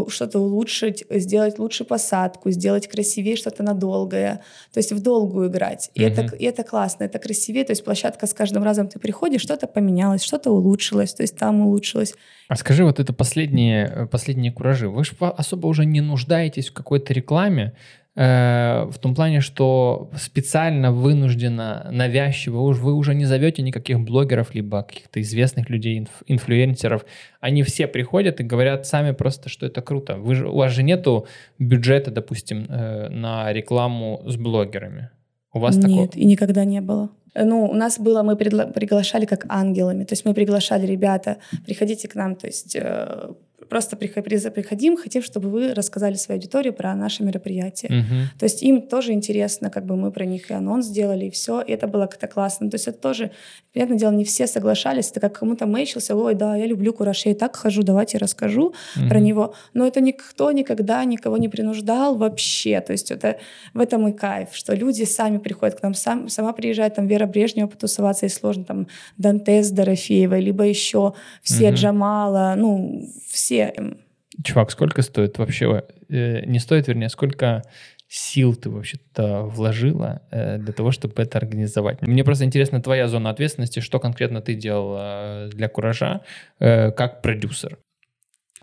что-то 0.09 0.39
улучшить, 0.39 1.05
сделать 1.09 1.59
лучше 1.59 1.85
посадку, 1.85 2.51
сделать 2.51 2.87
красивее 2.87 3.35
что-то 3.35 3.63
надолгое. 3.63 4.41
То 4.73 4.79
есть 4.79 4.91
в 4.91 5.01
долгую 5.01 5.49
играть. 5.49 5.89
И, 5.93 6.01
uh-huh. 6.01 6.07
это, 6.07 6.35
и 6.35 6.45
это 6.45 6.63
классно, 6.63 7.05
это 7.05 7.19
красивее. 7.19 7.63
То 7.63 7.71
есть 7.71 7.83
площадка 7.83 8.27
с 8.27 8.33
каждым 8.33 8.63
разом 8.63 8.87
ты 8.87 8.99
приходишь, 8.99 9.41
что-то 9.41 9.67
поменялось, 9.67 10.23
что-то 10.23 10.51
улучшилось, 10.51 11.13
то 11.13 11.23
есть 11.23 11.37
там 11.37 11.61
улучшилось. 11.61 12.13
А 12.49 12.55
скажи, 12.55 12.83
вот 12.83 12.99
это 12.99 13.13
последние, 13.13 14.07
последние 14.11 14.51
куражи, 14.51 14.87
вы 14.87 15.03
же 15.03 15.13
особо 15.19 15.67
уже 15.67 15.85
не 15.85 16.01
нуждаетесь 16.01 16.69
в 16.69 16.73
какой-то 16.73 17.13
рекламе, 17.13 17.73
Э, 18.06 18.06
в 18.17 18.97
том 18.99 19.13
плане, 19.13 19.41
что 19.41 20.09
специально, 20.17 20.91
вынужденно, 20.91 21.87
навязчиво 21.91 22.61
уж 22.61 22.79
вы 22.79 22.93
уже 22.93 23.13
не 23.13 23.25
зовете 23.25 23.61
никаких 23.61 23.99
блогеров, 23.99 24.55
либо 24.55 24.81
каких-то 24.81 25.21
известных 25.21 25.69
людей, 25.69 25.99
инф, 25.99 26.23
инфлюенсеров. 26.25 27.05
Они 27.41 27.61
все 27.61 27.85
приходят 27.87 28.39
и 28.39 28.43
говорят 28.43 28.87
сами 28.87 29.11
просто, 29.11 29.49
что 29.49 29.67
это 29.67 29.81
круто. 29.81 30.17
Вы 30.17 30.33
же, 30.33 30.47
у 30.47 30.55
вас 30.55 30.71
же 30.71 30.81
нету 30.81 31.27
бюджета, 31.59 32.09
допустим, 32.09 32.65
э, 32.69 33.09
на 33.09 33.53
рекламу 33.53 34.23
с 34.25 34.35
блогерами. 34.35 35.11
У 35.53 35.59
вас 35.59 35.75
Нет, 35.75 35.85
такого? 35.85 36.09
и 36.15 36.25
никогда 36.25 36.65
не 36.65 36.81
было. 36.81 37.09
Ну, 37.35 37.65
у 37.65 37.73
нас 37.73 37.99
было, 37.99 38.23
мы 38.23 38.33
предла- 38.33 38.73
приглашали 38.73 39.25
как 39.25 39.45
ангелами, 39.47 40.05
то 40.05 40.13
есть 40.13 40.25
мы 40.25 40.33
приглашали 40.33 40.87
ребята, 40.87 41.37
приходите 41.65 42.07
к 42.07 42.15
нам, 42.15 42.35
то 42.35 42.47
есть 42.47 42.75
э, 42.75 43.29
просто 43.69 43.95
приходим, 43.95 44.97
хотим, 44.97 45.23
чтобы 45.23 45.49
вы 45.49 45.73
рассказали 45.73 46.15
своей 46.15 46.39
аудитории 46.39 46.71
про 46.71 46.95
наше 46.95 47.23
мероприятие. 47.23 48.01
Угу. 48.01 48.39
То 48.39 48.45
есть 48.45 48.63
им 48.63 48.81
тоже 48.81 49.13
интересно, 49.13 49.69
как 49.69 49.85
бы 49.85 49.95
мы 49.95 50.11
про 50.11 50.25
них 50.25 50.49
и 50.51 50.53
анонс 50.53 50.85
сделали, 50.85 51.25
и 51.25 51.29
все. 51.29 51.61
И 51.61 51.71
это 51.71 51.87
было 51.87 52.07
как-то 52.07 52.27
классно. 52.27 52.69
То 52.69 52.75
есть 52.75 52.87
это 52.87 52.97
тоже, 52.97 53.31
понятное 53.73 53.97
дело, 53.97 54.11
не 54.11 54.23
все 54.23 54.47
соглашались. 54.47 55.11
Это 55.11 55.19
как 55.19 55.39
кому-то 55.39 55.65
мэйчился, 55.65 56.15
ой, 56.15 56.35
да, 56.35 56.55
я 56.55 56.65
люблю 56.65 56.93
кураж, 56.93 57.25
я 57.25 57.31
и 57.31 57.35
так 57.35 57.55
хожу, 57.55 57.83
давайте 57.83 58.17
расскажу 58.17 58.67
угу. 58.67 59.09
про 59.09 59.19
него. 59.19 59.53
Но 59.73 59.85
это 59.85 60.01
никто 60.01 60.51
никогда 60.51 61.03
никого 61.05 61.37
не 61.37 61.49
принуждал 61.49 62.15
вообще. 62.15 62.81
То 62.81 62.93
есть 62.93 63.11
это 63.11 63.37
в 63.73 63.79
этом 63.79 64.07
и 64.07 64.13
кайф, 64.13 64.49
что 64.51 64.73
люди 64.73 65.03
сами 65.03 65.37
приходят 65.37 65.79
к 65.79 65.83
нам, 65.83 65.93
сам, 65.93 66.29
сама 66.29 66.53
приезжает 66.53 66.95
там 66.95 67.07
Вера 67.07 67.27
Брежнева 67.27 67.67
потусоваться, 67.67 68.25
и 68.25 68.29
сложно 68.29 68.63
там 68.63 68.87
Дантес 69.17 69.71
Дорофеева, 69.71 70.39
либо 70.39 70.63
еще 70.63 71.13
все 71.41 71.69
угу. 71.69 71.75
Джамала, 71.75 72.55
ну, 72.57 73.09
все 73.27 73.56
все. 73.57 73.97
Чувак, 74.43 74.71
сколько 74.71 75.01
стоит 75.01 75.37
вообще, 75.37 75.83
э, 76.09 76.45
не 76.45 76.59
стоит, 76.59 76.87
вернее, 76.87 77.09
сколько 77.09 77.63
сил 78.07 78.55
ты 78.55 78.69
вообще-то 78.69 79.43
вложила 79.43 80.21
э, 80.31 80.57
для 80.57 80.73
того, 80.73 80.91
чтобы 80.91 81.21
это 81.21 81.37
организовать? 81.37 82.01
Мне 82.01 82.23
просто 82.23 82.45
интересна 82.45 82.81
твоя 82.81 83.07
зона 83.07 83.29
ответственности, 83.29 83.79
что 83.79 83.99
конкретно 83.99 84.41
ты 84.41 84.53
делал 84.53 84.95
э, 84.99 85.49
для 85.53 85.67
Куража 85.67 86.21
э, 86.59 86.91
как 86.91 87.21
продюсер? 87.21 87.77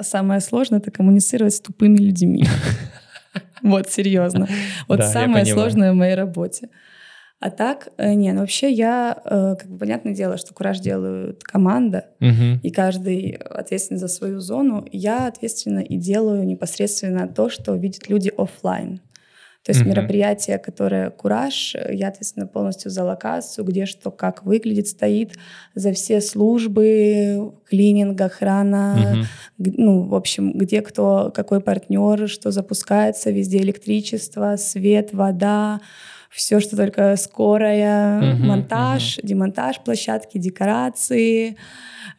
Самое 0.01 0.41
сложное— 0.41 0.79
это 0.81 0.91
коммуницировать 0.91 1.55
с 1.55 1.61
тупыми 1.61 1.99
людьми. 1.99 2.45
Вот, 3.63 3.91
серьезно. 3.91 4.47
Вот 4.89 5.03
самое 5.03 5.47
сложное 5.47 5.93
в 5.93 5.97
моей 5.97 6.15
работе. 6.15 6.69
А 7.45 7.51
так, 7.51 7.89
э, 7.99 8.15
не, 8.15 8.33
ну 8.33 8.41
вообще 8.41 8.71
я, 8.71 9.19
э, 9.23 9.57
как 9.61 9.69
бы 9.69 9.77
понятное 9.77 10.15
дело, 10.15 10.39
что 10.39 10.55
кураж 10.55 10.81
делают 10.81 11.45
команда, 11.45 12.07
угу. 12.19 12.59
и 12.63 12.71
каждый 12.71 13.33
ответственен 13.33 14.01
за 14.01 14.09
свою 14.09 14.41
зону. 14.41 14.87
Я 14.91 15.27
ответственна 15.27 15.81
и 15.81 15.99
делаю 15.99 16.47
непосредственно 16.47 17.29
то, 17.29 17.51
что 17.51 17.75
видят 17.75 18.09
люди 18.09 18.33
офлайн. 18.35 19.03
То 19.63 19.73
есть 19.73 19.83
uh 19.83 19.89
мероприятие, 19.89 20.59
которое 20.59 21.11
кураж, 21.11 21.77
я 21.91 22.09
ответственна 22.09 22.47
полностью 22.47 22.91
за 22.91 23.05
локацию, 23.05 23.67
где 23.67 23.85
что, 23.85 24.11
как 24.11 24.47
выглядит, 24.47 24.89
стоит, 24.89 25.33
за 25.75 25.93
все 25.93 26.23
службы, 26.23 27.53
клининг, 27.69 28.19
охрана, 28.23 28.97
uh 28.97 29.25
ну, 29.59 30.03
в 30.05 30.15
общем, 30.15 30.53
где 30.53 30.81
кто, 30.81 31.31
какой 31.35 31.61
партнер, 31.61 32.27
что 32.27 32.51
запускается, 32.51 33.31
везде 33.31 33.59
электричество, 33.59 34.57
свет, 34.57 35.13
вода, 35.13 35.81
все, 36.35 36.59
что 36.59 36.77
только 36.77 37.16
скорая, 37.16 38.20
uh-huh, 38.20 38.37
монтаж, 38.38 39.18
uh-huh. 39.18 39.27
демонтаж 39.27 39.81
площадки, 39.81 40.38
декорации, 40.38 41.51
э, 41.51 41.55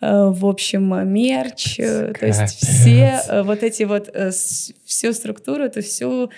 в 0.02 0.46
общем, 0.46 1.12
мерч. 1.12 1.80
Э, 1.80 2.14
то 2.18 2.26
есть 2.26 2.56
все 2.56 3.20
э, 3.28 3.44
вот 3.44 3.62
эти 3.62 3.84
вот, 3.84 4.10
всю 4.86 5.12
структуру, 5.12 5.64
это 5.64 5.82
все 5.82 6.30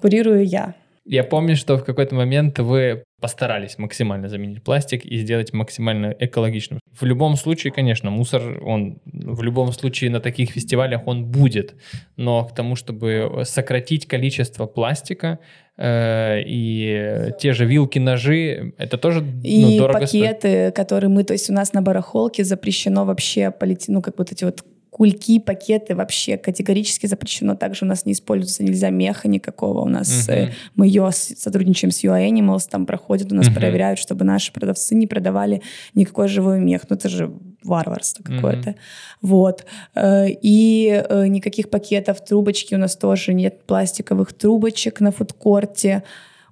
курирую 0.00 0.44
я. 0.44 0.74
Я 1.06 1.22
помню, 1.22 1.54
что 1.54 1.76
в 1.76 1.84
какой-то 1.84 2.14
момент 2.14 2.58
вы 2.58 3.04
постарались 3.20 3.78
максимально 3.78 4.28
заменить 4.28 4.62
пластик 4.62 5.04
и 5.04 5.18
сделать 5.18 5.52
максимально 5.52 6.14
экологичным. 6.18 6.80
В 6.98 7.04
любом 7.04 7.36
случае, 7.36 7.72
конечно, 7.72 8.10
мусор, 8.10 8.62
он 8.62 9.00
в 9.04 9.42
любом 9.42 9.72
случае 9.72 10.10
на 10.10 10.20
таких 10.20 10.50
фестивалях 10.50 11.06
он 11.06 11.26
будет, 11.26 11.74
но 12.16 12.44
к 12.44 12.54
тому, 12.54 12.74
чтобы 12.74 13.42
сократить 13.44 14.06
количество 14.06 14.66
пластика, 14.66 15.26
э, 15.26 15.63
и 15.76 17.32
те 17.40 17.52
же 17.52 17.64
вилки, 17.64 17.98
ножи, 17.98 18.74
это 18.78 18.96
тоже 18.96 19.22
ну, 19.22 19.40
и 19.42 19.78
дорого 19.78 20.00
пакеты, 20.00 20.48
стоит. 20.48 20.76
которые 20.76 21.10
мы, 21.10 21.24
то 21.24 21.32
есть 21.32 21.50
у 21.50 21.52
нас 21.52 21.72
на 21.72 21.82
барахолке 21.82 22.44
запрещено 22.44 23.04
вообще 23.04 23.50
полить, 23.50 23.86
ну 23.88 24.00
как 24.00 24.18
вот 24.18 24.30
эти 24.30 24.44
вот 24.44 24.64
кульки, 24.94 25.40
пакеты 25.40 25.96
вообще 25.96 26.36
категорически 26.36 27.06
запрещено. 27.06 27.56
Также 27.56 27.84
у 27.84 27.88
нас 27.88 28.06
не 28.06 28.12
используется, 28.12 28.62
нельзя 28.62 28.90
меха 28.90 29.26
никакого. 29.26 29.80
У 29.80 29.88
нас 29.88 30.28
uh-huh. 30.28 30.52
мы 30.76 30.86
ее 30.86 31.10
сотрудничаем 31.10 31.90
с 31.90 32.04
UI 32.04 32.30
Animals, 32.30 32.68
там 32.70 32.86
проходят, 32.86 33.32
у 33.32 33.34
нас 33.34 33.48
uh-huh. 33.48 33.54
проверяют, 33.54 33.98
чтобы 33.98 34.24
наши 34.24 34.52
продавцы 34.52 34.94
не 34.94 35.08
продавали 35.08 35.62
никакой 35.94 36.28
живой 36.28 36.60
мех. 36.60 36.82
Ну 36.88 36.94
это 36.94 37.08
же 37.08 37.32
варварство 37.64 38.22
какое-то. 38.22 38.76
Вот. 39.22 39.64
Э, 39.94 40.26
и 40.28 41.04
э, 41.08 41.26
никаких 41.26 41.70
пакетов, 41.70 42.24
трубочки 42.24 42.74
у 42.74 42.78
нас 42.78 42.96
тоже 42.96 43.34
нет, 43.34 43.62
пластиковых 43.64 44.32
трубочек 44.32 45.00
на 45.00 45.10
фудкорте. 45.10 46.04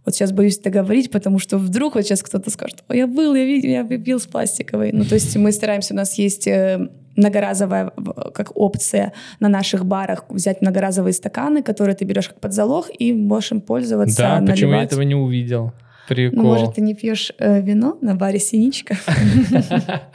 Вот 0.04 0.14
сейчас 0.14 0.32
боюсь 0.32 0.58
это 0.58 0.70
говорить, 0.70 1.10
потому 1.10 1.38
что 1.38 1.58
вдруг 1.58 1.94
вот 1.94 2.04
сейчас 2.04 2.22
кто-то 2.22 2.50
скажет, 2.50 2.82
ой, 2.88 2.98
я 2.98 3.06
был, 3.06 3.34
я, 3.34 3.44
видел, 3.44 3.68
я 3.68 3.84
пил 3.84 4.18
с 4.18 4.26
пластиковой. 4.26 4.90
Ну, 4.92 5.04
то 5.04 5.14
есть 5.14 5.36
мы 5.36 5.52
стараемся, 5.52 5.94
у 5.94 5.96
нас 5.96 6.18
есть 6.18 6.48
многоразовая 7.16 7.92
как 8.34 8.56
опция 8.56 9.12
на 9.40 9.48
наших 9.48 9.84
барах 9.84 10.24
взять 10.28 10.62
многоразовые 10.62 11.12
стаканы, 11.12 11.62
которые 11.62 11.94
ты 11.94 12.04
берешь 12.04 12.28
как 12.28 12.40
под 12.40 12.52
залог 12.52 12.90
и 12.98 13.12
можешь 13.12 13.52
им 13.52 13.60
пользоваться. 13.60 14.22
Да, 14.22 14.28
наливать. 14.40 14.50
почему 14.50 14.72
я 14.72 14.82
этого 14.82 15.02
не 15.02 15.14
увидел? 15.14 15.72
Прикол. 16.08 16.42
Ну, 16.42 16.48
может, 16.48 16.74
ты 16.74 16.80
не 16.80 16.94
пьешь 16.94 17.32
э, 17.38 17.60
вино 17.60 17.96
на 18.00 18.14
баре 18.14 18.38
«Синичка»? 18.38 18.96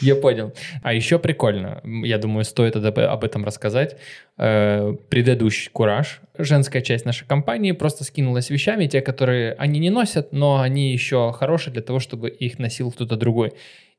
Я 0.00 0.14
понял. 0.14 0.52
А 0.82 0.92
еще 0.92 1.18
прикольно, 1.18 1.80
я 2.04 2.18
думаю, 2.18 2.44
стоит 2.44 2.76
об 2.76 3.24
этом 3.24 3.44
рассказать. 3.44 3.96
Э, 4.38 4.94
предыдущий 5.08 5.70
«Кураж», 5.72 6.20
женская 6.38 6.80
часть 6.80 7.04
нашей 7.04 7.26
компании, 7.26 7.72
просто 7.72 8.04
скинулась 8.04 8.50
вещами, 8.50 8.86
те, 8.86 9.00
которые 9.00 9.54
они 9.54 9.80
не 9.80 9.90
носят, 9.90 10.32
но 10.32 10.60
они 10.60 10.92
еще 10.92 11.32
хорошие 11.32 11.72
для 11.72 11.82
того, 11.82 11.98
чтобы 11.98 12.30
их 12.30 12.58
носил 12.58 12.92
кто-то 12.92 13.16
другой. 13.16 13.52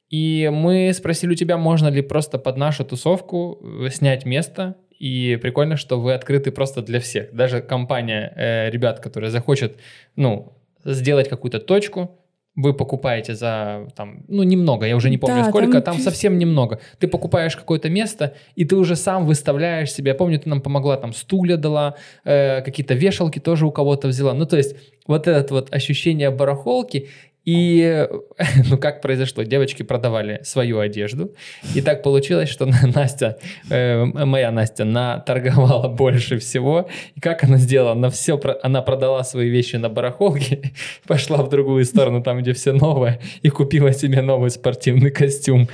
И 0.09 0.49
мы 0.53 0.91
спросили 0.93 1.31
у 1.31 1.35
тебя, 1.35 1.57
можно 1.57 1.87
ли 1.87 2.01
просто 2.01 2.37
под 2.37 2.57
нашу 2.57 2.85
тусовку 2.85 3.59
э, 3.63 3.89
снять 3.89 4.25
место. 4.25 4.75
И 4.99 5.37
прикольно, 5.41 5.75
что 5.75 5.99
вы 5.99 6.13
открыты 6.13 6.51
просто 6.51 6.81
для 6.81 6.99
всех. 6.99 7.33
Даже 7.33 7.61
компания 7.61 8.31
э, 8.35 8.69
ребят, 8.69 8.99
которые 8.99 9.31
захочет, 9.31 9.77
ну, 10.15 10.53
сделать 10.85 11.29
какую-то 11.29 11.59
точку, 11.59 12.19
вы 12.55 12.73
покупаете 12.73 13.33
за 13.33 13.87
там, 13.95 14.25
ну 14.27 14.43
немного, 14.43 14.85
я 14.85 14.95
уже 14.95 15.09
не 15.09 15.17
помню 15.17 15.43
да, 15.43 15.49
сколько, 15.49 15.81
там... 15.81 15.95
там 15.95 15.99
совсем 15.99 16.37
немного. 16.37 16.79
Ты 16.99 17.07
покупаешь 17.07 17.55
какое-то 17.55 17.89
место, 17.89 18.35
и 18.55 18.63
ты 18.63 18.75
уже 18.75 18.95
сам 18.95 19.25
выставляешь 19.25 19.91
себе. 19.91 20.11
Я 20.11 20.15
помню, 20.15 20.39
ты 20.39 20.49
нам 20.49 20.61
помогла, 20.61 20.97
там 20.97 21.13
стулья 21.13 21.57
дала, 21.57 21.95
э, 22.25 22.61
какие-то 22.61 22.93
вешалки 22.93 23.39
тоже 23.39 23.65
у 23.65 23.71
кого-то 23.71 24.07
взяла. 24.07 24.33
Ну 24.33 24.45
то 24.45 24.57
есть 24.57 24.75
вот 25.07 25.27
это 25.27 25.53
вот 25.53 25.73
ощущение 25.73 26.29
барахолки, 26.29 27.09
и, 27.45 28.07
ну, 28.69 28.77
как 28.77 29.01
произошло? 29.01 29.43
Девочки 29.43 29.83
продавали 29.83 30.39
свою 30.43 30.79
одежду. 30.79 31.33
И 31.75 31.81
так 31.81 32.01
получилось, 32.03 32.49
что 32.49 32.65
Настя, 32.95 33.37
э, 33.69 34.05
моя 34.05 34.51
Настя, 34.51 34.85
наторговала 34.85 35.89
больше 35.89 36.37
всего. 36.39 36.87
И 37.15 37.19
как 37.19 37.43
она 37.43 37.57
сделала? 37.57 37.91
Она 37.91 38.09
все, 38.09 38.39
она 38.61 38.81
продала 38.81 39.23
свои 39.23 39.49
вещи 39.49 39.75
на 39.75 39.89
барахолке, 39.89 40.71
пошла 41.07 41.37
в 41.43 41.49
другую 41.49 41.83
сторону, 41.85 42.23
там, 42.23 42.39
где 42.39 42.53
все 42.53 42.71
новое, 42.71 43.19
и 43.41 43.49
купила 43.49 43.91
себе 43.91 44.21
новый 44.21 44.49
спортивный 44.49 45.11
костюм. 45.11 45.67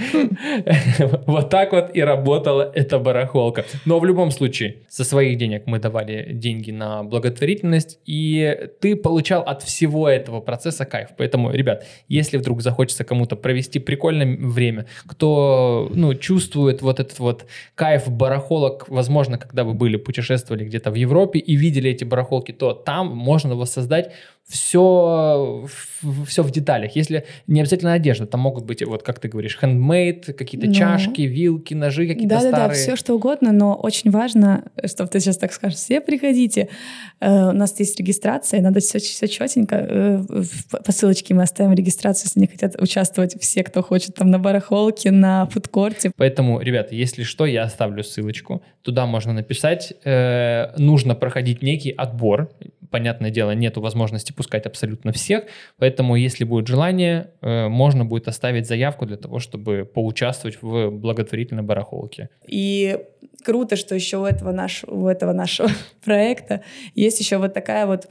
Вот 1.26 1.50
так 1.50 1.72
вот 1.72 1.92
и 1.94 2.02
работала 2.02 2.72
эта 2.74 2.98
барахолка. 2.98 3.66
Но 3.86 4.00
в 4.00 4.06
любом 4.06 4.32
случае, 4.32 4.78
со 4.90 5.04
своих 5.04 5.38
денег 5.38 5.64
мы 5.68 5.80
давали 5.80 6.30
деньги 6.34 6.72
на 6.72 7.04
благотворительность, 7.04 8.00
и 8.06 8.70
ты 8.82 8.96
получал 8.96 9.42
от 9.44 9.62
всего 9.64 10.10
этого 10.10 10.42
процесса 10.42 10.86
кайф. 10.86 11.10
Поэтому 11.18 11.52
ребят, 11.60 11.86
если 12.08 12.38
вдруг 12.38 12.62
захочется 12.62 13.04
кому-то 13.04 13.36
провести 13.36 13.80
прикольное 13.80 14.38
время, 14.38 14.86
кто, 15.06 15.92
ну, 15.94 16.16
чувствует 16.16 16.82
вот 16.82 17.00
этот 17.00 17.20
вот 17.20 17.46
кайф 17.76 18.10
барахолок, 18.10 18.90
возможно, 18.90 19.38
когда 19.38 19.64
вы 19.64 19.74
были, 19.74 19.98
путешествовали 19.98 20.66
где-то 20.66 20.92
в 20.92 20.96
Европе 20.96 21.40
и 21.40 21.56
видели 21.56 21.92
эти 21.92 22.04
барахолки, 22.04 22.52
то 22.52 22.74
там 22.74 23.16
можно 23.16 23.56
воссоздать 23.56 24.12
все, 24.50 25.68
все 26.26 26.42
в 26.42 26.50
деталях. 26.52 26.96
Если 26.96 27.26
не 27.46 27.62
обязательно 27.62 27.94
одежда, 27.94 28.26
там 28.26 28.42
могут 28.42 28.66
быть, 28.66 28.84
вот 28.84 29.04
как 29.04 29.20
ты 29.20 29.28
говоришь, 29.28 29.60
handmade, 29.62 30.34
какие-то 30.34 30.66
ну, 30.66 30.74
чашки, 30.74 31.22
вилки, 31.22 31.76
ножи 31.76 32.08
какие-то 32.08 32.30
да, 32.30 32.40
старые. 32.40 32.56
Да-да-да, 32.56 32.74
все 32.74 32.96
что 32.96 33.14
угодно, 33.14 33.52
но 33.52 33.76
очень 33.76 34.10
важно, 34.10 34.64
чтобы 34.86 35.10
ты 35.10 35.20
сейчас 35.20 35.38
так 35.38 35.54
скажешь, 35.54 35.78
все 35.78 36.02
приходите. 36.02 36.70
Э, 37.20 37.50
у 37.50 37.52
нас 37.52 37.80
есть 37.80 38.00
регистрация, 38.00 38.62
надо 38.62 38.80
все, 38.80 38.98
все 38.98 39.28
четенько. 39.28 39.76
Э, 39.76 40.24
по 40.84 40.92
ссылочке 40.92 41.36
мы 41.36 41.44
оставим 41.50 41.74
регистрацию, 41.74 42.28
если 42.28 42.40
не 42.40 42.48
хотят 42.48 42.82
участвовать 42.82 43.40
все, 43.42 43.64
кто 43.64 43.82
хочет 43.82 44.16
там 44.16 44.30
на 44.30 44.40
барахолке, 44.40 45.12
на 45.12 45.46
фудкорте. 45.48 46.12
Поэтому, 46.16 46.62
ребята, 46.62 46.96
если 46.96 47.24
что, 47.24 47.46
я 47.46 47.64
оставлю 47.64 48.04
ссылочку. 48.04 48.62
Туда 48.82 49.06
можно 49.06 49.34
написать. 49.34 49.94
Э, 50.06 50.74
нужно 50.78 51.16
проходить 51.16 51.62
некий 51.62 51.92
отбор 51.92 52.50
понятное 52.92 53.30
дело, 53.30 53.52
нет 53.52 53.78
возможности 53.78 54.32
пускать 54.32 54.66
абсолютно 54.66 55.12
всех, 55.12 55.44
поэтому, 55.78 56.16
если 56.16 56.44
будет 56.44 56.68
желание, 56.68 57.32
э, 57.42 57.68
можно 57.68 58.06
будет 58.06 58.28
оставить 58.28 58.68
заявку 58.68 59.06
для 59.06 59.18
того, 59.18 59.40
чтобы 59.40 59.86
поучаствовать 59.86 60.58
в 60.62 60.90
благотворительной 60.90 61.64
барахолке. 61.64 62.30
И 62.48 62.98
круто, 63.44 63.76
что 63.76 63.96
еще 63.96 64.18
у 64.18 64.26
этого, 64.26 64.52
наш, 64.52 64.84
у 64.86 65.08
этого 65.08 65.34
нашего 65.34 65.70
проекта 66.04 66.62
есть 66.96 67.20
еще 67.20 67.38
вот 67.38 67.54
такая 67.54 67.86
вот 67.86 68.08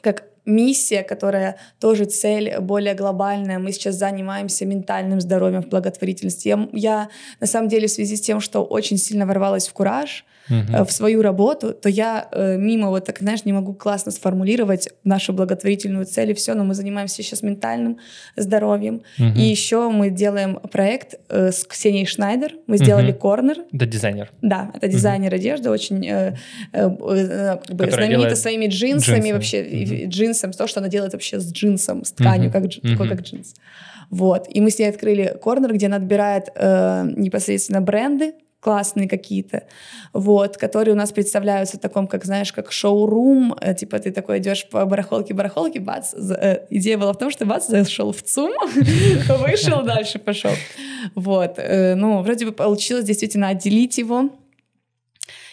как 0.00 0.24
миссия, 0.44 1.02
которая 1.02 1.58
тоже 1.80 2.04
цель 2.04 2.58
более 2.60 2.94
глобальная. 2.94 3.58
Мы 3.58 3.72
сейчас 3.72 3.96
занимаемся 3.96 4.66
ментальным 4.66 5.20
здоровьем 5.20 5.62
в 5.62 5.68
благотворительности. 5.68 6.48
Я, 6.48 6.68
я 6.72 7.08
на 7.40 7.46
самом 7.46 7.68
деле 7.68 7.86
в 7.86 7.90
связи 7.90 8.16
с 8.16 8.20
тем, 8.20 8.40
что 8.40 8.64
очень 8.64 8.98
сильно 8.98 9.26
ворвалась 9.26 9.68
в 9.68 9.72
кураж, 9.72 10.24
uh-huh. 10.48 10.84
в 10.84 10.92
свою 10.92 11.22
работу, 11.22 11.72
то 11.72 11.88
я 11.88 12.28
э, 12.30 12.56
мимо 12.56 12.88
вот 12.88 13.04
так, 13.04 13.18
знаешь, 13.18 13.44
не 13.44 13.52
могу 13.52 13.74
классно 13.74 14.12
сформулировать 14.12 14.88
нашу 15.04 15.32
благотворительную 15.32 16.04
цель 16.06 16.30
и 16.30 16.34
все, 16.34 16.54
но 16.54 16.64
мы 16.64 16.74
занимаемся 16.74 17.22
сейчас 17.22 17.42
ментальным 17.42 17.98
здоровьем. 18.36 19.02
Uh-huh. 19.18 19.34
И 19.36 19.42
еще 19.42 19.90
мы 19.90 20.10
делаем 20.10 20.56
проект 20.70 21.14
э, 21.28 21.52
с 21.52 21.64
Ксенией 21.64 22.06
Шнайдер. 22.06 22.54
Мы 22.66 22.78
сделали 22.78 23.12
uh-huh. 23.12 23.18
корнер. 23.18 23.58
Это 23.72 23.86
дизайнер. 23.86 24.30
Да, 24.42 24.70
это 24.74 24.88
дизайнер 24.88 25.32
uh-huh. 25.32 25.36
одежды, 25.36 25.70
очень 25.70 26.06
э, 26.06 26.36
э, 26.72 26.88
э, 26.88 27.90
знаменита 27.90 28.36
своими 28.36 28.66
джинсами, 28.66 29.20
джинсы. 29.20 29.32
вообще 29.32 29.62
uh-huh. 29.62 30.06
джинсом, 30.06 30.52
то, 30.52 30.66
что 30.66 30.80
она 30.80 30.88
делает 30.88 31.12
вообще 31.12 31.40
с 31.40 31.52
джинсом, 31.52 32.04
с 32.04 32.12
тканью, 32.12 32.50
uh-huh. 32.50 32.52
как, 32.52 32.64
uh-huh. 32.64 32.92
такой 32.92 33.08
как 33.08 33.22
джинс. 33.22 33.54
Вот. 34.10 34.46
И 34.50 34.60
мы 34.60 34.70
с 34.70 34.78
ней 34.78 34.90
открыли 34.90 35.36
корнер, 35.40 35.72
где 35.72 35.86
она 35.86 35.96
отбирает 35.96 36.50
э, 36.54 37.10
непосредственно 37.16 37.80
бренды, 37.80 38.34
классные 38.62 39.08
какие-то, 39.08 39.64
вот, 40.12 40.56
которые 40.56 40.94
у 40.94 40.96
нас 40.96 41.10
представляются 41.10 41.78
в 41.78 41.80
таком, 41.80 42.06
как, 42.06 42.24
знаешь, 42.24 42.52
как 42.52 42.70
шоу-рум, 42.70 43.56
э, 43.60 43.74
типа 43.74 43.98
ты 43.98 44.12
такой 44.12 44.38
идешь 44.38 44.68
по 44.68 44.86
барахолке-барахолке, 44.86 45.80
бац, 45.80 46.14
э, 46.14 46.66
идея 46.70 46.96
была 46.96 47.12
в 47.12 47.18
том, 47.18 47.30
что 47.30 47.44
бац, 47.44 47.66
зашел 47.66 48.12
в 48.12 48.22
ЦУМ, 48.22 48.52
вышел, 49.40 49.82
дальше 49.82 50.20
пошел. 50.20 50.52
Вот, 51.16 51.54
э, 51.56 51.96
ну, 51.96 52.22
вроде 52.22 52.46
бы 52.46 52.52
получилось 52.52 53.04
действительно 53.04 53.48
отделить 53.48 53.98
его, 53.98 54.30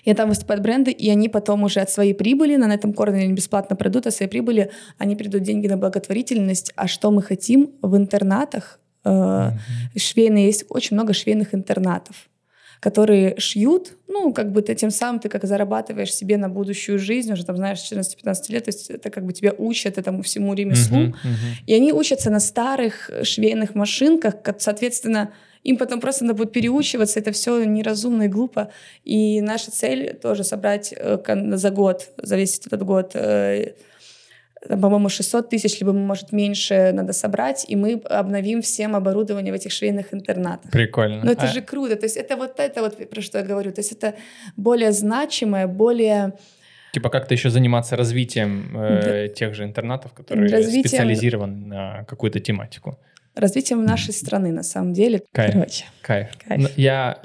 и 0.04 0.14
там 0.14 0.30
выступают 0.30 0.62
бренды, 0.62 0.92
и 0.92 1.10
они 1.10 1.30
потом 1.30 1.64
уже 1.64 1.80
от 1.80 1.90
своей 1.90 2.14
прибыли, 2.14 2.58
на 2.58 2.72
этом 2.72 2.94
корне 2.94 3.24
они 3.24 3.34
бесплатно 3.34 3.76
пройдут, 3.76 4.06
от 4.06 4.14
своей 4.14 4.30
прибыли 4.30 4.70
они 5.00 5.16
придут 5.16 5.42
деньги 5.42 5.68
на 5.68 5.78
благотворительность. 5.78 6.74
А 6.76 6.88
что 6.88 7.10
мы 7.12 7.24
хотим 7.24 7.72
в 7.82 7.98
интернатах? 7.98 8.80
Mm-hmm. 9.04 9.52
Швейные, 9.98 10.46
есть 10.46 10.66
очень 10.70 10.96
много 10.96 11.14
швейных 11.14 11.56
интернатов 11.56 12.29
которые 12.80 13.38
шьют, 13.40 13.98
ну, 14.08 14.34
как 14.34 14.52
бы 14.52 14.62
ты 14.62 14.74
тем 14.76 14.90
самым 14.92 15.20
ты 15.20 15.30
как 15.30 15.44
зарабатываешь 15.46 16.14
себе 16.14 16.38
на 16.38 16.50
будущую 16.50 16.98
жизнь, 16.98 17.32
уже 17.34 17.46
там, 17.46 17.58
знаешь, 17.58 17.80
14-15 17.80 18.52
лет, 18.52 18.66
то 18.66 18.70
есть 18.70 18.90
это 18.90 19.10
как 19.10 19.26
бы 19.26 19.34
тебя 19.34 19.54
учат 19.58 19.98
этому 19.98 20.22
всему 20.24 20.54
ремеслу, 20.54 20.98
uh-huh, 20.98 21.12
uh-huh. 21.12 21.64
и 21.68 21.74
они 21.74 21.92
учатся 21.92 22.30
на 22.30 22.40
старых 22.40 23.10
швейных 23.24 23.76
машинках, 23.76 24.36
соответственно, 24.60 25.32
им 25.64 25.78
потом 25.78 26.00
просто 26.00 26.24
надо 26.24 26.38
будет 26.38 26.54
переучиваться, 26.54 27.20
это 27.20 27.32
все 27.32 27.64
неразумно 27.66 28.24
и 28.24 28.28
глупо. 28.28 28.72
И 29.04 29.42
наша 29.42 29.72
цель 29.72 30.14
тоже 30.16 30.44
собрать 30.44 30.94
э, 30.96 31.18
за 31.58 31.70
год, 31.70 32.10
за 32.18 32.38
весь 32.38 32.60
этот 32.66 32.84
год 32.84 33.12
э, 33.14 33.74
по-моему, 34.68 35.10
600 35.10 35.50
тысяч, 35.50 35.80
либо, 35.80 35.94
может, 35.94 36.32
меньше 36.32 36.92
надо 36.94 37.14
собрать, 37.14 37.66
и 37.68 37.76
мы 37.76 37.94
обновим 37.94 38.62
всем 38.62 38.96
оборудование 38.96 39.54
в 39.54 39.56
этих 39.56 39.72
швейных 39.72 40.14
интернатах. 40.14 40.72
Прикольно. 40.72 41.24
Но 41.24 41.32
это 41.32 41.44
а... 41.44 41.48
же 41.48 41.62
круто. 41.62 41.96
То 41.96 42.06
есть 42.06 42.18
это 42.18 42.36
вот 42.36 42.60
это 42.60 42.82
вот, 42.82 43.10
про 43.10 43.22
что 43.22 43.38
я 43.38 43.44
говорю. 43.46 43.72
То 43.72 43.80
есть 43.80 43.92
это 43.92 44.16
более 44.58 44.92
значимое, 44.92 45.68
более... 45.68 46.34
Типа 46.92 47.10
как-то 47.10 47.34
еще 47.34 47.50
заниматься 47.50 47.96
развитием 47.96 48.76
э, 48.76 49.28
да. 49.28 49.34
тех 49.34 49.54
же 49.54 49.64
интернатов, 49.64 50.14
которые 50.14 50.50
развитием... 50.50 50.88
специализированы 50.88 51.68
на 51.68 52.04
какую-то 52.06 52.40
тематику. 52.40 53.00
Развитием 53.36 53.86
нашей 53.86 54.14
страны, 54.14 54.52
на 54.52 54.64
самом 54.64 54.94
деле. 54.94 55.22
Кайф. 55.32 55.54
Короче. 55.54 55.86
Кайф. 56.02 56.30
Кайф. 56.46 56.62
Ну, 56.62 56.68
я 56.76 57.22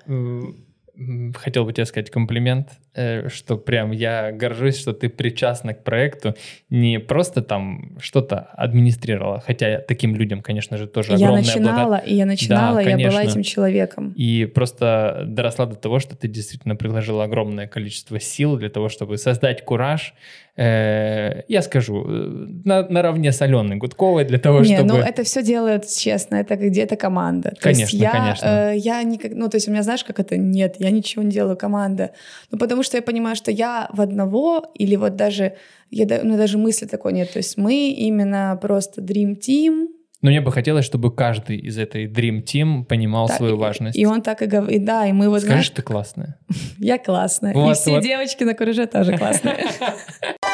хотел 1.35 1.65
бы 1.65 1.73
тебе 1.73 1.87
сказать 1.87 2.11
комплимент, 2.11 2.69
э, 2.69 2.84
что 2.95 3.57
прям 3.57 3.91
я 3.91 4.33
горжусь, 4.33 4.79
что 4.79 4.93
ты 4.93 5.09
причастна 5.09 5.75
к 5.75 5.83
проекту, 5.83 6.35
не 6.71 7.01
просто 7.01 7.43
там 7.43 7.97
что-то 8.01 8.49
администрировала, 8.53 9.41
хотя 9.41 9.81
таким 9.81 10.15
людям, 10.15 10.43
конечно 10.43 10.77
же, 10.77 10.87
тоже 10.87 11.15
огромное 11.15 11.43
Я 11.43 11.47
начинала, 11.47 11.87
благо... 11.89 12.03
и 12.07 12.15
я 12.15 12.27
начинала, 12.27 12.83
да, 12.83 12.91
я 12.91 13.09
была 13.09 13.25
этим 13.25 13.43
человеком. 13.43 14.13
И 14.17 14.47
просто 14.47 15.25
доросла 15.27 15.67
до 15.67 15.75
того, 15.75 15.99
что 15.99 16.17
ты 16.17 16.29
действительно 16.29 16.77
приложила 16.77 17.25
огромное 17.25 17.67
количество 17.67 18.21
сил 18.21 18.57
для 18.57 18.71
того, 18.71 18.89
чтобы 18.89 19.19
создать 19.19 19.65
кураж, 19.65 20.15
Э, 20.57 21.43
я 21.49 21.63
скажу, 21.63 22.05
э, 22.07 22.47
на, 22.65 22.89
наравне 22.89 23.33
с 23.33 23.43
Аленой 23.43 23.77
Гудковой 23.77 24.25
для 24.25 24.39
того, 24.39 24.61
не, 24.61 24.77
чтобы... 24.77 24.89
ну 24.89 24.99
это 24.99 25.25
все 25.25 25.43
делают 25.43 25.89
честно, 25.89 26.37
это 26.37 26.55
где-то 26.55 26.95
команда. 26.95 27.51
То 27.51 27.61
конечно, 27.61 27.97
я, 27.97 28.11
конечно. 28.13 28.47
Э, 28.47 28.77
я 28.77 29.03
никак, 29.03 29.33
ну 29.35 29.49
то 29.49 29.57
есть 29.57 29.67
у 29.67 29.73
меня, 29.73 29.83
знаешь, 29.83 30.05
как 30.05 30.21
это? 30.21 30.37
Нет, 30.37 30.77
я 30.79 30.91
ничего 30.91 31.25
не 31.25 31.33
делаю, 31.33 31.57
команда. 31.57 32.13
Ну 32.53 32.59
потому 32.59 32.84
что 32.85 32.97
я 32.97 33.03
понимаю, 33.03 33.37
что 33.37 33.51
я 33.51 33.89
в 33.93 34.01
одного, 34.01 34.71
или 34.75 34.97
вот 34.97 35.17
даже, 35.17 35.57
я, 35.91 36.07
ну 36.23 36.37
даже 36.37 36.59
мысли 36.59 36.87
такой 36.87 37.13
нет, 37.13 37.33
то 37.33 37.39
есть 37.39 37.57
мы 37.57 37.91
именно 37.91 38.59
просто 38.61 39.01
Dream 39.01 39.39
Team, 39.39 39.89
но 40.25 40.31
мне 40.31 40.41
бы 40.41 40.51
хотелось, 40.53 40.87
чтобы 40.87 41.15
каждый 41.15 41.59
из 41.59 41.77
этой 41.77 42.07
Dream 42.07 42.43
Team 42.43 42.85
понимал 42.87 43.29
так, 43.29 43.37
свою 43.37 43.59
важность. 43.59 43.99
И 43.99 44.07
он 44.07 44.23
так 44.23 44.41
и 44.41 44.47
говорит, 44.47 44.83
да, 44.83 45.07
и 45.07 45.13
мы 45.13 45.29
вот... 45.29 45.41
Скажешь, 45.41 45.67
знаешь, 45.67 45.69
ты 45.69 45.83
классная. 45.83 46.39
Я 46.79 46.97
классная. 46.97 47.53
Вот, 47.53 47.73
и 47.73 47.75
все 47.75 47.91
вот. 47.91 48.03
девочки 48.03 48.43
на 48.43 48.55
кураже 48.55 48.87
тоже 48.87 49.19
классные. 49.19 49.59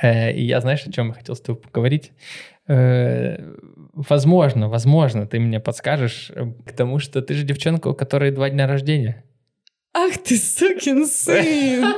и 0.00 0.42
я, 0.44 0.60
знаешь, 0.60 0.86
о 0.86 0.92
чем 0.92 1.08
я 1.08 1.14
хотел 1.14 1.34
с 1.34 1.40
тобой 1.40 1.60
поговорить? 1.60 2.12
Э, 2.68 3.36
возможно, 3.92 4.68
возможно, 4.68 5.26
ты 5.26 5.40
мне 5.40 5.60
подскажешь 5.60 6.30
к 6.66 6.72
тому, 6.72 6.98
что 6.98 7.22
ты 7.22 7.34
же 7.34 7.44
девчонка, 7.44 7.88
у 7.88 7.94
которой 7.94 8.30
два 8.30 8.50
дня 8.50 8.66
рождения. 8.66 9.24
Ах 9.94 10.16
ты 10.18 10.38
сукин 10.38 11.06
сын! 11.06 11.84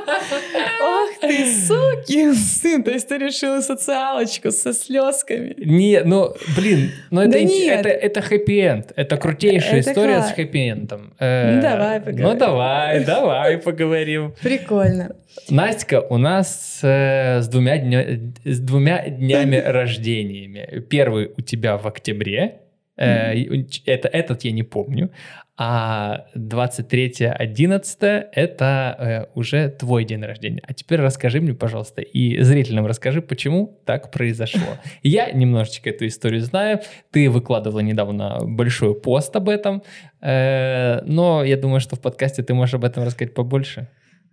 Ты 1.27 1.47
сукин 1.47 2.35
сын! 2.35 2.83
То 2.83 2.91
есть 2.91 3.09
ты 3.09 3.19
решила 3.19 3.61
социалочку 3.61 4.51
со 4.51 4.73
слезками? 4.73 5.55
Не, 5.59 6.03
ну, 6.05 6.35
блин, 6.57 6.91
ну 7.11 7.23
это, 7.23 7.33
да 7.33 7.41
нет. 7.43 7.87
это, 7.87 7.89
это 7.89 8.21
хэппи-энд. 8.21 8.93
Это 8.97 9.17
крутейшая 9.17 9.81
это 9.81 9.91
история 9.91 10.17
класс. 10.17 10.31
с 10.31 10.39
хэппи-эндом. 10.39 11.15
Э, 11.19 11.57
ну, 11.57 11.63
давай 11.63 12.01
поговорим. 12.01 12.25
Ну, 12.25 12.35
давай, 12.35 13.05
давай 13.05 13.59
поговорим. 13.59 14.35
Прикольно. 14.43 15.17
Настя 15.49 16.01
у 16.01 16.17
нас 16.17 16.81
э, 16.83 17.41
с, 17.41 17.49
двумя 17.49 17.79
дня, 17.79 18.05
с 18.45 18.61
двумя 18.61 19.09
днями 19.09 19.57
рождениями. 19.65 20.85
Первый 20.89 21.33
у 21.37 21.41
тебя 21.41 21.77
в 21.77 21.87
октябре, 21.87 22.61
Mm-hmm. 22.97 23.83
Это, 23.87 24.09
этот 24.09 24.45
я 24.45 24.53
не 24.53 24.63
помню. 24.63 25.11
А 25.57 26.27
23.11 26.37 28.25
это 28.33 28.97
э, 28.99 29.27
уже 29.39 29.69
твой 29.69 30.05
день 30.05 30.25
рождения. 30.25 30.61
А 30.67 30.75
теперь 30.75 31.01
расскажи 31.01 31.41
мне, 31.41 31.55
пожалуйста, 31.55 32.03
и 32.03 32.43
зрителям 32.43 32.87
расскажи, 32.87 33.23
почему 33.23 33.79
так 33.85 34.11
произошло. 34.11 34.79
Я 35.05 35.31
немножечко 35.31 35.91
эту 35.91 36.09
историю 36.09 36.41
знаю. 36.41 36.81
Ты 37.13 37.31
выкладывала 37.31 37.79
недавно 37.81 38.41
большой 38.43 39.01
пост 39.01 39.37
об 39.37 39.49
этом, 39.49 39.85
э, 40.21 41.03
но 41.05 41.45
я 41.45 41.57
думаю, 41.57 41.79
что 41.79 41.95
в 41.95 42.01
подкасте 42.01 42.43
ты 42.43 42.53
можешь 42.53 42.75
об 42.75 42.85
этом 42.85 43.05
рассказать 43.05 43.33
побольше. 43.33 43.89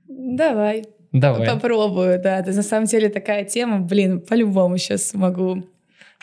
Давай. 0.07 0.85
Давай. 1.11 1.47
Попробую, 1.47 2.19
да. 2.19 2.39
Это 2.39 2.51
на 2.51 2.63
самом 2.63 2.85
деле 2.85 3.09
такая 3.09 3.45
тема, 3.45 3.79
блин, 3.79 4.21
по-любому 4.21 4.77
сейчас 4.77 5.13
могу 5.13 5.65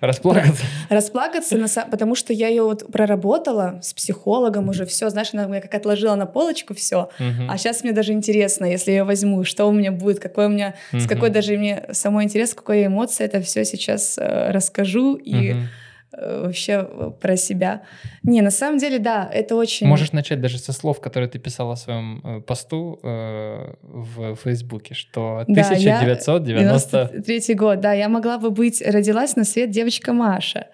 Расплакаться? 0.01 0.65
Расплакаться, 0.89 1.87
потому 1.91 2.15
что 2.15 2.33
я 2.33 2.49
ее 2.49 2.63
вот 2.63 2.91
проработала 2.91 3.81
с 3.83 3.93
психологом 3.95 4.69
уже 4.69 4.87
все, 4.87 5.11
знаешь, 5.11 5.31
она 5.33 5.47
меня 5.47 5.61
как 5.61 5.75
отложила 5.75 6.15
на 6.15 6.27
полочку 6.27 6.75
все, 6.75 7.11
а 7.49 7.59
сейчас 7.59 7.83
мне 7.83 7.93
даже 7.93 8.13
интересно, 8.13 8.65
если 8.65 8.93
я 8.93 9.05
возьму, 9.05 9.45
что 9.45 9.67
у 9.67 9.73
меня 9.73 9.93
будет, 9.93 10.21
какой 10.21 10.47
у 10.47 10.49
меня, 10.49 10.75
с 10.93 11.07
какой 11.07 11.31
даже 11.31 11.57
мне 11.57 11.85
самой 11.93 12.25
интерес, 12.25 12.55
какой 12.55 12.87
эмоции 12.87 13.25
это 13.25 13.41
все 13.41 13.65
сейчас 13.65 14.19
э, 14.19 14.51
расскажу. 14.51 15.17
И 15.17 15.49
Э, 15.49 15.67
вообще 16.13 16.89
э, 16.91 17.11
про 17.21 17.37
себя. 17.37 17.83
Не, 18.23 18.43
на 18.43 18.51
самом 18.51 18.79
деле, 18.79 18.99
да, 18.99 19.29
это 19.33 19.57
очень... 19.57 19.87
Можешь 19.87 20.13
начать 20.13 20.41
даже 20.41 20.59
со 20.59 20.73
слов, 20.73 21.01
которые 21.01 21.29
ты 21.29 21.39
писала 21.39 21.75
в 21.75 21.79
своем 21.79 22.21
э, 22.25 22.41
посту 22.41 22.99
э, 23.03 23.75
в 23.83 24.37
Фейсбуке, 24.37 24.95
что 24.95 25.45
да, 25.47 25.63
1993 25.63 27.55
год, 27.55 27.81
да, 27.81 27.93
я 27.93 28.09
могла 28.09 28.39
бы 28.39 28.51
быть, 28.51 28.83
родилась 28.83 29.37
на 29.37 29.45
свет 29.45 29.71
девочка 29.71 30.13
Маша. 30.13 30.67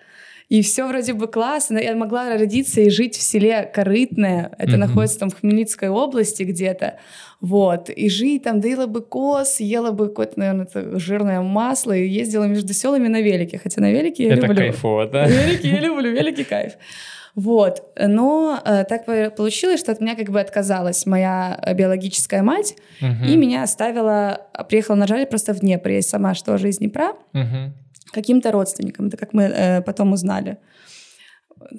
И 0.48 0.62
все 0.62 0.86
вроде 0.86 1.14
бы 1.14 1.26
классно. 1.26 1.78
Я 1.78 1.94
могла 1.94 2.36
родиться 2.36 2.80
и 2.80 2.90
жить 2.90 3.16
в 3.16 3.22
селе 3.22 3.70
Корытное. 3.74 4.52
Это 4.58 4.72
mm-hmm. 4.72 4.76
находится 4.76 5.18
там 5.18 5.30
в 5.30 5.40
Хмельницкой 5.40 5.88
области 5.88 6.42
где-то. 6.42 6.98
Вот. 7.40 7.90
И 7.90 8.08
жить 8.08 8.44
там, 8.44 8.60
доила 8.60 8.86
бы 8.86 9.00
коз, 9.00 9.60
ела 9.60 9.90
бы 9.90 10.08
какое-то, 10.08 10.38
наверное, 10.38 10.68
жирное 10.98 11.40
масло 11.40 11.92
и 11.92 12.06
ездила 12.06 12.44
между 12.44 12.72
селами 12.72 13.08
на 13.08 13.20
велике. 13.20 13.58
Хотя 13.58 13.80
на 13.80 13.90
велике 13.90 14.24
я 14.24 14.34
это 14.34 14.46
люблю. 14.46 14.52
Это 14.52 14.62
кайфово, 14.62 15.06
да? 15.06 15.26
Велики 15.26 15.66
я 15.66 15.80
люблю, 15.80 16.10
великий 16.10 16.44
кайф. 16.44 16.74
Вот. 17.34 17.82
Но 17.98 18.60
э, 18.64 18.84
так 18.84 19.06
получилось, 19.06 19.80
что 19.80 19.92
от 19.92 20.00
меня 20.00 20.14
как 20.14 20.30
бы 20.30 20.40
отказалась 20.40 21.04
моя 21.04 21.58
биологическая 21.74 22.42
мать, 22.42 22.76
угу. 23.00 23.24
и 23.26 23.36
меня 23.36 23.64
оставила, 23.64 24.46
приехала 24.68 24.96
на 24.96 25.06
жаль 25.06 25.26
просто 25.26 25.52
в 25.52 25.60
Днепр. 25.60 25.90
Я 25.90 26.02
сама 26.02 26.34
что 26.34 26.54
из 26.54 26.78
Днепра. 26.78 27.14
Угу. 27.32 27.72
Каким-то 28.14 28.52
родственникам, 28.52 29.08
это 29.08 29.16
как 29.16 29.32
мы 29.32 29.42
э, 29.42 29.82
потом 29.82 30.12
узнали. 30.12 30.58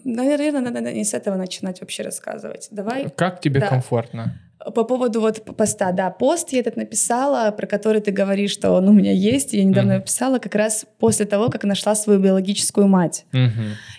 Наверное, 0.04 0.62
надо 0.62 0.82
не 0.82 1.04
с 1.04 1.14
этого 1.14 1.36
начинать 1.36 1.82
вообще 1.82 2.04
рассказывать. 2.04 2.68
Давай. 2.72 3.10
Как 3.16 3.40
тебе 3.40 3.60
да. 3.60 3.68
комфортно? 3.68 4.34
По 4.74 4.84
поводу 4.84 5.22
вот 5.22 5.44
поста, 5.58 5.92
да, 5.92 6.10
пост 6.10 6.54
я 6.54 6.60
этот 6.60 6.76
написала, 6.76 7.52
про 7.52 7.68
который 7.68 8.02
ты 8.02 8.12
говоришь, 8.12 8.52
что 8.52 8.72
он 8.72 8.88
у 8.88 8.94
меня 8.94 9.12
есть. 9.12 9.54
Я 9.54 9.64
недавно 9.64 9.92
mm-hmm. 9.92 9.98
написала 9.98 10.40
как 10.40 10.56
раз 10.56 10.86
после 11.00 11.26
того, 11.26 11.50
как 11.50 11.64
нашла 11.64 11.96
свою 11.96 12.20
биологическую 12.20 12.88
мать. 12.88 13.26
Mm-hmm. 13.32 13.50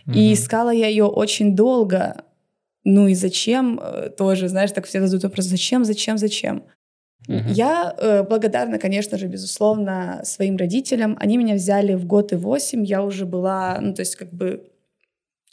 Mm-hmm. 0.08 0.14
И 0.14 0.32
искала 0.32 0.70
я 0.70 0.88
ее 0.88 1.04
очень 1.04 1.54
долго. 1.54 2.24
Ну 2.84 3.06
и 3.06 3.14
зачем? 3.14 3.80
Э, 3.82 4.10
тоже, 4.10 4.48
знаешь, 4.48 4.72
так 4.72 4.86
все 4.86 5.00
задают 5.00 5.24
вопрос, 5.24 5.46
зачем, 5.46 5.84
зачем, 5.84 6.18
зачем? 6.18 6.64
Mm-hmm. 7.28 7.52
Я 7.52 7.94
э, 7.98 8.22
благодарна, 8.22 8.78
конечно 8.78 9.18
же, 9.18 9.26
безусловно, 9.26 10.20
своим 10.24 10.56
родителям. 10.56 11.16
Они 11.20 11.36
меня 11.36 11.54
взяли 11.54 11.94
в 11.94 12.06
год 12.06 12.32
и 12.32 12.36
восемь. 12.36 12.84
Я 12.84 13.02
уже 13.02 13.26
была, 13.26 13.78
ну 13.80 13.94
то 13.94 14.00
есть 14.00 14.16
как 14.16 14.32
бы 14.32 14.70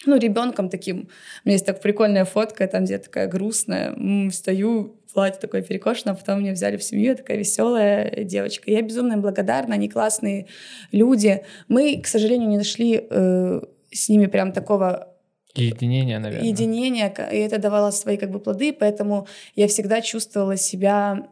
ну, 0.05 0.17
ребенком 0.17 0.69
таким. 0.69 1.09
У 1.43 1.47
меня 1.47 1.53
есть 1.53 1.65
так 1.65 1.81
прикольная 1.81 2.25
фотка, 2.25 2.67
там 2.67 2.83
где 2.83 2.93
я 2.93 2.99
такая 2.99 3.27
грустная, 3.27 3.91
м-м, 3.91 4.31
стою, 4.31 4.99
платье 5.13 5.39
такое 5.39 5.61
перекошено, 5.61 6.11
а 6.11 6.15
потом 6.15 6.39
меня 6.39 6.53
взяли 6.53 6.77
в 6.77 6.83
семью, 6.83 7.05
я 7.05 7.15
такая 7.15 7.37
веселая 7.37 8.23
девочка. 8.23 8.69
Я 8.69 8.81
безумно 8.81 9.13
им 9.13 9.21
благодарна, 9.21 9.75
они 9.75 9.89
классные 9.89 10.47
люди. 10.91 11.43
Мы, 11.67 12.01
к 12.01 12.07
сожалению, 12.07 12.49
не 12.49 12.57
нашли 12.57 13.07
э, 13.09 13.61
с 13.91 14.09
ними 14.09 14.25
прям 14.25 14.51
такого 14.51 15.09
Единение, 15.55 16.17
наверное. 16.17 16.47
Единение, 16.47 17.13
и 17.31 17.37
это 17.37 17.59
давало 17.59 17.91
свои 17.91 18.17
как 18.17 18.31
бы 18.31 18.39
плоды, 18.39 18.73
поэтому 18.73 19.27
я 19.55 19.67
всегда 19.67 20.01
чувствовала 20.01 20.57
себя... 20.57 21.27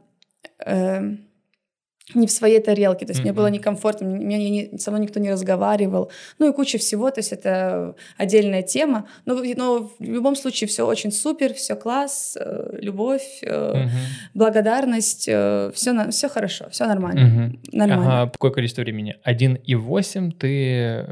Э, 0.66 1.02
не 2.14 2.28
в 2.28 2.32
своей 2.32 2.59
тарелке, 2.59 3.05
то 3.05 3.12
есть 3.12 3.22
mm-hmm. 3.22 3.24
мне 3.24 3.34
было 3.34 3.47
некомфортно, 3.47 4.07
мне, 4.07 4.49
не, 4.49 4.78
со 4.78 4.91
мной 4.91 5.03
никто 5.03 5.20
не 5.20 5.32
разговаривал, 5.32 6.12
ну 6.39 6.49
и 6.49 6.53
куча 6.53 6.78
всего, 6.78 7.09
то 7.12 7.20
есть 7.20 7.32
это 7.32 7.95
отдельная 8.18 8.64
тема, 8.64 9.07
но, 9.26 9.41
но 9.55 9.91
в 9.99 10.03
любом 10.03 10.36
случае 10.36 10.68
все 10.68 10.86
очень 10.86 11.12
супер, 11.12 11.53
все 11.53 11.76
класс, 11.76 12.38
э, 12.39 12.78
любовь, 12.82 13.41
mm-hmm. 13.43 13.89
благодарность, 14.34 15.26
э, 15.28 15.72
все, 15.74 16.09
все 16.12 16.30
хорошо, 16.30 16.66
все 16.72 16.86
нормально. 16.86 17.20
Mm-hmm. 17.20 17.70
нормально. 17.74 18.22
Ага, 18.22 18.32
какое 18.32 18.51
количество 18.51 18.82
времени? 18.82 19.16
Один 19.24 19.55
и 19.55 19.76
восемь 19.76 20.32
ты 20.32 21.05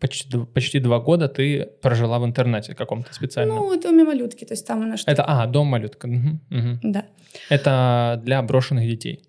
почти, 0.00 0.28
почти 0.52 0.80
два 0.80 1.00
года 1.00 1.28
ты 1.28 1.68
прожила 1.82 2.18
в 2.18 2.24
интернете 2.24 2.74
каком-то 2.74 3.12
специальном? 3.14 3.56
Ну, 3.56 3.80
доме 3.80 4.04
малютки, 4.04 4.44
то 4.44 4.54
есть 4.54 4.66
там 4.66 4.88
на 4.88 4.96
что 4.96 5.10
Это, 5.10 5.24
а, 5.24 5.46
дом 5.46 5.68
малютка. 5.68 6.06
Угу, 6.06 6.58
угу. 6.58 6.78
Да. 6.82 7.04
Это 7.48 8.20
для 8.24 8.42
брошенных 8.42 8.86
детей? 8.86 9.22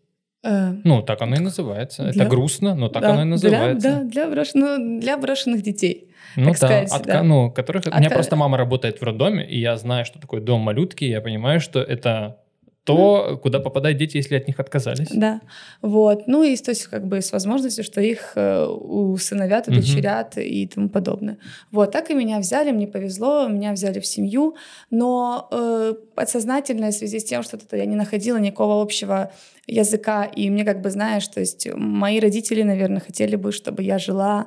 Э, 0.46 0.76
ну, 0.84 1.02
так 1.02 1.22
оно 1.22 1.36
и 1.36 1.40
называется. 1.40 2.04
Для... 2.04 2.12
Это 2.12 2.30
грустно, 2.30 2.76
но 2.76 2.88
так 2.88 3.02
да, 3.02 3.14
оно 3.14 3.22
и 3.24 3.26
называется. 3.26 3.90
Для, 3.90 4.00
да, 4.00 4.04
для, 4.04 4.28
брош... 4.30 4.54
ну, 4.54 5.00
для 5.00 5.18
брошенных 5.18 5.64
детей. 5.64 6.12
Ну 6.36 6.52
так 6.52 6.62
да, 6.62 6.68
сказать, 6.68 6.92
от, 6.92 7.06
да. 7.08 7.24
Ну, 7.24 7.52
которых... 7.52 7.88
От... 7.88 7.96
У 7.96 7.98
меня 7.98 8.10
просто 8.10 8.36
мама 8.36 8.58
работает 8.58 9.02
в 9.02 9.04
роддоме, 9.04 9.46
и 9.46 9.60
я 9.60 9.76
знаю, 9.78 10.06
что 10.06 10.20
такое 10.20 10.42
дом 10.42 10.62
малютки, 10.62 11.04
и 11.04 11.10
я 11.10 11.22
понимаю, 11.22 11.60
что 11.60 11.82
это 11.82 12.38
то, 12.86 13.28
да. 13.30 13.36
куда 13.36 13.60
попадают 13.60 13.98
дети, 13.98 14.18
если 14.18 14.36
от 14.36 14.48
них 14.48 14.60
отказались. 14.60 15.10
Да, 15.12 15.42
вот. 15.82 16.28
Ну 16.28 16.44
и 16.44 16.56
то 16.56 16.70
есть 16.70 16.86
как 16.86 17.08
бы 17.08 17.20
с 17.20 17.32
возможностью, 17.32 17.84
что 17.84 18.00
их 18.00 18.34
э, 18.36 18.64
усыновят, 18.64 19.68
удочерят 19.68 20.38
угу. 20.38 20.42
и 20.42 20.68
тому 20.68 20.90
подобное. 20.90 21.38
Вот, 21.72 21.92
так 21.92 22.12
и 22.12 22.14
меня 22.14 22.40
взяли, 22.40 22.72
мне 22.72 22.88
повезло, 22.88 23.48
меня 23.48 23.74
взяли 23.74 24.00
в 24.00 24.06
семью, 24.06 24.56
но 24.92 25.48
э, 25.52 25.96
подсознательно 26.14 26.92
в 26.92 26.94
связи 26.94 27.20
с 27.20 27.24
тем, 27.24 27.42
что 27.44 27.58
-то 27.58 27.76
я 27.76 27.86
не 27.86 27.96
находила 27.96 28.38
никакого 28.38 28.82
общего 28.82 29.32
языка, 29.68 30.26
и 30.26 30.50
мне 30.52 30.64
как 30.64 30.82
бы, 30.82 30.92
знаешь, 30.92 31.28
то 31.28 31.40
есть 31.40 31.68
мои 31.76 32.20
родители, 32.20 32.62
наверное, 32.64 33.02
хотели 33.02 33.36
бы, 33.36 33.52
чтобы 33.52 33.82
я 33.82 33.98
жила 33.98 34.46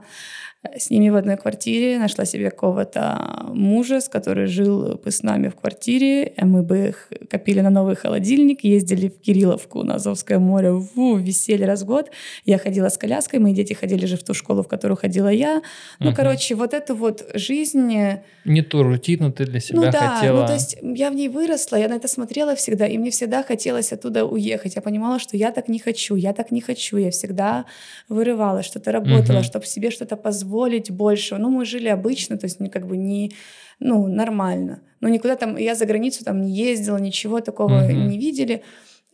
с 0.77 0.91
ними 0.91 1.09
в 1.09 1.15
одной 1.15 1.37
квартире, 1.37 2.01
нашла 2.01 2.25
себе 2.25 2.51
какого-то 2.51 3.47
мужа, 3.55 4.01
с 4.01 4.09
который 4.09 4.47
жил 4.47 5.01
бы 5.03 5.13
с 5.13 5.23
нами 5.23 5.49
в 5.49 5.55
квартире. 5.55 6.33
Мы 6.37 6.65
бы 6.65 6.89
их 6.89 7.13
копили 7.31 7.61
на 7.61 7.71
новый 7.71 7.95
холодильник, 7.95 8.65
ездили 8.65 9.09
в 9.09 9.21
Кирилловку 9.21 9.85
на 9.85 9.95
Азовское 9.95 10.41
море, 10.41 10.73
в 10.73 11.19
веселье 11.19 11.65
раз 11.65 11.83
в 11.83 11.87
год. 11.87 12.11
Я 12.45 12.59
ходила 12.59 12.89
с 12.89 12.99
коляской, 12.99 13.39
мои 13.39 13.55
дети 13.55 13.73
ходили 13.73 14.05
же 14.07 14.17
в 14.17 14.25
ту 14.25 14.35
школу, 14.35 14.65
в 14.65 14.69
которую 14.69 14.97
ходила 14.97 15.29
я. 15.29 15.63
Ну, 16.01 16.09
угу. 16.09 16.17
короче, 16.17 16.57
вот 16.57 16.75
эту 16.75 16.97
вот 16.97 17.25
жизнь... 17.35 17.95
Э, 17.95 18.23
Не 18.45 18.63
ту 18.63 18.83
рутину 18.83 19.31
ты 19.31 19.45
для 19.45 19.61
себя 19.61 19.81
ну, 19.81 19.93
да, 19.93 20.17
хотела. 20.17 20.41
Ну, 20.41 20.47
то 20.49 20.55
есть 20.55 20.77
я 20.83 21.11
в 21.11 21.15
ней 21.15 21.29
выросла, 21.29 21.77
я 21.77 21.89
на 21.89 21.95
это 21.95 22.09
смотрела 22.09 22.57
всегда, 22.57 22.85
и 22.89 22.99
мне 22.99 23.13
всегда 23.13 23.45
хотелось 23.45 23.93
оттуда 23.93 24.25
уехать. 24.25 24.75
Я 24.75 24.83
понимала, 24.83 25.21
что 25.21 25.37
я 25.37 25.53
так 25.53 25.69
не 25.69 25.79
хочу, 25.79 26.17
я 26.17 26.33
так 26.33 26.51
не 26.51 26.61
хочу. 26.61 26.97
Я 26.97 27.13
всегда 27.13 27.65
вырывала, 28.09 28.65
что-то 28.65 28.91
работала, 28.91 29.39
угу. 29.39 29.45
чтобы 29.45 29.65
себе 29.65 29.93
что-то 29.93 30.17
позволить 30.17 30.48
позволить 30.49 30.91
больше. 30.91 31.37
Ну, 31.39 31.51
мы 31.51 31.65
жили 31.65 31.89
обычно, 31.89 32.37
то 32.37 32.47
есть 32.47 32.59
как 32.73 32.87
бы 32.87 32.97
не, 32.97 33.33
ну, 33.81 34.07
нормально. 34.09 34.81
Но 35.01 35.09
никуда 35.09 35.37
там, 35.37 35.57
я 35.57 35.75
за 35.75 35.87
границу 35.87 36.25
там 36.25 36.41
не 36.41 36.51
ездила, 36.51 36.99
ничего 36.99 37.41
такого 37.41 37.71
mm-hmm. 37.71 38.09
не 38.09 38.19
видели 38.19 38.63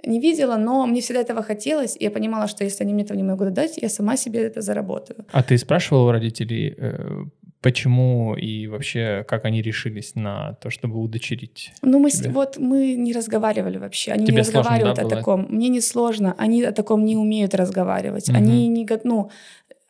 не 0.07 0.21
видела, 0.21 0.59
но 0.59 0.87
мне 0.87 1.01
всегда 1.01 1.21
этого 1.21 1.43
хотелось, 1.43 1.97
и 1.97 2.05
я 2.05 2.11
понимала, 2.11 2.47
что 2.47 2.65
если 2.65 2.85
они 2.85 2.93
мне 2.93 3.05
этого 3.05 3.17
не 3.17 3.23
могут 3.23 3.55
дать, 3.55 3.79
я 3.83 3.89
сама 3.89 4.17
себе 4.17 4.41
это 4.41 4.61
заработаю. 4.61 5.25
А 5.33 5.43
ты 5.43 5.57
спрашивала 5.57 6.09
у 6.09 6.13
родителей, 6.13 6.75
э, 6.77 7.25
почему 7.63 8.35
и 8.35 8.67
вообще 8.67 9.25
как 9.27 9.47
они 9.47 9.63
решились 9.63 10.15
на 10.15 10.59
то, 10.61 10.69
чтобы 10.69 11.01
удочерить? 11.01 11.73
Ну 11.81 11.99
мы 11.99 12.11
тебя? 12.11 12.31
вот 12.31 12.59
мы 12.59 12.95
не 12.97 13.15
разговаривали 13.15 13.79
вообще, 13.79 14.13
они 14.13 14.27
Тебе 14.27 14.35
не 14.35 14.41
разговаривают 14.41 14.99
сложно, 14.99 15.09
да, 15.09 15.17
о 15.17 15.19
таком. 15.19 15.47
Мне 15.49 15.69
не 15.69 15.81
сложно, 15.81 16.35
они 16.37 16.63
о 16.63 16.73
таком 16.73 17.05
не 17.07 17.17
умеют 17.17 17.55
разговаривать, 17.55 18.29
угу. 18.29 18.37
они 18.37 18.69
не 18.69 18.87
ну 19.05 19.31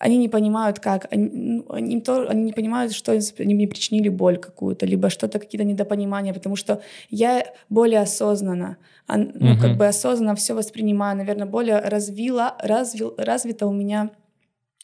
они 0.04 0.18
не 0.18 0.28
понимают, 0.28 0.80
как, 0.80 1.06
они, 1.10 1.30
ну, 1.32 1.64
они, 1.70 1.98
то, 2.02 2.28
они 2.28 2.42
не 2.42 2.52
понимают, 2.52 2.92
что 2.92 3.12
они 3.12 3.54
мне 3.54 3.66
причинили 3.66 4.10
боль 4.10 4.36
какую-то, 4.36 4.84
либо 4.84 5.08
что-то, 5.08 5.38
какие-то 5.38 5.64
недопонимания, 5.64 6.34
потому 6.34 6.56
что 6.56 6.82
я 7.08 7.46
более 7.70 8.00
осознанно, 8.00 8.76
ну, 9.08 9.52
угу. 9.52 9.60
как 9.62 9.78
бы 9.78 9.86
осознанно 9.86 10.34
все 10.34 10.52
воспринимаю, 10.52 11.16
наверное, 11.16 11.46
более 11.46 11.78
развила, 11.78 12.54
развил, 12.60 13.14
развито 13.16 13.66
у 13.66 13.72
меня 13.72 14.10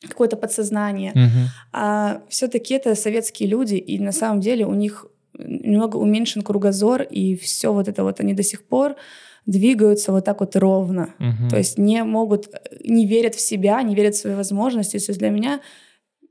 какое-то 0.08 0.38
подсознание. 0.38 1.10
Угу. 1.10 1.48
А 1.74 2.22
все-таки 2.30 2.72
это 2.72 2.94
советские 2.94 3.50
люди, 3.50 3.74
и 3.74 3.98
на 3.98 4.12
самом 4.12 4.40
деле 4.40 4.64
у 4.64 4.74
них 4.74 5.06
немного 5.34 5.98
уменьшен 5.98 6.40
кругозор, 6.40 7.02
и 7.02 7.36
все 7.36 7.74
вот 7.74 7.88
это 7.88 8.04
вот 8.04 8.20
они 8.20 8.32
до 8.32 8.42
сих 8.42 8.64
пор 8.64 8.96
двигаются 9.50 10.12
вот 10.12 10.24
так 10.24 10.40
вот 10.40 10.56
ровно. 10.56 11.14
Угу. 11.18 11.50
То 11.50 11.58
есть 11.58 11.78
не 11.78 12.04
могут, 12.04 12.48
не 12.84 13.06
верят 13.06 13.34
в 13.34 13.40
себя, 13.40 13.82
не 13.82 13.94
верят 13.94 14.14
в 14.14 14.18
свои 14.18 14.34
возможности. 14.34 14.98
То 14.98 15.10
есть 15.10 15.18
для 15.18 15.30
меня 15.30 15.60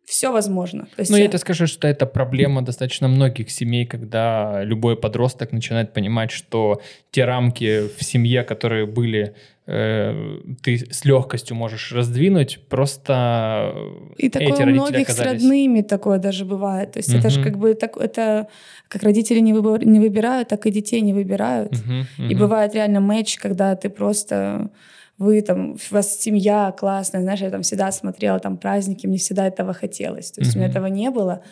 все 0.06 0.32
возможно. 0.32 0.88
То 0.96 1.02
есть 1.02 1.12
ну, 1.12 1.18
я 1.18 1.28
тебе 1.28 1.38
скажу, 1.38 1.68
что 1.68 1.88
это 1.88 2.06
проблема 2.06 2.62
достаточно 2.62 3.08
многих 3.08 3.52
семей, 3.52 3.86
когда 3.86 4.64
любой 4.64 4.96
подросток 4.96 5.52
начинает 5.52 5.94
понимать, 5.94 6.32
что 6.32 6.82
те 7.12 7.26
рамки 7.26 7.90
в 7.98 8.04
семье, 8.04 8.44
которые 8.44 8.86
были 8.86 9.36
ты 9.70 10.88
с 10.92 11.06
легкостью 11.06 11.56
можешь 11.56 11.92
раздвинуть, 11.92 12.60
просто 12.70 13.76
И 14.18 14.30
такое 14.30 14.54
эти 14.54 14.64
у 14.64 14.66
многих 14.66 15.10
оказались... 15.10 15.42
с 15.42 15.44
родными 15.44 15.82
такое 15.82 16.18
даже 16.18 16.44
бывает. 16.44 16.94
То 16.94 17.00
есть 17.00 17.10
угу. 17.10 17.20
это 17.20 17.30
же 17.30 17.44
как 17.44 17.60
бы 17.60 17.76
так, 17.76 17.96
это 17.98 18.48
как 18.88 19.04
родители 19.04 19.40
не, 19.40 19.54
выбор, 19.54 19.86
не 19.86 20.00
выбирают, 20.00 20.48
так 20.48 20.66
и 20.66 20.72
детей 20.72 21.02
не 21.02 21.14
выбирают. 21.14 21.74
Угу, 21.74 22.24
угу. 22.24 22.32
И 22.32 22.36
бывает 22.36 22.74
реально 22.74 23.00
матч, 23.00 23.38
когда 23.38 23.76
ты 23.76 23.90
просто 23.90 24.72
вы 25.20 25.42
там, 25.42 25.74
у 25.74 25.94
вас 25.94 26.18
семья 26.20 26.74
классная, 26.76 27.22
знаешь, 27.22 27.42
я 27.42 27.50
там 27.52 27.62
всегда 27.62 27.92
смотрела 27.92 28.40
там 28.40 28.58
праздники, 28.58 29.06
мне 29.06 29.18
всегда 29.18 29.46
этого 29.46 29.74
хотелось. 29.74 30.32
То 30.32 30.42
есть 30.42 30.54
mm-hmm. 30.54 30.56
у 30.56 30.60
меня 30.60 30.70
этого 30.70 30.86
не 30.88 31.12
было 31.12 31.44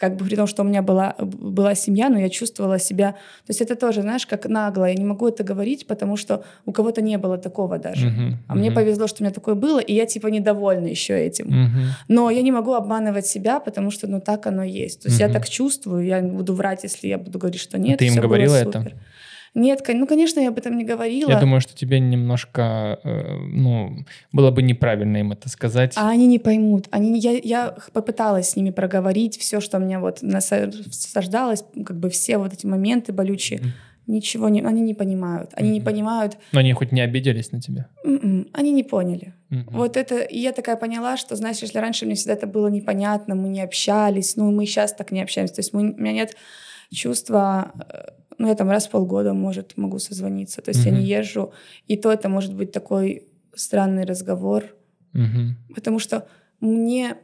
как 0.00 0.16
бы 0.16 0.24
при 0.24 0.34
том, 0.34 0.46
что 0.46 0.62
у 0.62 0.66
меня 0.66 0.80
была, 0.80 1.14
была 1.18 1.74
семья, 1.74 2.08
но 2.08 2.18
я 2.18 2.30
чувствовала 2.30 2.78
себя... 2.78 3.12
То 3.46 3.50
есть 3.50 3.60
это 3.60 3.76
тоже, 3.76 4.00
знаешь, 4.00 4.26
как 4.26 4.46
нагло. 4.46 4.86
Я 4.86 4.94
не 4.94 5.04
могу 5.04 5.28
это 5.28 5.44
говорить, 5.44 5.86
потому 5.86 6.16
что 6.16 6.42
у 6.64 6.72
кого-то 6.72 7.02
не 7.02 7.18
было 7.18 7.36
такого 7.36 7.78
даже. 7.78 8.06
Uh-huh, 8.06 8.32
а 8.48 8.54
uh-huh. 8.54 8.58
мне 8.58 8.72
повезло, 8.72 9.06
что 9.06 9.22
у 9.22 9.24
меня 9.24 9.34
такое 9.34 9.54
было, 9.54 9.78
и 9.78 9.92
я 9.92 10.06
типа 10.06 10.28
недовольна 10.28 10.86
еще 10.86 11.26
этим. 11.26 11.48
Uh-huh. 11.48 12.06
Но 12.08 12.30
я 12.30 12.40
не 12.40 12.50
могу 12.50 12.72
обманывать 12.72 13.26
себя, 13.26 13.60
потому 13.60 13.90
что 13.90 14.06
ну 14.06 14.20
так 14.20 14.46
оно 14.46 14.64
есть. 14.64 15.02
То 15.02 15.08
есть 15.08 15.20
uh-huh. 15.20 15.26
я 15.26 15.32
так 15.32 15.46
чувствую, 15.46 16.06
я 16.06 16.22
буду 16.22 16.54
врать, 16.54 16.82
если 16.84 17.08
я 17.08 17.18
буду 17.18 17.38
говорить, 17.38 17.60
что 17.60 17.78
нет. 17.78 17.98
Ты 17.98 18.06
им 18.06 18.16
говорила 18.16 18.54
это? 18.54 18.92
Нет, 19.54 19.82
ну, 19.88 20.06
конечно, 20.06 20.38
я 20.40 20.48
об 20.48 20.58
этом 20.58 20.76
не 20.78 20.84
говорила. 20.84 21.30
Я 21.30 21.40
думаю, 21.40 21.60
что 21.60 21.74
тебе 21.74 21.98
немножко, 21.98 23.00
э, 23.02 23.36
ну, 23.36 24.04
было 24.32 24.50
бы 24.52 24.62
неправильно 24.62 25.16
им 25.16 25.32
это 25.32 25.48
сказать. 25.48 25.94
А 25.96 26.08
они 26.08 26.26
не 26.26 26.38
поймут. 26.38 26.86
Они, 26.90 27.18
я, 27.18 27.32
я 27.32 27.76
попыталась 27.92 28.50
с 28.50 28.56
ними 28.56 28.70
проговорить 28.70 29.38
все, 29.38 29.60
что 29.60 29.80
мне 29.80 29.98
вот 29.98 30.22
насаждалось, 30.22 31.64
как 31.84 31.98
бы 31.98 32.10
все 32.10 32.38
вот 32.38 32.52
эти 32.52 32.66
моменты 32.66 33.12
болючие. 33.12 33.58
Mm. 33.58 33.68
Ничего 34.06 34.48
не, 34.48 34.60
они 34.62 34.82
не 34.82 34.94
понимают. 34.94 35.50
Они 35.54 35.68
mm-hmm. 35.68 35.72
не 35.72 35.80
понимают. 35.80 36.36
Но 36.52 36.60
они 36.60 36.72
хоть 36.72 36.90
не 36.90 37.00
обиделись 37.00 37.52
на 37.52 37.60
тебя? 37.60 37.88
Mm-mm, 38.04 38.20
м-м, 38.22 38.48
они 38.52 38.72
не 38.72 38.82
поняли. 38.82 39.34
Mm-hmm. 39.50 39.68
Вот 39.70 39.96
это, 39.96 40.18
и 40.18 40.38
я 40.38 40.52
такая 40.52 40.76
поняла, 40.76 41.16
что, 41.16 41.36
знаешь, 41.36 41.58
если 41.58 41.78
раньше 41.78 42.06
мне 42.06 42.14
всегда 42.14 42.32
это 42.32 42.46
было 42.46 42.68
непонятно, 42.68 43.34
мы 43.34 43.48
не 43.48 43.60
общались, 43.60 44.36
ну, 44.36 44.50
мы 44.50 44.66
сейчас 44.66 44.94
так 44.94 45.12
не 45.12 45.22
общаемся. 45.22 45.54
То 45.54 45.60
есть 45.60 45.72
мы, 45.72 45.92
у 45.92 46.00
меня 46.00 46.12
нет 46.12 46.36
чувства 46.90 47.72
э, 47.88 48.20
ну, 48.40 48.48
я 48.48 48.54
там 48.54 48.70
раз 48.70 48.86
в 48.86 48.90
полгода, 48.90 49.34
может, 49.34 49.76
могу 49.76 49.98
созвониться. 49.98 50.62
То 50.62 50.70
есть 50.70 50.86
mm-hmm. 50.86 50.92
я 50.92 50.98
не 50.98 51.04
езжу. 51.04 51.52
И 51.86 51.98
то 51.98 52.10
это 52.10 52.30
может 52.30 52.54
быть 52.54 52.72
такой 52.72 53.28
странный 53.54 54.04
разговор. 54.04 54.64
Mm-hmm. 55.12 55.74
Потому 55.74 55.98
что 55.98 56.26
мне 56.60 57.16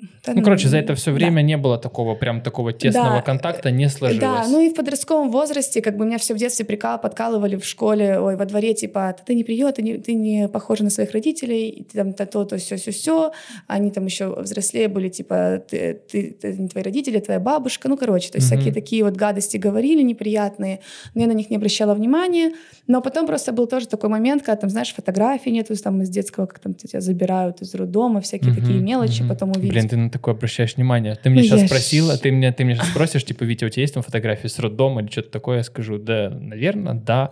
да, 0.00 0.32
ну, 0.32 0.38
ну, 0.38 0.42
короче, 0.42 0.68
за 0.68 0.78
это 0.78 0.96
все 0.96 1.12
время 1.12 1.36
да. 1.36 1.42
не 1.42 1.56
было 1.56 1.78
такого 1.78 2.16
прям 2.16 2.40
такого 2.40 2.72
тесного 2.72 3.16
да. 3.16 3.22
контакта, 3.22 3.70
не 3.70 3.88
сложилось. 3.88 4.20
Да, 4.20 4.44
ну 4.48 4.60
и 4.60 4.70
в 4.70 4.74
подростковом 4.74 5.30
возрасте, 5.30 5.80
как 5.80 5.96
бы 5.96 6.04
меня 6.04 6.18
все 6.18 6.34
в 6.34 6.36
детстве 6.36 6.64
прикал, 6.64 7.00
подкалывали 7.00 7.54
в 7.54 7.64
школе, 7.64 8.18
ой, 8.18 8.36
во 8.36 8.44
дворе, 8.44 8.74
типа, 8.74 9.14
ты 9.24 9.36
не 9.36 9.44
приет, 9.44 9.76
ты 9.76 9.82
не, 9.82 9.98
ты 9.98 10.14
не 10.14 10.48
похожа 10.48 10.82
на 10.82 10.90
своих 10.90 11.12
родителей, 11.12 11.86
ты 11.90 11.98
там 11.98 12.12
то, 12.12 12.44
то, 12.44 12.56
все, 12.56 12.76
все, 12.76 12.90
все. 12.90 13.32
Они 13.68 13.92
там 13.92 14.04
еще 14.06 14.34
взрослее 14.34 14.88
были, 14.88 15.08
типа, 15.08 15.62
ты, 15.70 15.94
ты, 16.10 16.36
ты 16.40 16.54
не 16.54 16.68
твои 16.68 16.82
родители, 16.82 17.20
твоя 17.20 17.38
бабушка. 17.38 17.88
Ну, 17.88 17.96
короче, 17.96 18.30
то 18.30 18.38
есть 18.38 18.50
mm-hmm. 18.50 18.56
всякие 18.56 18.74
такие 18.74 19.04
вот 19.04 19.14
гадости 19.14 19.58
говорили 19.58 20.02
неприятные, 20.02 20.80
но 21.14 21.20
я 21.20 21.28
на 21.28 21.32
них 21.32 21.50
не 21.50 21.56
обращала 21.56 21.94
внимания. 21.94 22.52
Но 22.88 23.00
потом 23.00 23.26
просто 23.26 23.52
был 23.52 23.68
тоже 23.68 23.86
такой 23.86 24.10
момент, 24.10 24.42
когда 24.42 24.56
там, 24.56 24.70
знаешь, 24.70 24.92
фотографий 24.92 25.52
нету, 25.52 25.76
там 25.76 26.02
из 26.02 26.08
детского, 26.08 26.46
как 26.46 26.58
там 26.58 26.74
тебя 26.74 27.00
забирают 27.00 27.62
из 27.62 27.74
роддома, 27.74 28.20
всякие 28.20 28.52
mm-hmm. 28.52 28.60
такие 28.60 28.80
мелочи, 28.80 29.22
mm-hmm. 29.22 29.28
потом 29.28 29.50
увидеть. 29.52 29.70
Блин, 29.70 29.83
ты 29.88 29.96
на 29.96 30.10
такое 30.10 30.34
обращаешь 30.34 30.76
внимание. 30.76 31.14
Ты 31.14 31.30
мне 31.30 31.42
ну, 31.42 31.46
сейчас 31.46 31.62
я 31.62 31.66
спросила, 31.66 32.16
ты 32.16 32.32
мне, 32.32 32.52
ты 32.52 32.64
мне 32.64 32.74
сейчас 32.74 32.88
спросишь, 32.88 33.24
типа, 33.24 33.44
Витя, 33.44 33.64
у 33.64 33.68
тебя 33.68 33.82
есть 33.82 33.94
там 33.94 34.02
фотографии 34.02 34.48
с 34.48 34.58
роддома 34.58 35.02
или 35.02 35.10
что-то 35.10 35.30
такое? 35.30 35.58
Я 35.58 35.62
скажу, 35.62 35.98
да, 35.98 36.30
наверное, 36.30 36.94
да. 36.94 37.30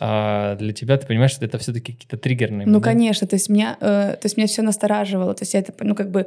А 0.00 0.56
для 0.56 0.72
тебя 0.72 0.96
ты 0.96 1.06
понимаешь, 1.06 1.32
что 1.32 1.44
это 1.44 1.58
все-таки 1.58 1.92
какие-то 1.92 2.16
триггерные 2.16 2.66
Ну, 2.66 2.72
моменты. 2.74 2.84
конечно, 2.84 3.26
то 3.26 3.36
есть 3.36 3.48
меня, 3.48 3.76
э, 3.80 4.16
то 4.20 4.26
есть 4.26 4.36
меня 4.36 4.46
все 4.46 4.62
настораживало, 4.62 5.34
то 5.34 5.42
есть 5.42 5.54
я 5.54 5.60
это, 5.60 5.72
ну, 5.80 5.94
как 5.94 6.10
бы 6.10 6.26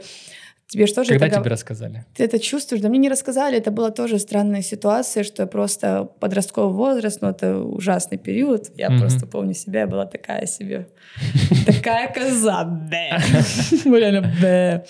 Тебе 0.67 0.85
что 0.85 1.05
же 1.05 1.11
Когда 1.11 1.27
это... 1.27 1.39
тебе 1.39 1.49
рассказали? 1.49 2.05
Ты 2.13 2.25
это 2.25 2.39
чувствуешь? 2.39 2.81
Да 2.81 2.89
мне 2.89 2.99
не 2.99 3.09
рассказали. 3.09 3.57
Это 3.57 3.71
была 3.71 3.89
тоже 3.89 4.19
странная 4.19 4.61
ситуация, 4.61 5.23
что 5.23 5.43
я 5.43 5.47
просто 5.47 6.09
подростковый 6.19 6.73
возраст, 6.73 7.21
но 7.21 7.29
это 7.29 7.59
ужасный 7.59 8.17
период. 8.17 8.71
Я 8.75 8.87
mm-hmm. 8.87 8.99
просто 8.99 9.27
помню 9.27 9.53
себя, 9.53 9.81
я 9.81 9.87
была 9.87 10.05
такая 10.05 10.45
себе. 10.45 10.89
Такая 11.65 12.13
коза. 12.13 12.63
Реально. 13.85 14.83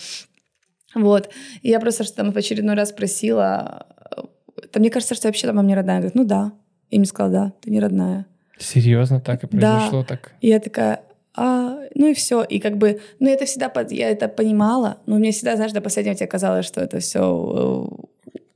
Вот. 1.04 1.30
И 1.62 1.70
я 1.70 1.80
просто 1.80 2.04
там 2.14 2.32
в 2.32 2.38
очередной 2.38 2.76
раз 2.76 2.90
спросила. 2.90 3.88
Там, 4.72 4.82
мне 4.82 4.90
кажется, 4.90 5.16
что 5.16 5.28
вообще 5.28 5.48
там 5.48 5.56
мама 5.56 5.68
не 5.68 5.76
родная. 5.76 5.98
Говорит, 5.98 6.16
ну 6.16 6.24
да. 6.24 6.54
И 6.90 6.98
мне 6.98 7.06
сказала, 7.06 7.32
да, 7.32 7.54
ты 7.62 7.72
не 7.72 7.80
родная. 7.80 8.26
Серьезно, 8.58 9.20
так 9.20 9.44
и 9.44 9.48
произошло 9.48 10.02
да. 10.02 10.08
так? 10.08 10.32
И 10.42 10.48
я 10.48 10.60
такая, 10.60 11.02
а, 11.36 11.78
ну 11.94 12.08
и 12.08 12.14
все. 12.14 12.44
И 12.44 12.60
как 12.60 12.78
бы, 12.78 13.00
ну 13.20 13.30
это 13.30 13.46
всегда, 13.46 13.72
я 13.92 14.10
это 14.10 14.28
понимала, 14.28 14.98
но 15.06 15.18
мне 15.18 15.32
всегда, 15.32 15.56
знаешь, 15.56 15.74
до 15.74 15.82
последнего 15.82 16.16
тебе 16.16 16.28
казалось, 16.28 16.66
что 16.66 16.82
это 16.82 17.00
все 17.00 17.90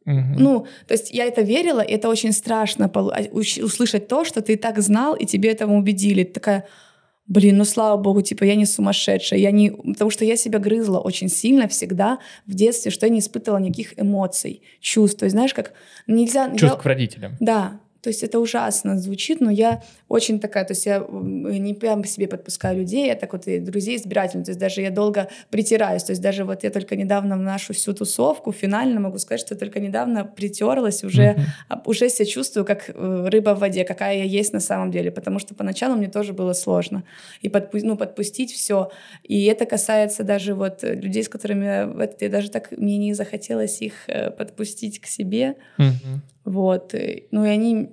Угу. 0.06 0.39
Ну, 0.39 0.66
то 0.88 0.94
есть 0.94 1.12
я 1.12 1.26
это 1.26 1.42
верила, 1.42 1.82
и 1.82 1.94
это 1.94 2.10
очень 2.10 2.32
страшно 2.32 2.92
а, 2.94 3.22
услышать 3.32 4.08
то, 4.08 4.26
что 4.26 4.42
ты 4.42 4.54
и 4.54 4.56
так 4.56 4.80
знал, 4.80 5.16
и 5.16 5.26
тебе 5.26 5.52
этому 5.52 5.78
убедили. 5.78 6.24
Ты 6.24 6.34
такая, 6.34 6.66
блин, 7.32 7.58
ну 7.58 7.66
слава 7.66 7.96
богу, 8.02 8.22
типа 8.22 8.44
я 8.44 8.56
не 8.56 8.66
сумасшедшая, 8.66 9.40
я 9.40 9.52
не, 9.52 9.72
потому 9.72 10.12
что 10.12 10.26
я 10.26 10.36
себя 10.36 10.60
грызла 10.60 11.00
очень 11.00 11.30
сильно 11.30 11.68
всегда 11.68 12.20
в 12.46 12.54
детстве, 12.54 12.92
что 12.92 13.06
я 13.06 13.12
не 13.12 13.20
испытывала 13.20 13.60
никаких 13.60 13.98
эмоций, 13.98 14.62
чувств. 14.82 15.20
То 15.20 15.26
есть 15.26 15.34
знаешь, 15.34 15.54
как 15.54 15.72
нельзя... 16.08 16.50
Чувств 16.50 16.64
я... 16.64 16.76
к 16.76 16.86
родителям. 16.86 17.38
Да, 17.40 17.80
то 18.02 18.10
есть 18.10 18.24
это 18.24 18.39
ужасно 18.39 18.97
звучит, 18.97 19.41
но 19.41 19.52
я 19.52 19.84
очень 20.08 20.39
такая, 20.39 20.66
то 20.66 20.74
есть 20.74 20.86
я 20.86 21.06
не 21.10 21.74
прям 21.74 22.04
себе 22.04 22.28
подпускаю 22.28 22.80
людей, 22.80 23.08
я 23.08 23.16
так 23.16 23.34
вот 23.34 23.47
и 23.47 23.60
друзей 23.60 23.97
избирательно, 23.97 24.43
то 24.43 24.52
есть 24.52 24.60
даже 24.60 24.82
я 24.82 24.89
долго 24.89 25.30
притираюсь, 25.49 26.04
то 26.04 26.12
есть 26.12 26.22
даже 26.22 26.43
вот 26.43 26.64
я 26.64 26.72
только 26.72 26.95
недавно 26.95 27.38
в 27.38 27.41
нашу 27.41 27.74
всю 27.74 27.93
тусовку 27.93 28.52
финально 28.52 28.99
могу 28.99 29.20
сказать, 29.20 29.41
что 29.41 29.56
только 29.56 29.80
недавно 29.80 30.26
притерлась, 30.26 31.04
уже, 31.04 31.38
уже 31.86 32.10
себя 32.10 32.26
чувствую 32.26 32.66
как 32.66 32.89
э, 32.89 33.28
рыба 33.30 33.54
в 33.56 33.60
воде, 33.60 33.84
какая 33.84 34.18
я 34.18 34.24
есть 34.24 34.54
на 34.54 34.60
самом 34.60 34.91
деле, 34.91 35.12
потому 35.12 35.39
что 35.39 35.54
поначалу 35.54 35.95
мне 35.95 36.08
тоже 36.08 36.34
было 36.34 36.54
сложно 36.54 37.04
и 37.41 37.49
подпу- 37.49 37.82
ну, 37.84 37.97
подпустить 37.97 38.52
все, 38.52 38.89
и 39.24 39.45
это 39.45 39.66
касается 39.66 40.24
даже 40.24 40.56
вот 40.56 40.84
людей, 40.84 41.24
с 41.24 41.30
которыми 41.30 41.66
я, 41.66 42.10
я 42.20 42.30
даже 42.30 42.49
так 42.49 42.72
мне 42.72 42.97
не 42.97 43.14
захотелось 43.14 43.82
их 43.82 43.93
э, 44.08 44.32
подпустить 44.32 44.99
к 44.99 45.06
себе, 45.06 45.56
uh-huh. 45.78 46.20
Вот. 46.46 46.94
Ну 47.32 47.46
и 47.46 47.50
они... 47.50 47.89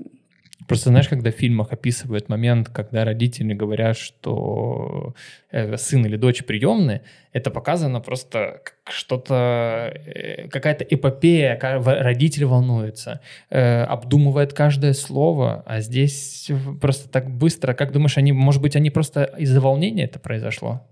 Просто 0.67 0.91
знаешь, 0.91 1.09
когда 1.09 1.31
в 1.31 1.35
фильмах 1.35 1.73
описывают 1.73 2.29
момент, 2.29 2.69
когда 2.69 3.07
родители 3.07 3.55
говорят, 3.55 3.97
что 3.97 5.15
э, 5.51 5.79
сын 5.79 6.05
или 6.05 6.17
дочь 6.17 6.45
приемные, 6.45 7.05
это 7.33 7.51
показано 7.51 8.01
просто 8.01 8.61
как 8.63 8.93
что-то, 8.93 9.91
э, 9.95 10.49
какая-то 10.49 10.85
эпопея, 10.85 11.59
родитель 11.59 12.45
волнуется, 12.45 13.23
э, 13.49 13.83
обдумывает 13.85 14.53
каждое 14.53 14.93
слово, 14.93 15.63
а 15.65 15.81
здесь 15.81 16.51
просто 16.83 17.09
так 17.09 17.31
быстро. 17.31 17.73
Как 17.73 17.93
думаешь, 17.93 18.19
они, 18.19 18.33
может 18.33 18.61
быть, 18.61 18.77
они 18.77 18.91
просто 18.91 19.25
из-за 19.39 19.63
волнения 19.63 20.05
это 20.05 20.19
произошло? 20.19 20.87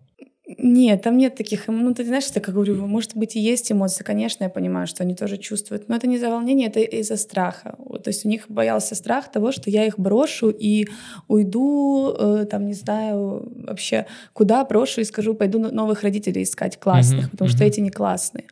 Нет, 0.58 1.02
там 1.02 1.18
нет 1.18 1.34
таких, 1.34 1.66
ну, 1.66 1.92
ты 1.92 2.04
знаешь, 2.04 2.26
я 2.32 2.40
как 2.40 2.54
говорю, 2.54 2.86
может 2.86 3.16
быть, 3.16 3.34
и 3.34 3.40
есть 3.40 3.72
эмоции, 3.72 4.04
конечно, 4.04 4.44
я 4.44 4.50
понимаю, 4.50 4.86
что 4.86 5.02
они 5.02 5.16
тоже 5.16 5.38
чувствуют, 5.38 5.88
но 5.88 5.96
это 5.96 6.06
не 6.06 6.18
за 6.18 6.30
волнение, 6.30 6.68
это 6.68 6.78
из-за 6.78 7.16
страха. 7.16 7.76
То 8.04 8.10
есть 8.10 8.24
у 8.24 8.28
них 8.28 8.44
боялся 8.48 8.94
страх 8.94 9.32
того, 9.32 9.50
что 9.50 9.70
я 9.70 9.84
их 9.84 9.98
брошу 9.98 10.50
и 10.50 10.86
уйду, 11.26 12.14
э, 12.16 12.46
там, 12.48 12.66
не 12.66 12.74
знаю, 12.74 13.52
вообще 13.66 14.06
куда 14.32 14.64
брошу 14.64 15.00
и 15.00 15.04
скажу, 15.04 15.34
пойду 15.34 15.58
новых 15.58 16.02
родителей 16.02 16.44
искать 16.44 16.78
классных, 16.78 17.26
mm-hmm, 17.26 17.30
потому 17.32 17.50
mm-hmm. 17.50 17.56
что 17.56 17.64
эти 17.64 17.80
не 17.80 17.90
классные. 17.90 18.44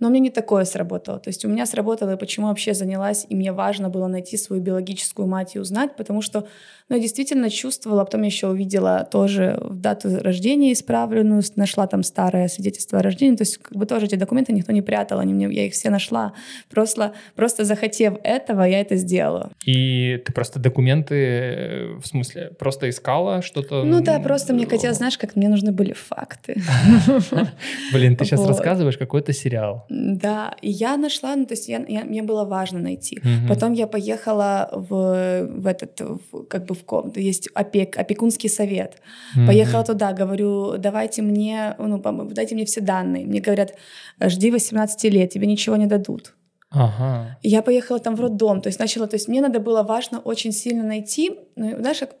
Но 0.00 0.08
у 0.08 0.10
меня 0.10 0.20
не 0.20 0.30
такое 0.30 0.64
сработало. 0.64 1.18
То 1.18 1.28
есть 1.28 1.44
у 1.44 1.48
меня 1.48 1.66
сработало, 1.66 2.16
почему 2.16 2.48
вообще 2.48 2.72
занялась, 2.74 3.26
и 3.28 3.34
мне 3.34 3.52
важно 3.52 3.90
было 3.90 4.08
найти 4.08 4.38
свою 4.38 4.62
биологическую 4.62 5.28
мать 5.28 5.56
и 5.56 5.58
узнать, 5.58 5.94
потому 5.94 6.22
что 6.22 6.48
ну, 6.90 6.96
я 6.96 7.02
действительно 7.02 7.50
чувствовала, 7.50 8.04
потом 8.04 8.22
еще 8.22 8.48
увидела 8.48 9.08
тоже 9.10 9.56
в 9.62 9.76
дату 9.76 10.18
рождения 10.20 10.72
исправленную, 10.72 11.40
нашла 11.54 11.86
там 11.86 12.02
старое 12.02 12.48
свидетельство 12.48 12.98
о 12.98 13.02
рождении, 13.02 13.36
то 13.36 13.42
есть 13.42 13.58
как 13.58 13.76
бы 13.76 13.86
тоже 13.86 14.06
эти 14.06 14.16
документы 14.16 14.52
никто 14.52 14.72
не 14.72 14.82
прятал, 14.82 15.20
они 15.20 15.32
мне, 15.32 15.48
я 15.54 15.66
их 15.66 15.72
все 15.72 15.88
нашла. 15.88 16.32
Просто, 16.68 17.12
просто 17.36 17.64
захотев 17.64 18.14
этого, 18.24 18.64
я 18.64 18.80
это 18.80 18.96
сделала. 18.96 19.52
И 19.64 20.20
ты 20.26 20.32
просто 20.32 20.58
документы, 20.58 21.14
э, 21.14 21.86
в 22.02 22.06
смысле, 22.06 22.50
просто 22.58 22.90
искала 22.90 23.40
что-то? 23.40 23.84
Ну 23.84 24.02
да, 24.02 24.18
просто 24.18 24.52
мне 24.52 24.66
хотелось, 24.66 24.96
знаешь, 24.96 25.16
как 25.16 25.36
мне 25.36 25.48
нужны 25.48 25.70
были 25.70 25.92
факты. 25.92 26.60
Блин, 27.92 28.16
ты 28.16 28.24
сейчас 28.24 28.44
рассказываешь 28.44 28.98
какой-то 28.98 29.32
сериал. 29.32 29.86
Да, 29.88 30.56
и 30.60 30.70
я 30.70 30.96
нашла, 30.96 31.36
ну 31.36 31.46
то 31.46 31.54
есть 31.54 31.68
мне 31.68 32.22
было 32.24 32.44
важно 32.44 32.80
найти. 32.80 33.20
Потом 33.48 33.74
я 33.74 33.86
поехала 33.86 34.68
в, 34.72 35.68
этот, 35.68 36.00
как 36.48 36.66
бы 36.66 36.79
в 36.80 36.84
комнату, 36.84 37.20
есть 37.20 37.48
опек, 37.54 37.98
опекунский 37.98 38.48
совет. 38.48 38.96
Угу. 39.36 39.46
Поехала 39.46 39.84
туда, 39.84 40.12
говорю, 40.12 40.76
давайте 40.78 41.22
мне, 41.22 41.74
ну, 41.78 41.98
дайте 42.32 42.54
мне 42.54 42.64
все 42.64 42.80
данные. 42.80 43.26
Мне 43.26 43.40
говорят, 43.40 43.74
жди 44.22 44.50
18 44.50 45.04
лет, 45.12 45.30
тебе 45.30 45.46
ничего 45.46 45.76
не 45.76 45.86
дадут. 45.86 46.34
Ага. 46.70 47.38
Я 47.42 47.62
поехала 47.62 47.98
там 47.98 48.14
в 48.14 48.20
роддом, 48.20 48.60
то 48.60 48.68
есть 48.68 48.78
начала, 48.78 49.08
то 49.08 49.16
есть 49.16 49.28
мне 49.28 49.40
надо 49.40 49.58
было 49.58 49.82
важно 49.82 50.20
очень 50.20 50.52
сильно 50.52 50.84
найти, 50.84 51.32
ну, 51.56 51.76
знаешь, 51.80 51.98
как, 51.98 52.14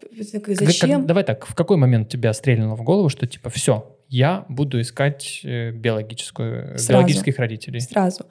зачем? 0.48 1.00
Как, 1.00 1.06
давай 1.06 1.24
так, 1.24 1.46
в 1.46 1.54
какой 1.54 1.76
момент 1.76 2.08
тебя 2.08 2.32
стрельнуло 2.32 2.74
в 2.74 2.82
голову, 2.82 3.08
что 3.08 3.26
типа 3.28 3.48
все, 3.48 3.96
я 4.08 4.44
буду 4.48 4.80
искать 4.80 5.40
э, 5.44 5.70
биологическую, 5.70 6.78
Сразу. 6.78 6.92
биологических 6.92 7.38
родителей. 7.38 7.80
Сразу. 7.80 8.26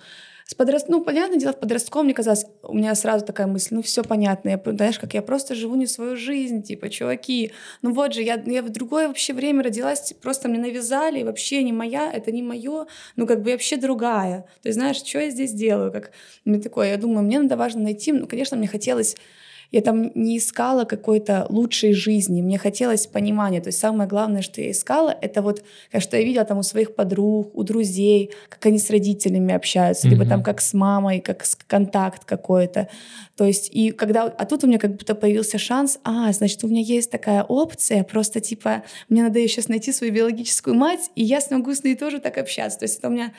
С 0.50 0.56
подраст... 0.56 0.90
Ну, 0.90 1.04
понятное 1.04 1.38
дело, 1.38 1.54
в 1.54 1.60
подростковом 1.60 2.06
мне 2.06 2.16
казалось, 2.16 2.48
у 2.64 2.74
меня 2.74 2.96
сразу 2.96 3.24
такая 3.24 3.46
мысль, 3.46 3.76
ну, 3.76 3.84
все 3.84 4.02
понятно, 4.02 4.50
я, 4.50 4.60
знаешь, 4.66 4.98
как 4.98 5.14
я 5.14 5.22
просто 5.22 5.54
живу 5.54 5.76
не 5.76 5.86
свою 5.86 6.16
жизнь, 6.16 6.64
типа, 6.64 6.90
чуваки, 6.90 7.52
ну 7.84 7.94
вот 7.94 8.16
же, 8.16 8.24
я, 8.24 8.42
я 8.48 8.64
в 8.64 8.70
другое 8.70 9.08
вообще 9.08 9.34
время 9.34 9.62
родилась, 9.62 10.12
просто 10.20 10.50
мне 10.50 10.58
навязали, 10.58 11.22
вообще 11.22 11.62
не 11.62 11.72
моя, 11.72 12.12
это 12.12 12.32
не 12.32 12.42
мое, 12.42 12.88
ну, 13.16 13.28
как 13.28 13.44
бы 13.44 13.52
я 13.52 13.58
вообще 13.58 13.78
другая. 13.78 14.48
То 14.64 14.70
есть, 14.70 14.80
знаешь, 14.80 14.98
что 14.98 15.20
я 15.20 15.30
здесь 15.30 15.54
делаю? 15.54 15.92
Как 15.92 16.10
мне 16.46 16.60
такое, 16.60 16.90
я 16.90 16.98
думаю, 16.98 17.22
мне 17.22 17.38
надо 17.38 17.56
важно 17.56 17.84
найти, 17.84 18.12
ну, 18.12 18.26
конечно, 18.26 18.58
мне 18.58 18.68
хотелось 18.68 19.18
я 19.72 19.82
там 19.82 20.12
не 20.16 20.38
искала 20.38 20.84
какой-то 20.86 21.46
лучшей 21.50 21.94
жизни, 21.94 22.42
мне 22.42 22.58
хотелось 22.58 23.06
понимания. 23.06 23.62
То 23.62 23.68
есть 23.68 23.80
самое 23.80 24.10
главное, 24.10 24.42
что 24.42 24.62
я 24.62 24.72
искала, 24.72 25.16
это 25.22 25.42
вот, 25.42 25.64
как 25.92 26.02
что 26.02 26.18
я 26.18 26.24
видела 26.24 26.46
там 26.46 26.58
у 26.58 26.64
своих 26.64 26.96
подруг, 26.96 27.52
у 27.54 27.64
друзей, 27.64 28.32
как 28.50 28.66
они 28.66 28.80
с 28.80 28.90
родителями 28.90 29.54
общаются, 29.54 30.08
mm-hmm. 30.08 30.12
либо 30.12 30.26
там 30.26 30.44
как 30.44 30.62
с 30.62 30.74
мамой, 30.74 31.20
как 31.20 31.46
с 31.46 31.56
контакт 31.56 32.26
какой-то. 32.26 32.90
То 33.36 33.46
есть, 33.46 33.70
и 33.72 33.92
когда, 33.92 34.24
а 34.24 34.46
тут 34.46 34.64
у 34.64 34.68
меня 34.68 34.80
как 34.80 34.92
будто 34.96 35.16
появился 35.16 35.58
шанс, 35.58 36.00
а, 36.04 36.32
значит, 36.34 36.64
у 36.64 36.68
меня 36.68 36.82
есть 36.82 37.12
такая 37.12 37.44
опция, 37.44 38.04
просто 38.04 38.42
типа, 38.42 38.84
мне 39.08 39.24
надо 39.24 39.40
сейчас 39.48 39.68
найти 39.68 39.94
свою 39.94 40.12
биологическую 40.12 40.76
мать, 40.76 41.12
и 41.16 41.24
я 41.24 41.42
смогу 41.42 41.74
с 41.74 41.84
ней 41.84 41.96
тоже 41.96 42.20
так 42.20 42.38
общаться. 42.38 42.80
То 42.80 42.86
есть 42.86 43.00
это 43.00 43.08
у 43.08 43.12
меня 43.12 43.34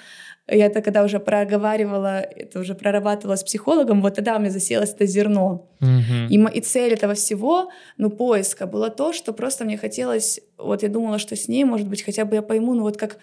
я 0.48 0.66
это 0.66 0.82
когда 0.82 1.04
уже 1.04 1.20
проговаривала, 1.20 2.20
это 2.20 2.60
уже 2.60 2.74
прорабатывала 2.74 3.36
с 3.36 3.44
психологом, 3.44 4.02
вот 4.02 4.14
тогда 4.14 4.36
у 4.36 4.40
меня 4.40 4.50
заселось 4.50 4.90
это 4.90 5.06
зерно. 5.06 5.70
Mm-hmm. 5.80 6.28
И, 6.28 6.58
и 6.58 6.60
цель 6.60 6.92
этого 6.92 7.14
всего, 7.14 7.70
ну, 7.96 8.10
поиска, 8.10 8.66
было 8.66 8.90
то, 8.90 9.12
что 9.12 9.32
просто 9.32 9.64
мне 9.64 9.76
хотелось, 9.76 10.40
вот 10.58 10.82
я 10.82 10.88
думала, 10.88 11.18
что 11.18 11.36
с 11.36 11.48
ней, 11.48 11.64
может 11.64 11.88
быть, 11.88 12.02
хотя 12.02 12.24
бы 12.24 12.34
я 12.34 12.42
пойму, 12.42 12.74
ну, 12.74 12.82
вот 12.82 12.96
как 12.96 13.18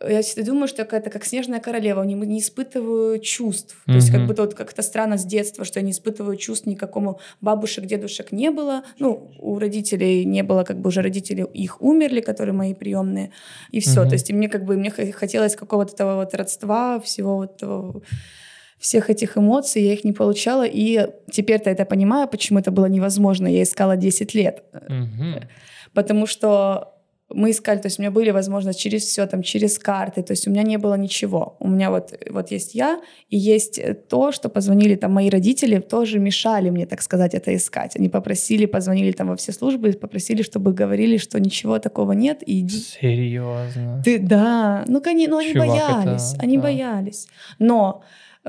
я 0.00 0.22
всегда 0.22 0.50
думаю, 0.50 0.68
что 0.68 0.82
это 0.82 1.10
как 1.10 1.24
снежная 1.24 1.60
королева, 1.60 2.02
не, 2.02 2.14
не 2.14 2.40
испытываю 2.40 3.18
чувств. 3.18 3.76
Mm-hmm. 3.76 3.92
То 3.92 3.94
есть 3.94 4.10
как 4.12 4.26
будто 4.26 4.42
вот 4.42 4.54
как-то 4.54 4.82
странно 4.82 5.16
с 5.16 5.24
детства, 5.24 5.64
что 5.64 5.80
я 5.80 5.84
не 5.84 5.92
испытываю 5.92 6.36
чувств 6.36 6.66
никакому 6.66 7.20
бабушек, 7.40 7.86
дедушек 7.86 8.32
не 8.32 8.50
было. 8.50 8.82
Ну, 8.98 9.32
у 9.38 9.58
родителей 9.58 10.24
не 10.24 10.42
было, 10.42 10.64
как 10.64 10.80
бы 10.80 10.88
уже 10.88 11.02
родители 11.02 11.46
их 11.54 11.80
умерли, 11.80 12.20
которые 12.20 12.52
мои 12.52 12.74
приемные, 12.74 13.32
и 13.70 13.80
все. 13.80 14.02
Mm-hmm. 14.02 14.08
То 14.08 14.12
есть 14.12 14.30
и 14.30 14.32
мне 14.34 14.48
как 14.48 14.64
бы 14.64 14.76
мне 14.76 14.90
хотелось 14.90 15.56
какого-то 15.56 15.94
того 15.96 16.16
вот 16.16 16.34
родства, 16.34 17.00
всего 17.00 17.36
вот 17.36 17.56
того 17.56 18.02
всех 18.78 19.08
этих 19.08 19.38
эмоций, 19.38 19.82
я 19.82 19.94
их 19.94 20.04
не 20.04 20.12
получала, 20.12 20.66
и 20.66 21.08
теперь-то 21.30 21.70
это 21.70 21.86
понимаю, 21.86 22.28
почему 22.28 22.58
это 22.58 22.70
было 22.70 22.86
невозможно. 22.86 23.46
Я 23.46 23.62
искала 23.62 23.96
10 23.96 24.34
лет. 24.34 24.62
Mm-hmm. 24.72 25.44
Потому 25.94 26.26
что 26.26 26.95
мы 27.28 27.50
искали, 27.50 27.78
то 27.78 27.86
есть 27.86 27.98
у 27.98 28.02
меня 28.02 28.10
были 28.10 28.30
возможности 28.30 28.82
через 28.82 29.02
все, 29.04 29.26
там, 29.26 29.42
через 29.42 29.78
карты, 29.78 30.22
то 30.22 30.32
есть 30.32 30.46
у 30.46 30.50
меня 30.50 30.62
не 30.62 30.78
было 30.78 30.94
ничего. 30.94 31.56
У 31.58 31.68
меня 31.68 31.90
вот, 31.90 32.12
вот 32.30 32.50
есть 32.52 32.74
я, 32.74 33.00
и 33.28 33.36
есть 33.36 33.80
то, 34.08 34.30
что 34.30 34.48
позвонили 34.48 34.94
там 34.94 35.12
мои 35.12 35.28
родители, 35.28 35.80
тоже 35.80 36.20
мешали 36.20 36.70
мне, 36.70 36.86
так 36.86 37.02
сказать, 37.02 37.34
это 37.34 37.54
искать. 37.54 37.96
Они 37.96 38.08
попросили, 38.08 38.66
позвонили 38.66 39.10
там 39.12 39.28
во 39.28 39.36
все 39.36 39.52
службы, 39.52 39.92
попросили, 39.92 40.42
чтобы 40.42 40.72
говорили, 40.72 41.16
что 41.16 41.40
ничего 41.40 41.78
такого 41.80 42.12
нет. 42.12 42.42
И... 42.46 42.66
Серьезно? 42.68 44.02
Ты, 44.04 44.18
да, 44.20 44.84
ну, 44.86 45.00
конечно, 45.00 45.32
ну, 45.32 45.38
они 45.38 45.52
Чувак, 45.52 45.68
боялись, 45.68 46.34
это... 46.34 46.42
они 46.42 46.56
да. 46.58 46.62
боялись. 46.62 47.26
Но 47.58 48.04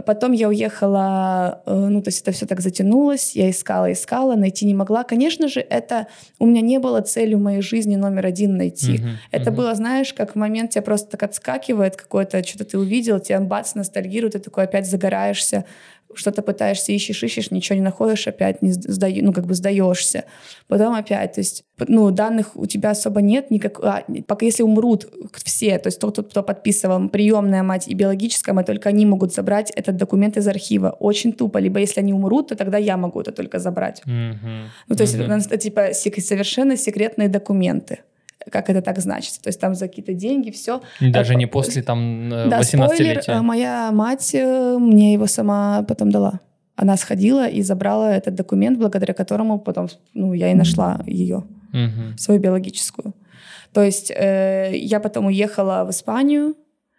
Потом 0.06 0.32
я 0.32 0.48
уехала, 0.48 1.62
э, 1.66 1.74
ну, 1.74 2.02
то 2.02 2.10
есть 2.10 2.22
это 2.22 2.32
все 2.32 2.46
так 2.46 2.62
затянулось, 2.62 3.36
я 3.36 3.50
искала, 3.50 3.92
искала, 3.92 4.36
найти 4.36 4.66
не 4.66 4.74
могла. 4.74 5.04
Конечно 5.04 5.48
же, 5.48 5.60
это 5.60 6.08
у 6.40 6.46
меня 6.46 6.62
не 6.62 6.80
было 6.80 7.02
целью 7.02 7.40
моей 7.40 7.62
жизни 7.62 7.96
номер 7.96 8.26
один 8.28 8.58
найти. 8.58 8.98
Uh-huh, 8.98 9.10
это 9.32 9.50
uh-huh. 9.50 9.56
было, 9.56 9.76
знаешь, 9.76 10.14
как 10.14 10.34
в 10.34 10.36
момент 10.36 10.72
тебя 10.72 10.82
просто 10.82 11.10
так 11.12 11.24
отскакивает 11.24 11.96
какое-то, 11.96 12.44
что-то 12.44 12.66
ты 12.66 12.78
увидел, 12.78 13.20
тебя 13.20 13.40
бац, 13.40 13.76
ностальгирует, 13.76 14.34
ты 14.34 14.40
такой 14.40 14.66
опять 14.66 14.88
загораешься 14.90 15.66
что-то 16.14 16.42
пытаешься, 16.42 16.92
ищешь, 16.92 17.24
ищешь, 17.24 17.52
ничего 17.52 17.76
не 17.76 17.82
находишь, 17.82 18.28
опять 18.28 18.62
не 18.62 18.74
сда... 18.74 19.08
ну, 19.10 19.34
как 19.34 19.46
бы 19.46 19.54
сдаешься. 19.54 20.26
Потом 20.68 20.96
опять, 20.96 21.34
то 21.34 21.42
есть, 21.42 21.64
ну, 21.88 22.12
данных 22.12 22.56
у 22.56 22.66
тебя 22.66 22.92
особо 22.92 23.22
нет, 23.22 23.52
никак... 23.52 23.80
а, 23.84 24.04
пока 24.28 24.46
если 24.46 24.64
умрут 24.64 25.08
все, 25.44 25.78
то 25.80 25.88
есть 25.88 26.00
тот, 26.00 26.18
кто 26.30 26.44
подписывал, 26.44 27.10
приемная 27.10 27.64
мать 27.64 27.88
и 27.88 27.94
биологическая 27.94 28.54
мать, 28.54 28.66
только 28.66 28.90
они 28.90 29.06
могут 29.06 29.34
забрать 29.34 29.72
этот 29.72 29.98
документ 29.98 30.38
из 30.38 30.48
архива. 30.48 30.96
Очень 31.00 31.34
тупо. 31.34 31.58
Либо 31.58 31.80
если 31.80 32.00
они 32.00 32.14
умрут, 32.14 32.50
то 32.50 32.56
тогда 32.56 32.78
я 32.78 32.98
могу 32.98 33.22
это 33.22 33.32
только 33.32 33.60
забрать. 33.60 34.02
Mm-hmm. 34.06 34.66
Ну, 34.88 34.96
то 34.96 35.02
есть, 35.02 35.16
mm-hmm. 35.16 35.46
это, 35.46 35.58
типа, 35.58 35.90
совершенно 35.94 36.78
секретные 36.78 37.30
документы 37.30 38.00
как 38.52 38.70
это 38.70 38.82
так 38.82 39.00
значится. 39.00 39.42
То 39.42 39.50
есть 39.50 39.60
там 39.60 39.76
за 39.76 39.88
какие-то 39.88 40.14
деньги, 40.14 40.52
все. 40.52 40.82
Даже 41.00 41.36
не 41.36 41.46
после 41.46 41.82
там 41.82 42.32
18-летия. 42.32 42.50
Да, 42.50 42.64
спойлер, 42.64 43.24
э, 43.28 43.42
моя 43.42 43.92
мать 43.92 44.32
э, 44.34 44.78
мне 44.78 45.14
его 45.14 45.28
сама 45.28 45.84
потом 45.88 46.12
дала. 46.12 46.40
Она 46.76 46.96
сходила 46.98 47.48
и 47.48 47.62
забрала 47.64 48.14
этот 48.14 48.36
документ, 48.36 48.78
благодаря 48.78 49.14
которому 49.14 49.60
потом 49.60 49.90
ну, 50.14 50.34
я 50.34 50.52
и 50.52 50.54
нашла 50.54 51.02
ее, 51.08 51.38
угу. 51.74 52.18
свою 52.18 52.40
биологическую. 52.40 53.14
То 53.74 53.84
есть 53.84 54.12
э, 54.12 54.72
я 54.76 55.00
потом 55.00 55.26
уехала 55.26 55.84
в 55.86 55.90
Испанию, 55.90 56.56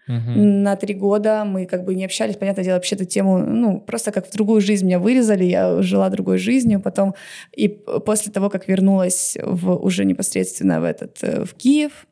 Угу. 0.08 0.40
На 0.40 0.76
три 0.76 0.94
года 0.94 1.44
мы 1.44 1.66
как 1.66 1.84
бы 1.84 1.94
не 1.94 2.04
общались, 2.04 2.36
понятное 2.36 2.64
дело, 2.64 2.74
вообще 2.76 2.96
эту 2.96 3.04
тему, 3.04 3.38
ну, 3.38 3.80
просто 3.80 4.10
как 4.10 4.26
в 4.26 4.32
другую 4.32 4.60
жизнь 4.60 4.86
меня 4.86 4.98
вырезали, 4.98 5.44
я 5.44 5.82
жила 5.82 6.08
другой 6.08 6.38
жизнью, 6.38 6.80
потом 6.80 7.14
и 7.54 7.68
после 7.68 8.32
того, 8.32 8.50
как 8.50 8.68
вернулась 8.68 9.36
в, 9.40 9.74
уже 9.74 10.04
непосредственно 10.04 10.80
в 10.80 10.84
этот, 10.84 11.18
э, 11.22 11.44
в 11.44 11.54
Киев, 11.54 12.07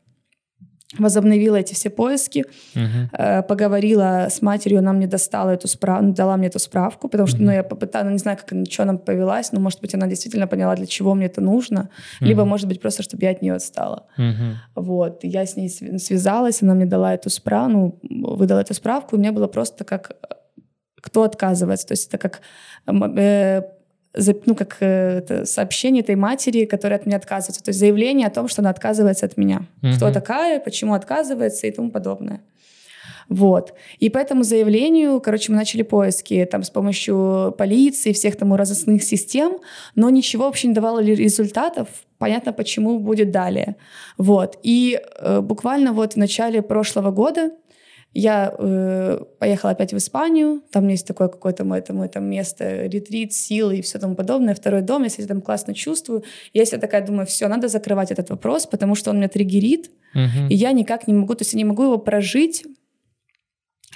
возобновила 0.98 1.56
эти 1.56 1.74
все 1.74 1.90
поиски, 1.90 2.44
uh-huh. 2.74 3.42
поговорила 3.42 4.28
с 4.30 4.40
матерью, 4.40 4.78
она 4.78 4.92
мне 4.92 5.06
достала 5.06 5.50
эту 5.50 5.68
справку, 5.68 6.12
дала 6.12 6.36
мне 6.36 6.46
эту 6.46 6.58
справку, 6.58 7.08
потому 7.08 7.26
что, 7.26 7.38
uh-huh. 7.38 7.44
ну, 7.44 7.52
я 7.52 7.62
попыталась, 7.64 8.06
ну, 8.06 8.12
не 8.12 8.18
знаю, 8.18 8.38
как 8.38 8.52
ничего 8.52 8.84
она 8.84 8.98
повелась, 8.98 9.52
но, 9.52 9.60
может 9.60 9.80
быть, 9.80 9.94
она 9.94 10.06
действительно 10.06 10.46
поняла, 10.46 10.76
для 10.76 10.86
чего 10.86 11.14
мне 11.14 11.26
это 11.26 11.40
нужно, 11.40 11.90
uh-huh. 12.20 12.26
либо, 12.26 12.44
может 12.44 12.68
быть, 12.68 12.80
просто, 12.80 13.02
чтобы 13.02 13.24
я 13.24 13.30
от 13.30 13.42
нее 13.42 13.54
отстала. 13.54 14.06
Uh-huh. 14.16 14.54
Вот, 14.76 15.24
я 15.24 15.44
с 15.44 15.56
ней 15.56 15.68
связалась, 15.68 16.62
она 16.62 16.74
мне 16.74 16.86
дала 16.86 17.14
эту 17.14 17.30
справку, 17.30 17.98
ну, 18.02 18.36
выдала 18.36 18.60
эту 18.60 18.74
справку, 18.74 19.16
и 19.16 19.18
мне 19.18 19.32
было 19.32 19.48
просто 19.48 19.84
как 19.84 20.12
кто 21.06 21.22
отказывается, 21.22 21.86
то 21.86 21.92
есть 21.92 22.08
это 22.08 22.18
как 22.18 22.40
э, 22.86 23.62
ну, 24.46 24.54
как 24.54 24.78
э, 24.80 25.18
это 25.18 25.46
сообщение 25.46 26.02
этой 26.02 26.16
матери, 26.16 26.64
которая 26.64 26.98
от 26.98 27.06
меня 27.06 27.16
отказывается. 27.16 27.62
То 27.62 27.70
есть 27.70 27.78
заявление 27.78 28.26
о 28.26 28.30
том, 28.30 28.48
что 28.48 28.62
она 28.62 28.70
отказывается 28.70 29.26
от 29.26 29.36
меня. 29.36 29.62
Угу. 29.82 29.92
Кто 29.96 30.12
такая, 30.12 30.60
почему 30.60 30.94
отказывается 30.94 31.66
и 31.66 31.70
тому 31.70 31.90
подобное. 31.90 32.40
Вот. 33.28 33.74
И 33.98 34.08
по 34.08 34.18
этому 34.18 34.44
заявлению, 34.44 35.20
короче, 35.20 35.50
мы 35.50 35.58
начали 35.58 35.82
поиски 35.82 36.46
там 36.50 36.62
с 36.62 36.70
помощью 36.70 37.54
полиции, 37.58 38.12
всех 38.12 38.36
там 38.36 38.54
разыскных 38.54 39.02
систем, 39.02 39.58
но 39.94 40.10
ничего 40.10 40.44
вообще 40.44 40.68
не 40.68 40.74
давало 40.74 41.00
результатов. 41.00 41.88
Понятно, 42.18 42.52
почему 42.52 42.98
будет 42.98 43.30
далее. 43.30 43.76
Вот. 44.16 44.58
И 44.62 45.00
э, 45.18 45.40
буквально 45.40 45.92
вот 45.92 46.14
в 46.14 46.16
начале 46.16 46.62
прошлого 46.62 47.10
года 47.10 47.50
я 48.18 48.54
э, 48.58 49.20
поехала 49.38 49.72
опять 49.72 49.92
в 49.92 49.96
Испанию, 49.98 50.62
там 50.72 50.88
есть 50.88 51.06
такое 51.06 51.28
какое-то 51.28 51.64
мое, 51.64 51.82
там, 51.82 51.96
мое 51.96 52.08
там 52.08 52.24
место, 52.24 52.86
ретрит, 52.86 53.34
силы 53.34 53.76
и 53.76 53.82
все 53.82 53.98
тому 53.98 54.14
подобное, 54.14 54.54
второй 54.54 54.80
дом, 54.80 55.02
я 55.02 55.10
себя 55.10 55.26
там 55.26 55.42
классно 55.42 55.74
чувствую. 55.74 56.24
Я 56.54 56.64
себя 56.64 56.78
такая 56.78 57.04
думаю, 57.06 57.26
все, 57.26 57.46
надо 57.48 57.68
закрывать 57.68 58.10
этот 58.10 58.30
вопрос, 58.30 58.66
потому 58.66 58.94
что 58.94 59.10
он 59.10 59.18
меня 59.18 59.28
триггерит, 59.28 59.90
uh-huh. 60.14 60.48
и 60.48 60.54
я 60.54 60.72
никак 60.72 61.06
не 61.06 61.14
могу, 61.14 61.34
то 61.34 61.42
есть 61.42 61.52
я 61.52 61.58
не 61.58 61.64
могу 61.64 61.82
его 61.82 61.98
прожить, 61.98 62.64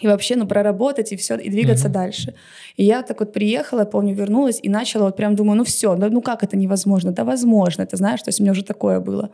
и 0.03 0.07
вообще, 0.07 0.37
ну, 0.37 0.47
проработать 0.47 1.12
и 1.12 1.16
все, 1.16 1.37
и 1.37 1.51
двигаться 1.51 1.89
uh-huh. 1.89 1.93
дальше. 1.93 2.35
И 2.77 2.85
я 2.85 3.03
так 3.03 3.21
вот 3.21 3.33
приехала, 3.33 3.85
помню, 3.85 4.14
вернулась 4.14 4.61
и 4.62 4.68
начала 4.68 5.05
вот 5.05 5.16
прям 5.16 5.35
думаю, 5.35 5.57
ну 5.57 5.64
все, 5.64 5.97
ну, 5.97 6.11
ну 6.11 6.21
как 6.21 6.43
это 6.43 6.57
невозможно? 6.57 7.12
Да 7.12 7.25
возможно, 7.25 7.87
ты 7.87 7.97
знаешь, 7.97 8.23
то 8.23 8.29
есть 8.29 8.41
у 8.41 8.43
меня 8.43 8.53
уже 8.53 8.64
такое 8.64 9.01
было. 9.01 9.31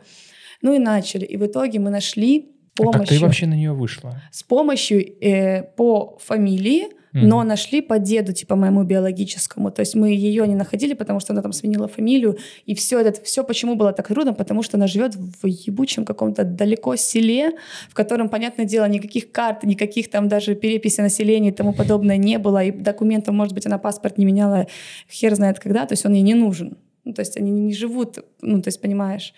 Ну 0.61 0.73
и 0.73 0.79
начали. 0.79 1.25
И 1.25 1.37
в 1.37 1.45
итоге 1.45 1.79
мы 1.79 1.89
нашли 1.89 2.56
помощью... 2.77 3.01
А 3.01 3.05
как 3.05 3.09
ты 3.09 3.19
вообще 3.19 3.45
на 3.47 3.55
нее 3.55 3.73
вышла? 3.73 4.21
С 4.31 4.43
помощью 4.43 4.99
э, 5.21 5.63
по 5.63 6.17
фамилии, 6.23 6.83
mm-hmm. 6.85 7.25
но 7.25 7.43
нашли 7.43 7.81
по 7.81 7.99
деду, 7.99 8.33
типа 8.33 8.55
моему 8.55 8.83
биологическому. 8.83 9.71
То 9.71 9.81
есть 9.81 9.95
мы 9.95 10.09
ее 10.09 10.47
не 10.47 10.55
находили, 10.55 10.93
потому 10.93 11.19
что 11.19 11.33
она 11.33 11.41
там 11.41 11.53
сменила 11.53 11.87
фамилию. 11.87 12.37
И 12.65 12.75
все 12.75 12.99
это, 12.99 13.21
все 13.23 13.43
почему 13.43 13.75
было 13.75 13.93
так 13.93 14.07
трудно? 14.07 14.33
Потому 14.33 14.63
что 14.63 14.77
она 14.77 14.87
живет 14.87 15.15
в 15.15 15.47
ебучем 15.47 16.05
каком-то 16.05 16.43
далеко 16.43 16.95
селе, 16.95 17.51
в 17.89 17.93
котором, 17.93 18.29
понятное 18.29 18.65
дело, 18.65 18.85
никаких 18.87 19.31
карт, 19.31 19.63
никаких 19.63 20.09
там 20.09 20.27
даже 20.27 20.55
переписи 20.55 21.01
населения 21.01 21.49
и 21.49 21.53
тому 21.53 21.73
подобное 21.73 22.17
не 22.17 22.37
было. 22.37 22.63
И 22.63 22.71
документов, 22.71 23.33
может 23.33 23.53
быть, 23.53 23.65
она 23.65 23.77
паспорт 23.77 24.17
не 24.17 24.25
меняла 24.25 24.67
хер 25.09 25.35
знает 25.35 25.59
когда, 25.59 25.85
то 25.85 25.93
есть 25.93 26.05
он 26.05 26.13
ей 26.13 26.23
не 26.23 26.33
нужен. 26.33 26.77
Ну, 27.05 27.13
то 27.13 27.21
есть 27.21 27.37
они 27.37 27.51
не 27.51 27.73
живут, 27.73 28.19
ну, 28.41 28.61
то 28.61 28.67
есть, 28.67 28.81
понимаешь... 28.81 29.33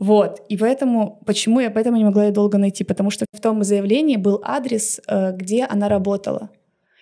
Вот. 0.00 0.40
И 0.48 0.56
поэтому, 0.56 1.20
почему 1.26 1.60
я 1.60 1.70
поэтому 1.70 1.98
не 1.98 2.04
могла 2.04 2.24
ее 2.24 2.32
долго 2.32 2.58
найти? 2.58 2.84
Потому 2.84 3.10
что 3.10 3.26
в 3.32 3.40
том 3.40 3.62
заявлении 3.62 4.16
был 4.16 4.40
адрес, 4.42 5.00
э, 5.06 5.32
где 5.36 5.64
она 5.64 5.88
работала. 5.88 6.48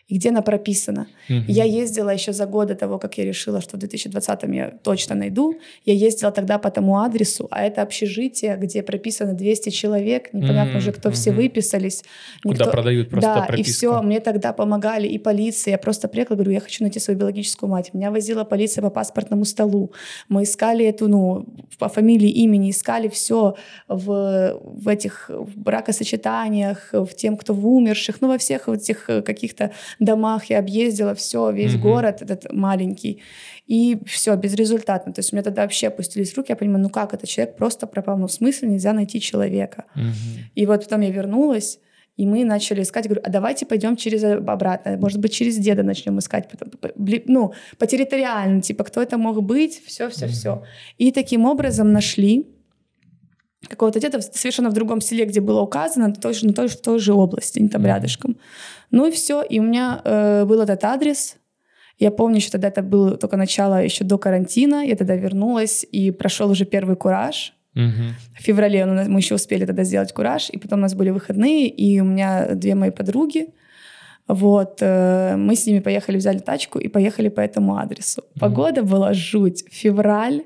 И 0.08 0.16
где 0.16 0.30
она 0.30 0.40
прописана. 0.40 1.06
Угу. 1.28 1.44
Я 1.48 1.64
ездила 1.64 2.10
еще 2.10 2.32
за 2.32 2.46
год 2.46 2.68
до 2.68 2.74
того, 2.74 2.98
как 2.98 3.18
я 3.18 3.24
решила, 3.24 3.60
что 3.60 3.76
в 3.76 3.80
2020 3.80 4.42
я 4.44 4.70
точно 4.82 5.14
найду. 5.14 5.58
Я 5.84 5.94
ездила 5.94 6.32
тогда 6.32 6.58
по 6.58 6.70
тому 6.70 6.96
адресу, 6.96 7.46
а 7.50 7.62
это 7.62 7.82
общежитие, 7.82 8.56
где 8.56 8.82
прописано 8.82 9.34
200 9.34 9.68
человек, 9.70 10.32
непонятно 10.32 10.72
угу. 10.72 10.78
уже, 10.78 10.92
кто 10.92 11.10
угу. 11.10 11.14
все 11.14 11.30
выписались. 11.30 12.04
Никто... 12.44 12.64
Куда 12.64 12.70
продают 12.70 13.10
просто 13.10 13.34
Да, 13.34 13.42
прописку. 13.42 13.70
и 13.70 13.72
все, 13.72 14.02
мне 14.02 14.20
тогда 14.20 14.52
помогали 14.54 15.06
и 15.06 15.18
полиция. 15.18 15.72
Я 15.72 15.78
просто 15.78 16.08
приехала, 16.08 16.36
говорю, 16.36 16.52
я 16.52 16.60
хочу 16.60 16.84
найти 16.84 17.00
свою 17.00 17.20
биологическую 17.20 17.68
мать. 17.68 17.92
Меня 17.92 18.10
возила 18.10 18.44
полиция 18.44 18.82
по 18.82 18.90
паспортному 18.90 19.44
столу. 19.44 19.92
Мы 20.30 20.44
искали 20.44 20.86
эту, 20.86 21.08
ну, 21.08 21.44
по 21.78 21.88
фамилии, 21.88 22.30
имени, 22.30 22.70
искали 22.70 23.08
все 23.08 23.56
в, 23.88 24.58
в 24.62 24.88
этих 24.88 25.28
в 25.28 25.60
бракосочетаниях, 25.60 26.88
в 26.92 27.08
тем, 27.14 27.36
кто 27.36 27.52
в 27.52 27.66
умерших, 27.66 28.22
ну, 28.22 28.28
во 28.28 28.38
всех 28.38 28.68
этих 28.68 29.04
каких-то 29.04 29.72
домах 29.98 30.46
я 30.46 30.58
объездила 30.58 31.14
все, 31.14 31.50
весь 31.50 31.74
угу. 31.74 31.84
город 31.84 32.22
этот 32.22 32.52
маленький. 32.52 33.22
И 33.66 33.98
все, 34.06 34.34
безрезультатно. 34.36 35.12
То 35.12 35.20
есть 35.20 35.32
у 35.32 35.36
меня 35.36 35.42
тогда 35.42 35.62
вообще 35.62 35.88
опустились 35.88 36.34
руки, 36.36 36.50
я 36.50 36.56
понимаю, 36.56 36.82
ну 36.82 36.88
как, 36.88 37.12
этот 37.12 37.28
человек 37.28 37.56
просто 37.56 37.86
пропал, 37.86 38.16
ну 38.16 38.26
в 38.26 38.32
смысле 38.32 38.68
нельзя 38.68 38.92
найти 38.92 39.20
человека. 39.20 39.84
Угу. 39.94 40.04
И 40.54 40.66
вот 40.66 40.84
потом 40.84 41.02
я 41.02 41.10
вернулась, 41.10 41.78
и 42.16 42.26
мы 42.26 42.44
начали 42.44 42.82
искать, 42.82 43.04
говорю, 43.04 43.22
а 43.24 43.30
давайте 43.30 43.64
пойдем 43.64 43.96
через 43.96 44.24
обратно, 44.24 44.96
может 44.96 45.20
быть, 45.20 45.32
через 45.32 45.56
деда 45.56 45.84
начнем 45.84 46.18
искать, 46.18 46.50
ну, 47.26 47.52
по 47.78 47.86
территориально, 47.86 48.60
типа, 48.60 48.82
кто 48.84 49.00
это 49.00 49.18
мог 49.18 49.40
быть, 49.42 49.80
все, 49.86 50.08
все, 50.08 50.26
все. 50.26 50.64
И 50.98 51.12
таким 51.12 51.44
образом 51.44 51.92
нашли 51.92 52.48
какого-то 53.68 54.00
деда 54.00 54.20
совершенно 54.20 54.70
в 54.70 54.72
другом 54.72 55.00
селе, 55.00 55.26
где 55.26 55.40
было 55.40 55.60
указано, 55.60 56.12
тоже, 56.12 56.46
на 56.46 56.52
той, 56.52 56.68
в 56.68 56.80
той 56.80 56.98
же 56.98 57.12
области, 57.12 57.60
не 57.60 57.68
там 57.68 57.86
рядышком. 57.86 58.36
Ну 58.90 59.06
и 59.06 59.10
все, 59.10 59.42
и 59.42 59.58
у 59.60 59.62
меня 59.62 60.00
э, 60.04 60.44
был 60.44 60.60
этот 60.60 60.84
адрес. 60.84 61.36
Я 61.98 62.10
помню, 62.10 62.40
что 62.40 62.52
тогда 62.52 62.68
это 62.68 62.82
было 62.82 63.16
только 63.16 63.36
начало 63.36 63.82
еще 63.82 64.04
до 64.04 64.18
карантина. 64.18 64.86
Я 64.86 64.96
тогда 64.96 65.16
вернулась, 65.16 65.84
и 65.90 66.10
прошел 66.10 66.50
уже 66.50 66.64
первый 66.64 66.96
кураж. 66.96 67.54
Угу. 67.74 68.38
В 68.38 68.42
феврале 68.42 68.86
мы 68.86 69.18
еще 69.18 69.34
успели 69.34 69.66
тогда 69.66 69.84
сделать 69.84 70.12
кураж, 70.12 70.50
и 70.50 70.58
потом 70.58 70.78
у 70.78 70.82
нас 70.82 70.94
были 70.94 71.10
выходные, 71.10 71.68
и 71.68 72.00
у 72.00 72.04
меня 72.04 72.54
две 72.54 72.74
мои 72.74 72.90
подруги, 72.90 73.48
вот, 74.28 74.78
э, 74.82 75.36
мы 75.36 75.56
с 75.56 75.66
ними 75.66 75.80
поехали, 75.80 76.18
взяли 76.18 76.38
тачку 76.38 76.78
и 76.78 76.88
поехали 76.88 77.30
по 77.30 77.40
этому 77.40 77.78
адресу. 77.78 78.22
Погода 78.38 78.82
была 78.82 79.14
жуть, 79.14 79.64
февраль, 79.70 80.42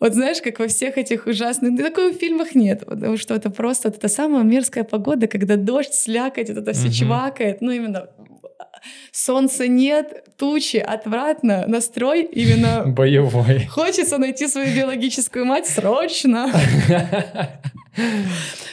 вот 0.00 0.14
знаешь, 0.14 0.40
как 0.40 0.60
во 0.60 0.68
всех 0.68 0.96
этих 0.96 1.26
ужасных... 1.26 1.72
Ну, 1.72 1.78
такого 1.78 2.12
в 2.12 2.16
фильмах 2.16 2.54
нет, 2.54 2.84
потому 2.86 3.16
что 3.16 3.34
это 3.34 3.50
просто 3.50 3.88
вот 3.88 3.98
эта 3.98 4.08
самая 4.08 4.44
мерзкая 4.44 4.84
погода, 4.84 5.26
когда 5.26 5.56
дождь, 5.56 5.92
слякоть, 5.92 6.50
это 6.50 6.72
все 6.72 6.86
угу. 6.86 6.94
чвакает. 6.94 7.60
Ну, 7.60 7.72
именно 7.72 8.08
солнца 9.10 9.66
нет, 9.66 10.24
тучи, 10.36 10.76
отвратно, 10.76 11.66
настрой 11.66 12.22
именно... 12.22 12.84
Боевой. 12.86 13.66
Хочется 13.66 14.18
найти 14.18 14.46
свою 14.46 14.74
биологическую 14.74 15.44
мать 15.44 15.66
срочно. 15.66 16.52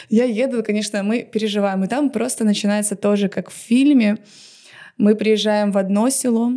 Я 0.10 0.26
еду, 0.26 0.64
конечно, 0.64 1.02
мы 1.02 1.24
переживаем. 1.24 1.84
И 1.84 1.88
там 1.88 2.12
просто 2.12 2.44
начинается 2.44 2.96
тоже, 2.96 3.30
как 3.30 3.50
в 3.50 3.54
фильме. 3.54 4.18
Мы 4.98 5.16
приезжаем 5.16 5.72
в 5.72 5.78
одно 5.78 6.10
село, 6.10 6.52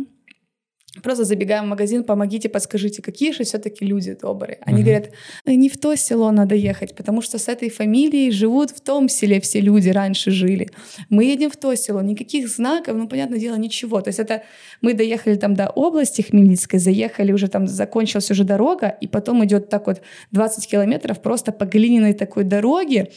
Просто 1.03 1.23
забегаем 1.23 1.65
в 1.65 1.67
магазин, 1.67 2.03
помогите, 2.03 2.49
подскажите, 2.49 3.01
какие 3.01 3.31
же 3.31 3.43
все-таки 3.43 3.85
люди 3.85 4.17
добрые. 4.19 4.57
Они 4.61 4.81
uh-huh. 4.81 4.85
говорят, 4.85 5.09
«Э, 5.45 5.53
не 5.53 5.69
в 5.69 5.77
то 5.77 5.95
село 5.95 6.31
надо 6.31 6.55
ехать, 6.55 6.95
потому 6.95 7.21
что 7.21 7.37
с 7.37 7.47
этой 7.47 7.69
фамилией 7.69 8.31
живут 8.31 8.71
в 8.71 8.81
том 8.81 9.07
селе 9.07 9.39
все 9.39 9.61
люди 9.61 9.89
раньше 9.89 10.31
жили. 10.31 10.69
Мы 11.09 11.25
едем 11.25 11.51
в 11.51 11.57
то 11.57 11.75
село, 11.75 12.01
никаких 12.01 12.49
знаков, 12.49 12.95
ну, 12.95 13.07
понятное 13.07 13.39
дело, 13.39 13.55
ничего. 13.55 14.01
То 14.01 14.09
есть 14.09 14.19
это 14.19 14.41
мы 14.81 14.95
доехали 14.95 15.35
там 15.35 15.53
до 15.53 15.69
области 15.69 16.23
Хмельницкой, 16.23 16.79
заехали 16.79 17.31
уже 17.33 17.49
там, 17.49 17.67
закончилась 17.67 18.31
уже 18.31 18.43
дорога, 18.43 18.87
и 18.87 19.07
потом 19.07 19.45
идет 19.45 19.69
так 19.69 19.85
вот 19.85 20.01
20 20.31 20.67
километров 20.67 21.21
просто 21.21 21.51
по 21.51 21.65
глиняной 21.65 22.13
такой 22.13 22.43
дороге, 22.43 23.11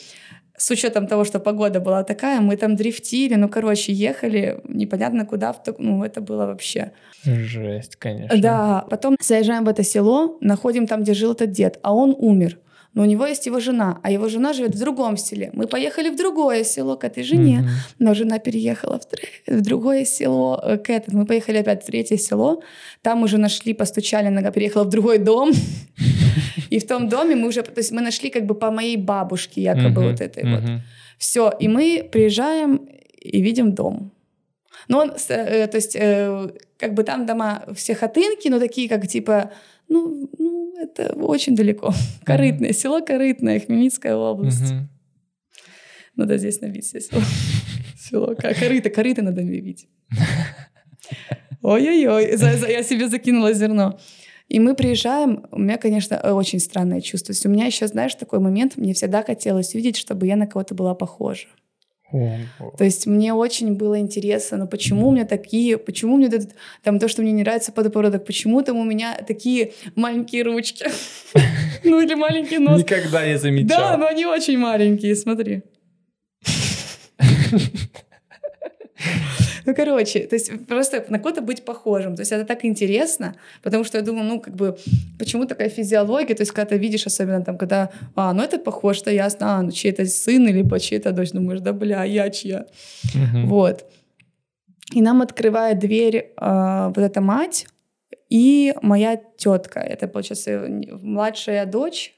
с 0.62 0.70
учетом 0.70 1.06
того, 1.06 1.24
что 1.24 1.40
погода 1.40 1.80
была 1.80 2.04
такая, 2.04 2.40
мы 2.40 2.56
там 2.56 2.76
дрифтили, 2.76 3.34
ну, 3.34 3.48
короче, 3.48 3.92
ехали 3.92 4.60
непонятно 4.68 5.26
куда, 5.26 5.56
ну, 5.78 6.04
это 6.04 6.20
было 6.20 6.46
вообще... 6.46 6.92
Жесть, 7.24 7.96
конечно. 7.96 8.40
Да, 8.40 8.84
потом 8.88 9.16
заезжаем 9.20 9.64
в 9.64 9.68
это 9.68 9.82
село, 9.82 10.38
находим 10.40 10.86
там, 10.86 11.02
где 11.02 11.14
жил 11.14 11.32
этот 11.32 11.50
дед, 11.50 11.78
а 11.82 11.92
он 11.92 12.14
умер 12.16 12.58
но 12.94 13.02
у 13.02 13.06
него 13.06 13.26
есть 13.26 13.46
его 13.46 13.60
жена, 13.60 13.98
а 14.02 14.10
его 14.10 14.28
жена 14.28 14.52
живет 14.52 14.74
в 14.74 14.78
другом 14.78 15.16
селе. 15.16 15.50
Мы 15.54 15.66
поехали 15.66 16.10
в 16.10 16.16
другое 16.16 16.64
село 16.64 16.96
к 16.96 17.04
этой 17.04 17.22
жене, 17.22 17.60
mm-hmm. 17.60 17.94
но 17.98 18.14
жена 18.14 18.38
переехала 18.38 18.98
в, 18.98 19.06
в 19.46 19.62
другое 19.62 20.04
село 20.04 20.60
э, 20.62 20.76
к 20.76 20.90
этому. 20.90 21.20
Мы 21.20 21.26
поехали 21.26 21.58
опять 21.58 21.82
в 21.82 21.86
третье 21.86 22.18
село, 22.18 22.62
там 23.00 23.22
уже 23.22 23.38
нашли, 23.38 23.72
постучали, 23.72 24.26
она 24.26 24.50
переехала 24.50 24.84
в 24.84 24.90
другой 24.90 25.18
дом, 25.18 25.52
и 26.70 26.78
в 26.78 26.86
том 26.86 27.09
доме 27.09 27.34
мы 27.36 27.48
уже, 27.48 27.62
то 27.62 27.78
есть 27.78 27.92
мы 27.92 28.00
нашли 28.00 28.30
как 28.30 28.46
бы 28.46 28.55
по 28.55 28.70
моей 28.70 28.96
бабушке 28.96 29.62
якобы 29.62 30.03
вот 30.03 30.20
этой 30.20 30.44
вот. 30.44 30.62
Все, 31.18 31.53
и 31.61 31.68
мы 31.68 32.09
приезжаем 32.11 32.88
и 33.20 33.40
видим 33.42 33.74
дом. 33.74 34.12
Но 34.88 34.98
он, 34.98 35.12
э, 35.28 35.66
то 35.68 35.76
есть, 35.76 35.96
э, 35.96 36.50
как 36.76 36.94
бы 36.94 37.05
там 37.05 37.26
дома 37.26 37.64
все 37.74 37.94
хатынки, 37.94 38.48
но 38.48 38.59
такие, 38.59 38.88
как 38.88 39.07
типа, 39.07 39.53
ну, 39.88 40.28
ну 40.38 40.74
это 40.82 41.14
очень 41.14 41.55
далеко. 41.55 41.94
Корытное, 42.24 42.72
село 42.72 43.00
Корытное, 43.00 43.61
Хмельницкая 43.61 44.16
область. 44.16 44.74
Надо 46.16 46.38
здесь 46.38 46.61
набить 46.61 46.84
все 46.84 47.00
село. 47.00 47.22
Село, 47.96 48.34
корыто, 48.34 48.90
корыто 48.90 49.22
надо 49.22 49.42
набить. 49.42 49.86
Ой-ой-ой, 51.62 52.36
я 52.72 52.82
себе 52.82 53.09
закинула 53.09 53.53
зерно. 53.53 53.98
И 54.53 54.61
мы 54.61 54.74
приезжаем, 54.74 55.46
у 55.50 55.59
меня, 55.59 55.78
конечно, 55.78 56.18
очень 56.34 56.61
странное 56.61 57.00
чувство. 57.00 57.28
То 57.28 57.32
есть 57.32 57.46
у 57.46 57.48
меня 57.48 57.64
еще, 57.64 57.86
знаешь, 57.86 58.14
такой 58.14 58.38
момент, 58.38 58.76
мне 58.76 58.92
всегда 58.92 59.22
хотелось 59.22 59.72
видеть, 59.72 59.96
чтобы 59.96 60.26
я 60.26 60.36
на 60.36 60.46
кого-то 60.46 60.74
была 60.74 60.94
похожа. 60.94 61.46
То 62.11 62.84
есть 62.84 63.07
мне 63.07 63.32
очень 63.32 63.72
было 63.76 63.98
интересно, 63.98 64.59
ну 64.59 64.66
почему 64.66 65.09
у 65.09 65.12
меня 65.12 65.24
такие, 65.24 65.78
почему 65.78 66.18
мне 66.18 66.26
этот, 66.26 66.50
там 66.82 66.98
то, 66.98 67.09
что 67.09 67.22
мне 67.22 67.32
не 67.32 67.40
нравится 67.40 67.72
подбородок, 67.72 68.26
почему 68.26 68.61
там 68.61 68.76
у 68.76 68.84
меня 68.84 69.18
такие 69.26 69.72
маленькие 69.96 70.42
ручки, 70.42 70.84
ну 71.84 72.03
или 72.03 72.12
маленький 72.12 72.59
нос. 72.59 72.78
Никогда 72.78 73.26
не 73.26 73.38
замечал. 73.38 73.78
Да, 73.78 73.96
но 73.96 74.07
они 74.07 74.26
очень 74.26 74.59
маленькие, 74.59 75.16
смотри. 75.16 75.62
Ну, 79.64 79.74
короче, 79.74 80.20
то 80.26 80.34
есть 80.34 80.66
просто 80.66 81.05
на 81.09 81.18
кого-то 81.18 81.40
быть 81.40 81.64
похожим. 81.64 82.16
То 82.16 82.22
есть 82.22 82.32
это 82.32 82.44
так 82.44 82.64
интересно, 82.64 83.34
потому 83.62 83.84
что 83.84 83.98
я 83.98 84.05
думаю, 84.05 84.24
ну, 84.24 84.40
как 84.40 84.57
бы, 84.57 84.76
почему 85.18 85.46
такая 85.46 85.68
физиология? 85.68 86.34
То 86.34 86.42
есть 86.42 86.53
когда 86.53 86.70
ты 86.70 86.78
видишь, 86.78 87.07
особенно 87.07 87.44
там, 87.44 87.59
когда, 87.59 87.90
а, 88.16 88.32
ну, 88.32 88.42
это 88.42 88.59
похож, 88.59 88.96
что 88.96 89.11
ясно, 89.11 89.59
а, 89.59 89.62
ну, 89.62 89.70
чей-то 89.70 90.05
сын, 90.07 90.46
либо 90.46 90.80
чей-то 90.80 91.12
дочь, 91.12 91.30
думаешь, 91.30 91.61
да, 91.61 91.72
бля, 91.72 92.05
я 92.05 92.30
чья. 92.30 92.66
Угу. 93.14 93.46
Вот. 93.46 93.84
И 94.92 95.00
нам 95.00 95.22
открывает 95.22 95.78
дверь 95.78 96.16
э, 96.16 96.86
вот 96.88 96.98
эта 96.98 97.20
мать 97.20 97.66
и 98.28 98.74
моя 98.82 99.20
тетка. 99.36 99.80
Это, 99.80 100.09
получается, 100.09 100.66
младшая 101.03 101.66
дочь. 101.66 102.14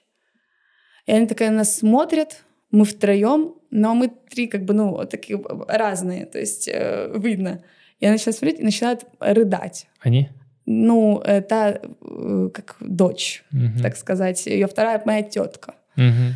И 1.07 1.12
они 1.12 1.26
такая 1.26 1.51
нас 1.51 1.76
смотрят, 1.76 2.45
мы 2.75 2.85
втроем, 2.85 3.55
но 3.70 3.95
мы 3.95 4.09
три 4.09 4.49
как 4.49 4.64
бы, 4.64 4.75
ну, 4.75 5.05
такие 5.05 5.41
разные, 5.68 6.27
то 6.27 6.39
есть 6.39 6.68
э, 6.68 7.12
видно. 7.16 7.62
Она 8.03 8.12
начинает 8.12 8.37
смотреть 8.37 8.61
и 8.61 8.64
начинает 8.64 9.05
рыдать. 9.20 9.87
Они? 10.01 10.29
Ну, 10.66 11.20
это 11.20 11.81
э, 12.03 12.51
как 12.53 12.77
дочь, 12.81 13.45
угу. 13.53 13.81
так 13.83 13.97
сказать. 13.97 14.47
Ее 14.47 14.66
вторая 14.66 15.01
моя 15.05 15.22
тетка. 15.22 15.75
Угу. 15.97 16.35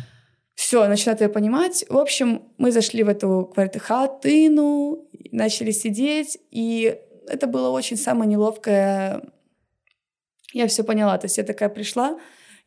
Все, 0.55 0.87
начинает 0.87 1.21
ее 1.21 1.29
понимать. 1.29 1.85
В 1.89 1.97
общем, 1.97 2.41
мы 2.57 2.71
зашли 2.71 3.03
в 3.03 3.09
эту 3.09 3.49
квартиру 3.53 3.83
хатыну, 3.85 5.05
начали 5.31 5.71
сидеть, 5.71 6.37
и 6.51 6.97
это 7.27 7.47
было 7.47 7.69
очень 7.69 7.97
самое 7.97 8.29
неловкое. 8.29 9.21
Я 10.53 10.67
все 10.67 10.83
поняла, 10.83 11.17
то 11.17 11.25
есть 11.25 11.37
я 11.37 11.43
такая 11.43 11.69
пришла, 11.69 12.17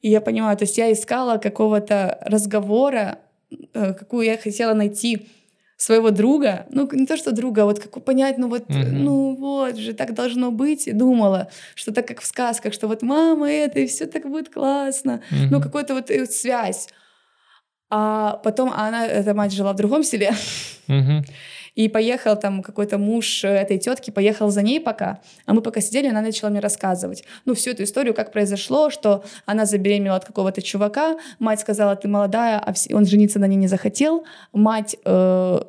и 0.03 0.11
я 0.11 0.21
понимаю, 0.21 0.57
то 0.57 0.65
есть 0.65 0.79
я 0.79 0.93
искала 0.93 1.39
какого-то 1.39 2.19
разговора 2.23 3.19
какую 3.73 4.27
я 4.27 4.37
хотела 4.37 4.75
найти 4.75 5.29
своего 5.83 6.11
друга, 6.11 6.67
ну 6.71 6.89
не 6.93 7.07
то 7.07 7.17
что 7.17 7.33
друга, 7.33 7.63
а 7.63 7.65
вот 7.65 7.81
как 7.81 8.05
понять, 8.05 8.39
ну 8.39 8.49
вот, 8.49 8.69
mm-hmm. 8.69 8.91
ну 8.93 9.35
вот 9.35 9.77
же 9.77 9.95
так 9.95 10.15
должно 10.15 10.53
быть, 10.53 10.87
и 10.87 10.93
думала, 10.93 11.49
что 11.75 11.93
так 11.93 12.07
как 12.07 12.21
в 12.21 12.27
сказках, 12.27 12.73
что 12.73 12.87
вот 12.87 13.03
мама 13.03 13.51
это 13.51 13.81
и 13.81 13.87
все 13.87 14.07
так 14.07 14.29
будет 14.29 14.49
классно, 14.49 15.23
mm-hmm. 15.31 15.49
ну 15.51 15.61
какой-то 15.61 15.95
вот 15.95 16.11
э, 16.11 16.27
связь. 16.27 16.89
А 17.91 18.41
потом 18.45 18.73
она, 18.73 19.07
эта 19.07 19.35
мать 19.35 19.53
жила 19.53 19.73
в 19.73 19.77
другом 19.77 20.03
селе. 20.03 20.33
Mm-hmm. 20.89 21.29
И 21.76 21.90
поехал 21.90 22.36
там 22.36 22.64
какой-то 22.64 22.98
муж 22.98 23.44
этой 23.44 23.78
тетки, 23.78 24.12
поехал 24.12 24.50
за 24.50 24.62
ней 24.62 24.80
пока. 24.80 25.20
А 25.46 25.54
мы 25.54 25.62
пока 25.62 25.82
сидели, 25.82 26.08
она 26.08 26.22
начала 26.22 26.50
мне 26.50 26.60
рассказывать. 26.60 27.24
Ну, 27.46 27.54
всю 27.54 27.72
эту 27.72 27.84
историю, 27.84 28.14
как 28.14 28.32
произошло, 28.32 28.90
что 28.90 29.24
она 29.46 29.66
забеременела 29.66 30.18
от 30.18 30.26
какого-то 30.26 30.62
чувака. 30.62 31.18
Мать 31.40 31.60
сказала, 31.60 31.96
ты 31.96 32.08
молодая, 32.08 32.60
а 32.60 32.74
он 32.94 33.06
жениться 33.06 33.40
на 33.40 33.48
ней 33.48 33.58
не 33.58 33.68
захотел. 33.68 34.26
Мать... 34.54 34.98
Э, 35.06 35.60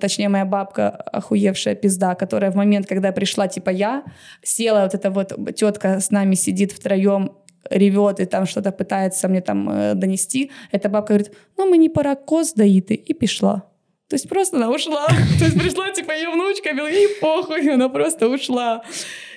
точнее 0.00 0.28
моя 0.28 0.44
бабка, 0.44 0.90
охуевшая 0.90 1.74
пизда, 1.74 2.14
которая 2.14 2.50
в 2.50 2.56
момент, 2.56 2.86
когда 2.86 3.12
пришла, 3.12 3.48
типа 3.48 3.70
я, 3.70 4.04
села, 4.42 4.82
вот 4.82 4.94
эта 4.94 5.10
вот 5.10 5.56
тетка 5.56 6.00
с 6.00 6.10
нами 6.10 6.34
сидит 6.34 6.72
втроем, 6.72 7.30
ревет 7.70 8.20
и 8.20 8.24
там 8.24 8.46
что-то 8.46 8.72
пытается 8.72 9.28
мне 9.28 9.40
там 9.40 9.68
э, 9.70 9.94
донести, 9.94 10.50
эта 10.72 10.88
бабка 10.88 11.14
говорит, 11.14 11.32
ну 11.58 11.70
мені 11.70 11.88
пора 11.88 12.14
коз 12.14 12.54
доїти, 12.54 13.02
и 13.10 13.14
пішла. 13.14 13.62
То 14.09 14.13
есть 14.13 14.29
просто 14.29 14.57
она 14.57 14.69
ушла. 14.69 15.05
То 15.39 15.45
есть 15.45 15.59
пришла, 15.59 15.91
типа, 15.91 16.11
ее 16.11 16.29
внучка, 16.29 16.69
ей 16.69 17.09
похуй, 17.19 17.69
она 17.73 17.89
просто 17.89 18.29
ушла. 18.29 18.83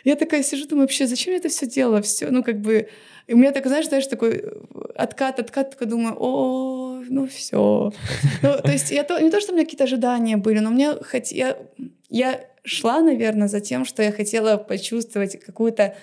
Я 0.05 0.17
такая 0.17 0.43
сижу, 0.43 0.67
думаю, 0.67 0.85
вообще, 0.85 1.07
зачем 1.07 1.33
я 1.33 1.39
это 1.39 1.49
все 1.49 1.67
делала? 1.67 2.01
Все, 2.03 2.31
ну, 2.31 2.43
как 2.43 2.61
бы... 2.61 2.89
И 3.27 3.35
у 3.35 3.37
меня 3.37 3.53
так, 3.53 3.67
знаешь, 3.67 3.87
знаешь, 3.87 4.07
такой 4.07 4.39
э, 4.39 4.51
откат, 4.97 5.39
откат, 5.39 5.71
такой 5.71 5.87
думаю, 5.87 6.17
о, 6.19 7.01
ну 7.09 7.29
все. 7.29 7.93
Ну, 8.43 8.53
то 8.63 8.73
есть 8.73 8.91
я 8.91 9.05
то, 9.05 9.21
не 9.21 9.31
то, 9.31 9.41
что 9.41 9.53
у 9.53 9.55
меня 9.55 9.65
какие-то 9.65 9.85
ожидания 9.85 10.37
были, 10.37 10.59
но 10.59 10.71
мне 10.71 10.95
хот... 10.95 11.27
я, 11.27 11.57
я 12.09 12.41
шла, 12.65 13.01
наверное, 13.01 13.49
за 13.49 13.61
тем, 13.61 13.85
что 13.85 14.03
я 14.03 14.11
хотела 14.11 14.57
почувствовать 14.57 15.39
какую-то 15.39 15.97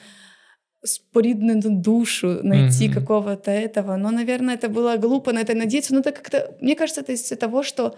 споридную 0.84 1.62
душу, 1.64 2.40
найти 2.44 2.88
mm-hmm. 2.88 2.94
какого-то 2.94 3.52
этого. 3.52 3.98
Но, 3.98 4.12
наверное, 4.12 4.56
это 4.56 4.70
было 4.70 4.98
глупо 4.98 5.34
на 5.34 5.40
это 5.40 5.54
надеяться. 5.54 5.94
Но 5.94 6.00
это 6.02 6.12
как-то, 6.12 6.56
мне 6.62 6.76
кажется, 6.76 7.02
это 7.02 7.14
из-за 7.14 7.36
того, 7.36 7.64
что 7.64 7.98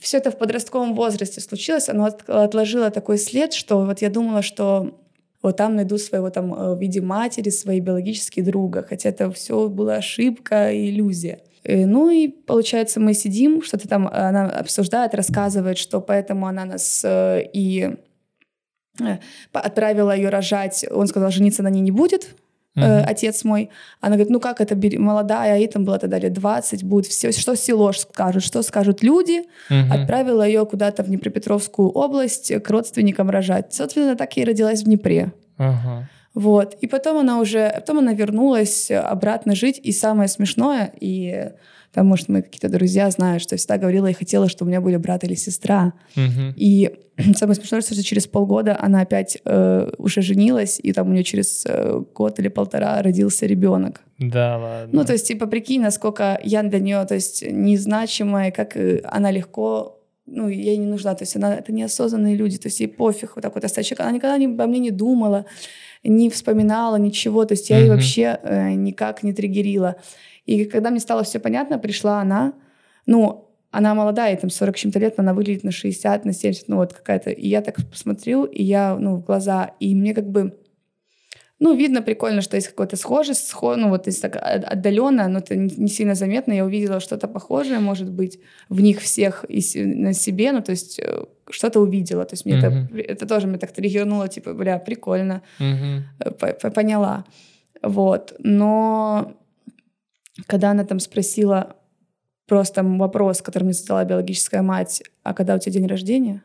все 0.00 0.18
это 0.18 0.30
в 0.30 0.38
подростковом 0.38 0.94
возрасте 0.94 1.40
случилось, 1.40 1.88
оно 1.88 2.10
отложило 2.26 2.90
такой 2.90 3.18
след, 3.18 3.52
что 3.52 3.84
вот 3.84 4.02
я 4.02 4.10
думала, 4.10 4.42
что 4.42 4.98
вот 5.42 5.56
там 5.56 5.76
найду 5.76 5.98
своего 5.98 6.30
там 6.30 6.52
э, 6.52 6.74
в 6.74 6.80
виде 6.80 7.00
матери, 7.00 7.50
своей 7.50 7.80
биологические 7.80 8.44
друга, 8.44 8.84
хотя 8.88 9.10
это 9.10 9.30
все 9.30 9.68
была 9.68 9.96
ошибка, 9.96 10.70
иллюзия. 10.72 11.40
Э, 11.62 11.86
ну 11.86 12.10
и 12.10 12.28
получается, 12.28 13.00
мы 13.00 13.14
сидим, 13.14 13.62
что-то 13.62 13.88
там 13.88 14.08
она 14.08 14.46
обсуждает, 14.46 15.14
рассказывает, 15.14 15.78
что 15.78 16.00
поэтому 16.00 16.46
она 16.46 16.64
нас 16.64 17.02
э, 17.04 17.42
и 17.52 17.96
отправила 19.52 20.16
ее 20.16 20.30
рожать. 20.30 20.86
Он 20.90 21.06
сказал, 21.06 21.30
жениться 21.30 21.62
на 21.62 21.68
ней 21.68 21.80
не 21.80 21.90
будет, 21.90 22.34
uh-huh. 22.76 23.04
отец 23.04 23.44
мой. 23.44 23.70
Она 24.00 24.16
говорит, 24.16 24.30
ну 24.30 24.40
как 24.40 24.60
это, 24.60 24.76
молодая, 24.98 25.54
а 25.54 25.56
ей 25.56 25.68
там 25.68 25.84
было 25.84 25.98
тогда 25.98 26.18
лет 26.18 26.32
20, 26.32 26.84
будет 26.84 27.06
все, 27.06 27.32
что 27.32 27.56
село 27.56 27.92
скажут, 27.92 28.42
что 28.42 28.62
скажут 28.62 29.02
люди. 29.02 29.44
Uh-huh. 29.70 29.92
Отправила 29.92 30.46
ее 30.46 30.66
куда-то 30.66 31.02
в 31.02 31.06
Днепропетровскую 31.06 31.90
область 31.90 32.52
к 32.62 32.70
родственникам 32.70 33.30
рожать. 33.30 33.72
Собственно, 33.74 34.16
так 34.16 34.36
и 34.36 34.44
родилась 34.44 34.82
в 34.82 34.84
Днепре. 34.84 35.32
Uh-huh. 35.58 36.04
Вот. 36.36 36.76
И 36.82 36.86
потом 36.86 37.16
она 37.16 37.40
уже, 37.40 37.72
потом 37.74 37.98
она 37.98 38.12
вернулась 38.12 38.90
обратно 38.90 39.54
жить. 39.54 39.80
И 39.82 39.90
самое 39.90 40.28
смешное, 40.28 40.92
и 41.00 41.52
там, 41.94 42.08
может, 42.08 42.28
мы 42.28 42.42
какие-то 42.42 42.68
друзья 42.68 43.10
знают, 43.10 43.42
что 43.42 43.54
я 43.54 43.56
всегда 43.56 43.78
говорила 43.78 44.06
и 44.06 44.12
хотела, 44.12 44.50
чтобы 44.50 44.68
у 44.68 44.70
меня 44.70 44.82
были 44.82 44.96
брат 44.96 45.24
или 45.24 45.32
сестра. 45.32 45.94
Uh-huh. 46.14 46.52
И 46.54 46.92
самое 47.36 47.54
смешное, 47.54 47.80
что 47.80 48.02
через 48.02 48.26
полгода 48.26 48.76
она 48.78 49.00
опять 49.00 49.38
э, 49.46 49.90
уже 49.96 50.20
женилась, 50.20 50.78
и 50.82 50.92
там 50.92 51.08
у 51.08 51.12
нее 51.12 51.24
через 51.24 51.64
э, 51.64 52.02
год 52.14 52.38
или 52.38 52.48
полтора 52.48 53.00
родился 53.00 53.46
ребенок. 53.46 54.02
Да, 54.18 54.58
ладно. 54.58 54.90
Ну, 54.92 55.04
то 55.06 55.14
есть, 55.14 55.26
типа, 55.26 55.46
прикинь, 55.46 55.80
насколько 55.80 56.38
я 56.44 56.62
для 56.62 56.80
нее, 56.80 57.02
то 57.06 57.14
есть, 57.14 57.42
незначимая, 57.50 58.50
как 58.50 58.76
э, 58.76 59.00
она 59.04 59.30
легко 59.30 59.94
ну, 60.26 60.48
ей 60.48 60.76
не 60.76 60.86
нужна, 60.86 61.14
то 61.14 61.22
есть 61.22 61.36
она, 61.36 61.54
это 61.54 61.72
неосознанные 61.72 62.34
люди, 62.34 62.58
то 62.58 62.66
есть 62.66 62.80
ей 62.80 62.88
пофиг 62.88 63.36
вот 63.36 63.42
так 63.42 63.54
вот 63.54 63.64
человека. 63.64 64.02
Она 64.02 64.12
никогда 64.12 64.36
не, 64.36 64.46
обо 64.46 64.66
мне 64.66 64.80
не 64.80 64.90
думала, 64.90 65.46
не 66.08 66.30
вспоминала 66.30 66.96
ничего, 66.96 67.44
то 67.44 67.52
есть 67.52 67.70
я 67.70 67.78
ей 67.78 67.90
вообще 67.90 68.38
э, 68.42 68.72
никак 68.74 69.22
не 69.22 69.32
триггерила. 69.32 69.96
И 70.44 70.64
когда 70.64 70.90
мне 70.90 71.00
стало 71.00 71.24
все 71.24 71.38
понятно, 71.38 71.78
пришла 71.78 72.20
она, 72.20 72.52
ну, 73.06 73.46
она 73.70 73.94
молодая, 73.94 74.30
ей 74.30 74.38
там 74.38 74.48
40 74.50 74.76
чем-то 74.76 74.98
лет, 74.98 75.18
но 75.18 75.22
она 75.22 75.34
выглядит 75.34 75.64
на 75.64 75.70
60, 75.70 76.24
на 76.24 76.32
70, 76.32 76.68
ну 76.68 76.76
вот 76.76 76.94
какая-то. 76.94 77.30
И 77.30 77.46
я 77.46 77.60
так 77.60 77.76
посмотрел, 77.90 78.44
и 78.44 78.62
я, 78.62 78.96
ну, 78.96 79.16
в 79.16 79.24
глаза, 79.24 79.72
и 79.80 79.94
мне 79.94 80.14
как 80.14 80.28
бы, 80.30 80.56
ну, 81.58 81.74
видно 81.74 82.02
прикольно, 82.02 82.42
что 82.42 82.56
есть 82.56 82.68
какая-то 82.68 82.96
схожесть, 82.96 83.48
схож, 83.48 83.76
ну, 83.76 83.88
вот 83.88 84.06
есть 84.06 84.20
так 84.20 84.36
отдаленно, 84.36 85.28
но 85.28 85.38
это 85.38 85.56
не 85.56 85.88
сильно 85.88 86.14
заметно. 86.14 86.52
Я 86.52 86.64
увидела 86.64 87.00
что-то 87.00 87.28
похожее, 87.28 87.78
может 87.78 88.10
быть, 88.10 88.38
в 88.68 88.80
них 88.80 89.00
всех 89.00 89.44
и 89.48 89.62
на 89.84 90.12
себе, 90.12 90.52
ну, 90.52 90.62
то 90.62 90.72
есть 90.72 90.98
э, 90.98 91.24
что-то 91.50 91.80
увидела. 91.80 92.24
То 92.24 92.34
есть 92.34 92.44
мне 92.44 92.56
mm-hmm. 92.56 93.00
это, 93.00 93.12
это 93.12 93.26
тоже 93.26 93.46
меня 93.46 93.58
так 93.58 93.72
триггернуло, 93.72 94.28
типа, 94.28 94.52
бля, 94.52 94.78
прикольно, 94.78 95.42
mm-hmm. 95.58 96.70
поняла. 96.72 97.24
Вот. 97.82 98.34
Но 98.38 99.32
когда 100.46 100.72
она 100.72 100.84
там 100.84 101.00
спросила 101.00 101.76
просто 102.46 102.82
вопрос, 102.82 103.40
который 103.42 103.64
мне 103.64 103.72
задала 103.72 104.04
биологическая 104.04 104.62
мать, 104.62 105.02
а 105.22 105.32
когда 105.32 105.54
у 105.54 105.58
тебя 105.58 105.72
день 105.72 105.86
рождения? 105.86 106.42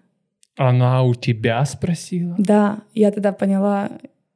Она 0.57 1.03
у 1.03 1.13
тебя 1.13 1.63
спросила? 1.65 2.35
Да, 2.37 2.81
я 2.93 3.11
тогда 3.11 3.31
поняла, 3.31 3.89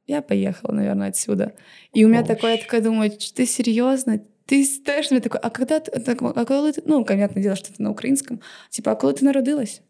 я 0.06 0.22
поехала, 0.22 0.72
наверное, 0.72 1.08
отсюда. 1.08 1.54
И 1.92 2.04
у 2.04 2.08
меня 2.08 2.20
Ой. 2.20 2.26
такое, 2.26 2.52
я 2.52 2.58
такая 2.58 2.80
думаю, 2.80 3.10
ты 3.10 3.46
серьезно? 3.46 4.20
Ты 4.46 4.64
знаешь, 4.64 5.10
мне 5.10 5.20
такой, 5.20 5.40
а 5.40 5.50
когда 5.50 5.80
ты, 5.80 5.98
так, 6.00 6.22
а 6.22 6.44
когда 6.44 6.72
ты, 6.72 6.82
ну, 6.84 7.04
понятное 7.04 7.42
дело, 7.42 7.56
что 7.56 7.72
это 7.72 7.82
на 7.82 7.90
украинском, 7.90 8.40
типа, 8.70 8.92
а 8.92 8.96
когда 8.96 9.16
ты 9.16 9.24
народилась? 9.24 9.82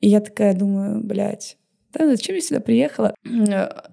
И 0.00 0.08
я 0.08 0.20
такая 0.20 0.54
думаю, 0.54 1.02
блядь, 1.02 1.56
да, 1.92 2.06
зачем 2.06 2.36
я 2.36 2.40
сюда 2.40 2.60
приехала? 2.60 3.14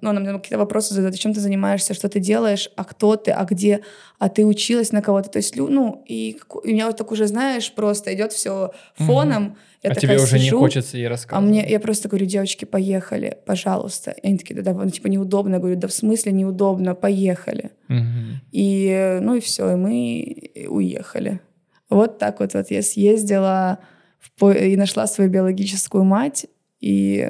Ну, 0.02 0.10
она 0.10 0.20
мне 0.20 0.32
какие-то 0.32 0.58
вопросы 0.58 0.94
задает, 0.94 1.20
чем 1.20 1.34
ты 1.34 1.40
занимаешься, 1.40 1.94
что 1.94 2.08
ты 2.08 2.20
делаешь, 2.20 2.70
а 2.76 2.86
кто 2.86 3.16
ты, 3.16 3.32
а 3.32 3.44
где, 3.44 3.82
а 4.18 4.30
ты 4.30 4.46
училась 4.46 4.92
на 4.92 5.02
кого-то. 5.02 5.30
То 5.30 5.38
есть, 5.38 5.56
ну, 5.58 6.04
и, 6.08 6.38
и 6.64 6.68
у 6.68 6.68
меня 6.68 6.88
вот 6.88 6.98
так 6.98 7.12
уже, 7.12 7.28
знаешь, 7.28 7.74
просто 7.74 8.14
идет 8.14 8.32
все 8.32 8.72
фоном. 8.96 9.48
Угу. 9.48 9.58
Я 9.82 9.92
а 9.92 9.96
тебе 9.96 10.18
уже 10.18 10.38
сижу, 10.38 10.58
не 10.58 10.62
хочется 10.62 10.98
ей 10.98 11.08
рассказывать. 11.08 11.48
А 11.48 11.50
мне, 11.50 11.70
я 11.70 11.80
просто 11.80 12.10
говорю, 12.10 12.26
девочки, 12.26 12.66
поехали, 12.66 13.38
пожалуйста. 13.46 14.12
И 14.12 14.28
они 14.28 14.38
такие, 14.38 14.56
да, 14.56 14.74
да, 14.74 14.84
ну, 14.84 14.90
типа 14.90 15.08
неудобно. 15.08 15.56
Я 15.56 15.60
говорю, 15.60 15.78
да 15.78 15.88
в 15.88 15.94
смысле 15.94 16.34
неудобно, 16.34 16.96
поехали. 16.96 17.72
Угу. 17.88 18.42
И, 18.52 19.20
ну 19.22 19.36
и 19.36 19.40
все, 19.40 19.72
и 19.72 19.76
мы 19.76 20.68
уехали. 20.68 21.40
Вот 21.90 22.20
так 22.20 22.42
вот, 22.42 22.54
вот 22.54 22.72
я 22.72 22.82
съездила 22.82 23.80
в, 24.38 24.52
и 24.52 24.76
нашла 24.76 25.08
свою 25.08 25.30
биологическую 25.30 26.04
мать, 26.04 26.46
и 26.82 27.30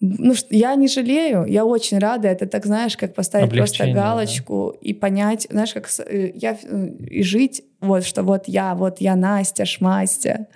ну, 0.00 0.34
я 0.48 0.74
не 0.76 0.88
жалею, 0.88 1.44
я 1.44 1.66
очень 1.66 1.98
рада. 1.98 2.28
Это 2.28 2.46
так, 2.46 2.64
знаешь, 2.64 2.96
как 2.96 3.14
поставить 3.14 3.50
просто 3.50 3.92
галочку 3.92 4.72
да. 4.72 4.78
и 4.80 4.94
понять, 4.94 5.46
знаешь, 5.50 5.74
как 5.74 5.88
э, 6.06 6.32
я 6.34 6.58
э, 6.62 6.86
и 7.10 7.22
жить, 7.22 7.62
вот 7.80 8.04
что 8.04 8.22
вот 8.22 8.44
я, 8.46 8.74
вот 8.74 9.00
я 9.00 9.16
Настя, 9.16 9.64
Шмастя. 9.64 10.46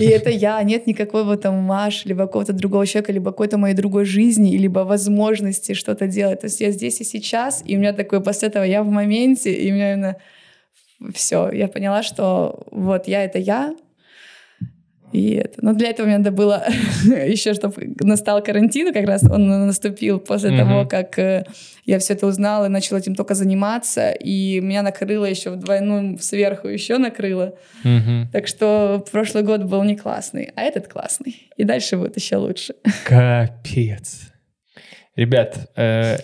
И 0.00 0.04
это 0.04 0.30
я, 0.30 0.62
нет 0.62 0.86
никакой 0.86 1.24
вот 1.24 1.42
там 1.42 1.56
Маш, 1.56 2.04
либо 2.04 2.26
какого-то 2.26 2.52
другого 2.52 2.86
человека, 2.86 3.12
либо 3.12 3.30
какой-то 3.30 3.58
моей 3.58 3.74
другой 3.74 4.04
жизни, 4.04 4.56
либо 4.56 4.80
возможности 4.80 5.74
что-то 5.74 6.06
делать. 6.06 6.40
То 6.40 6.46
есть 6.46 6.60
я 6.60 6.70
здесь 6.70 7.00
и 7.00 7.04
сейчас, 7.04 7.62
и 7.64 7.76
у 7.76 7.80
меня 7.80 7.92
такое 7.92 8.20
после 8.20 8.48
этого 8.48 8.64
я 8.64 8.82
в 8.82 8.88
моменте, 8.88 9.52
и 9.52 9.70
у 9.70 9.74
меня 9.74 9.92
именно 9.92 10.16
все, 11.12 11.50
я 11.50 11.68
поняла, 11.68 12.02
что 12.02 12.66
вот 12.70 13.08
я— 13.08 13.24
это 13.24 13.38
я, 13.38 13.74
и 15.14 15.34
это. 15.34 15.64
Но 15.64 15.72
для 15.74 15.90
этого 15.90 16.06
мне 16.06 16.18
надо 16.18 16.32
было 16.32 16.64
еще, 17.04 17.54
чтобы 17.54 17.94
настал 18.00 18.42
карантин, 18.42 18.92
как 18.92 19.06
раз 19.06 19.22
он 19.22 19.46
наступил 19.66 20.18
после 20.18 20.50
mm-hmm. 20.50 20.58
того, 20.58 20.86
как 20.86 21.18
э, 21.20 21.44
я 21.84 22.00
все 22.00 22.14
это 22.14 22.26
узнала 22.26 22.66
и 22.66 22.68
начала 22.68 22.98
этим 22.98 23.14
только 23.14 23.34
заниматься, 23.34 24.10
и 24.10 24.60
меня 24.60 24.82
накрыло 24.82 25.24
еще 25.24 25.50
в 25.50 25.56
двойную 25.56 26.18
сверху 26.18 26.66
еще 26.66 26.98
накрыло. 26.98 27.54
Mm-hmm. 27.84 28.26
Так 28.32 28.48
что 28.48 29.04
прошлый 29.12 29.44
год 29.44 29.62
был 29.62 29.84
не 29.84 29.96
классный, 29.96 30.50
а 30.56 30.62
этот 30.62 30.88
классный. 30.88 31.48
И 31.56 31.62
дальше 31.62 31.96
будет 31.96 32.16
еще 32.16 32.36
лучше. 32.36 32.74
Капец. 33.06 34.32
Ребят, 35.14 35.70
э, 35.76 36.16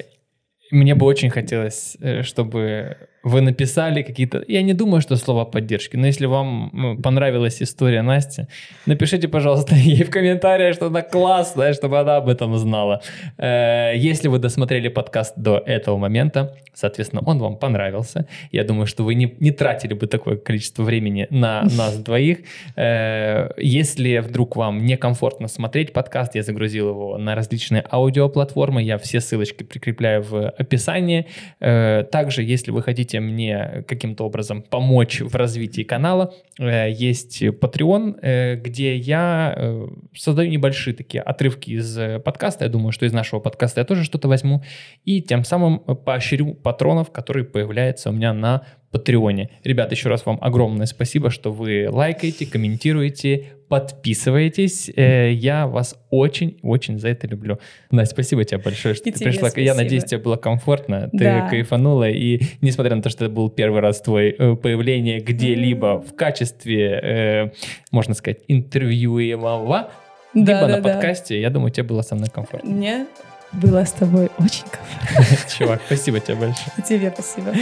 мне 0.73 0.97
бы 0.97 1.07
очень 1.07 1.31
хотелось, 1.31 1.97
э, 2.01 2.23
чтобы 2.23 2.97
вы 3.23 3.41
написали 3.41 4.03
какие-то... 4.03 4.43
Я 4.49 4.63
не 4.63 4.73
думаю, 4.73 5.01
что 5.01 5.17
слова 5.17 5.45
поддержки, 5.45 5.97
но 5.97 6.07
если 6.07 6.27
вам 6.27 6.71
ну, 6.73 6.97
понравилась 6.99 7.63
история 7.63 8.03
Насти, 8.03 8.47
напишите, 8.87 9.29
пожалуйста, 9.29 9.75
ей 9.77 10.05
в 10.05 10.11
комментариях, 10.11 10.75
что 10.75 10.87
она 10.87 11.03
классная, 11.03 11.75
чтобы 11.75 11.99
она 11.99 12.17
об 12.17 12.29
этом 12.29 12.57
знала. 12.57 13.03
Э, 13.37 13.93
если 13.95 14.29
вы 14.29 14.39
досмотрели 14.39 14.89
подкаст 14.89 15.35
до 15.37 15.59
этого 15.59 15.99
момента, 15.99 16.57
соответственно, 16.73 17.23
он 17.27 17.39
вам 17.39 17.57
понравился. 17.57 18.27
Я 18.53 18.65
думаю, 18.65 18.87
что 18.87 19.05
вы 19.05 19.15
не, 19.15 19.35
не 19.41 19.51
тратили 19.51 19.93
бы 19.93 20.07
такое 20.07 20.37
количество 20.37 20.83
времени 20.83 21.27
на 21.31 21.63
нас 21.77 21.99
двоих. 21.99 22.39
Э, 22.77 23.51
если 23.59 24.19
вдруг 24.19 24.57
вам 24.57 24.87
некомфортно 24.87 25.49
смотреть 25.49 25.93
подкаст, 25.93 26.35
я 26.35 26.43
загрузил 26.43 26.89
его 26.89 27.19
на 27.19 27.35
различные 27.35 27.85
аудиоплатформы, 27.91 28.83
я 28.83 28.97
все 28.97 29.21
ссылочки 29.21 29.63
прикрепляю 29.63 30.23
в 30.23 30.49
описании. 30.49 31.27
Э, 31.61 32.05
также, 32.11 32.43
если 32.43 32.71
вы 32.71 32.83
хотите 32.83 33.10
хотите 33.11 33.21
мне 33.21 33.85
каким-то 33.89 34.25
образом 34.25 34.63
помочь 34.63 35.21
в 35.21 35.35
развитии 35.35 35.83
канала, 35.83 36.33
э, 36.59 36.91
есть 36.91 37.43
Patreon, 37.43 38.19
э, 38.23 38.57
где 38.57 38.97
я 38.97 39.55
э, 39.57 39.89
создаю 40.15 40.51
небольшие 40.51 40.95
такие 40.95 41.23
отрывки 41.23 41.71
из 41.71 41.99
подкаста. 42.23 42.65
Я 42.65 42.71
думаю, 42.71 42.93
что 42.93 43.07
из 43.07 43.13
нашего 43.13 43.41
подкаста 43.41 43.81
я 43.81 43.85
тоже 43.85 44.05
что-то 44.05 44.29
возьму. 44.29 44.63
И 45.05 45.23
тем 45.23 45.45
самым 45.45 45.79
поощрю 45.81 46.55
патронов, 46.55 47.11
которые 47.11 47.45
появляются 47.45 48.11
у 48.11 48.13
меня 48.13 48.33
на 48.33 48.63
Патреоне. 48.91 49.51
Ребят, 49.63 49.93
еще 49.93 50.09
раз 50.09 50.27
вам 50.27 50.39
огромное 50.41 50.87
спасибо, 50.87 51.31
что 51.31 51.53
вы 51.53 51.89
лайкаете, 51.89 52.45
комментируете, 52.45 53.53
подписываетесь. 53.69 54.91
Э, 54.97 55.33
я 55.33 55.69
вас 55.69 55.97
очень-очень 56.11 56.99
за 56.99 57.09
это 57.09 57.29
люблю. 57.29 57.61
Настя, 57.93 58.15
спасибо 58.15 58.45
тебе 58.45 58.59
большое, 58.59 58.95
что 58.97 59.09
и 59.09 59.13
ты 59.13 59.25
пришла. 59.25 59.49
Спасибо. 59.51 59.65
Я 59.65 59.75
надеюсь, 59.75 60.05
тебе 60.05 60.19
было 60.19 60.37
комфортно, 60.37 61.09
ты 61.13 61.19
да. 61.19 61.49
кайфанула. 61.49 62.11
И 62.11 62.43
несмотря 62.61 62.97
на 62.97 63.03
то, 63.03 63.11
что 63.11 63.27
это 63.27 63.35
был 63.35 63.49
первый 63.49 63.81
раз 63.81 64.01
твой 64.01 64.31
э, 64.37 64.57
появление 64.57 65.21
где-либо 65.21 66.01
в 66.01 66.17
качестве, 66.17 67.01
э, 67.01 67.51
можно 67.93 68.15
сказать, 68.15 68.41
интервьюемого, 68.49 69.91
да, 70.35 70.53
либо 70.53 70.67
да, 70.67 70.69
на 70.69 70.81
да. 70.81 70.93
подкасте, 70.93 71.41
я 71.41 71.51
думаю, 71.51 71.71
тебе 71.71 71.85
было 71.85 72.03
со 72.03 72.17
мной 72.17 72.29
комфортно. 72.29 72.69
Мне 72.69 73.07
было 73.53 73.85
с 73.85 73.93
тобой 73.93 74.31
очень 74.39 74.65
комфортно. 74.65 75.49
Чувак, 75.59 75.81
спасибо 75.87 76.19
тебе 76.19 76.35
большое. 76.37 76.73
Тебе 76.85 77.13
спасибо. 77.15 77.53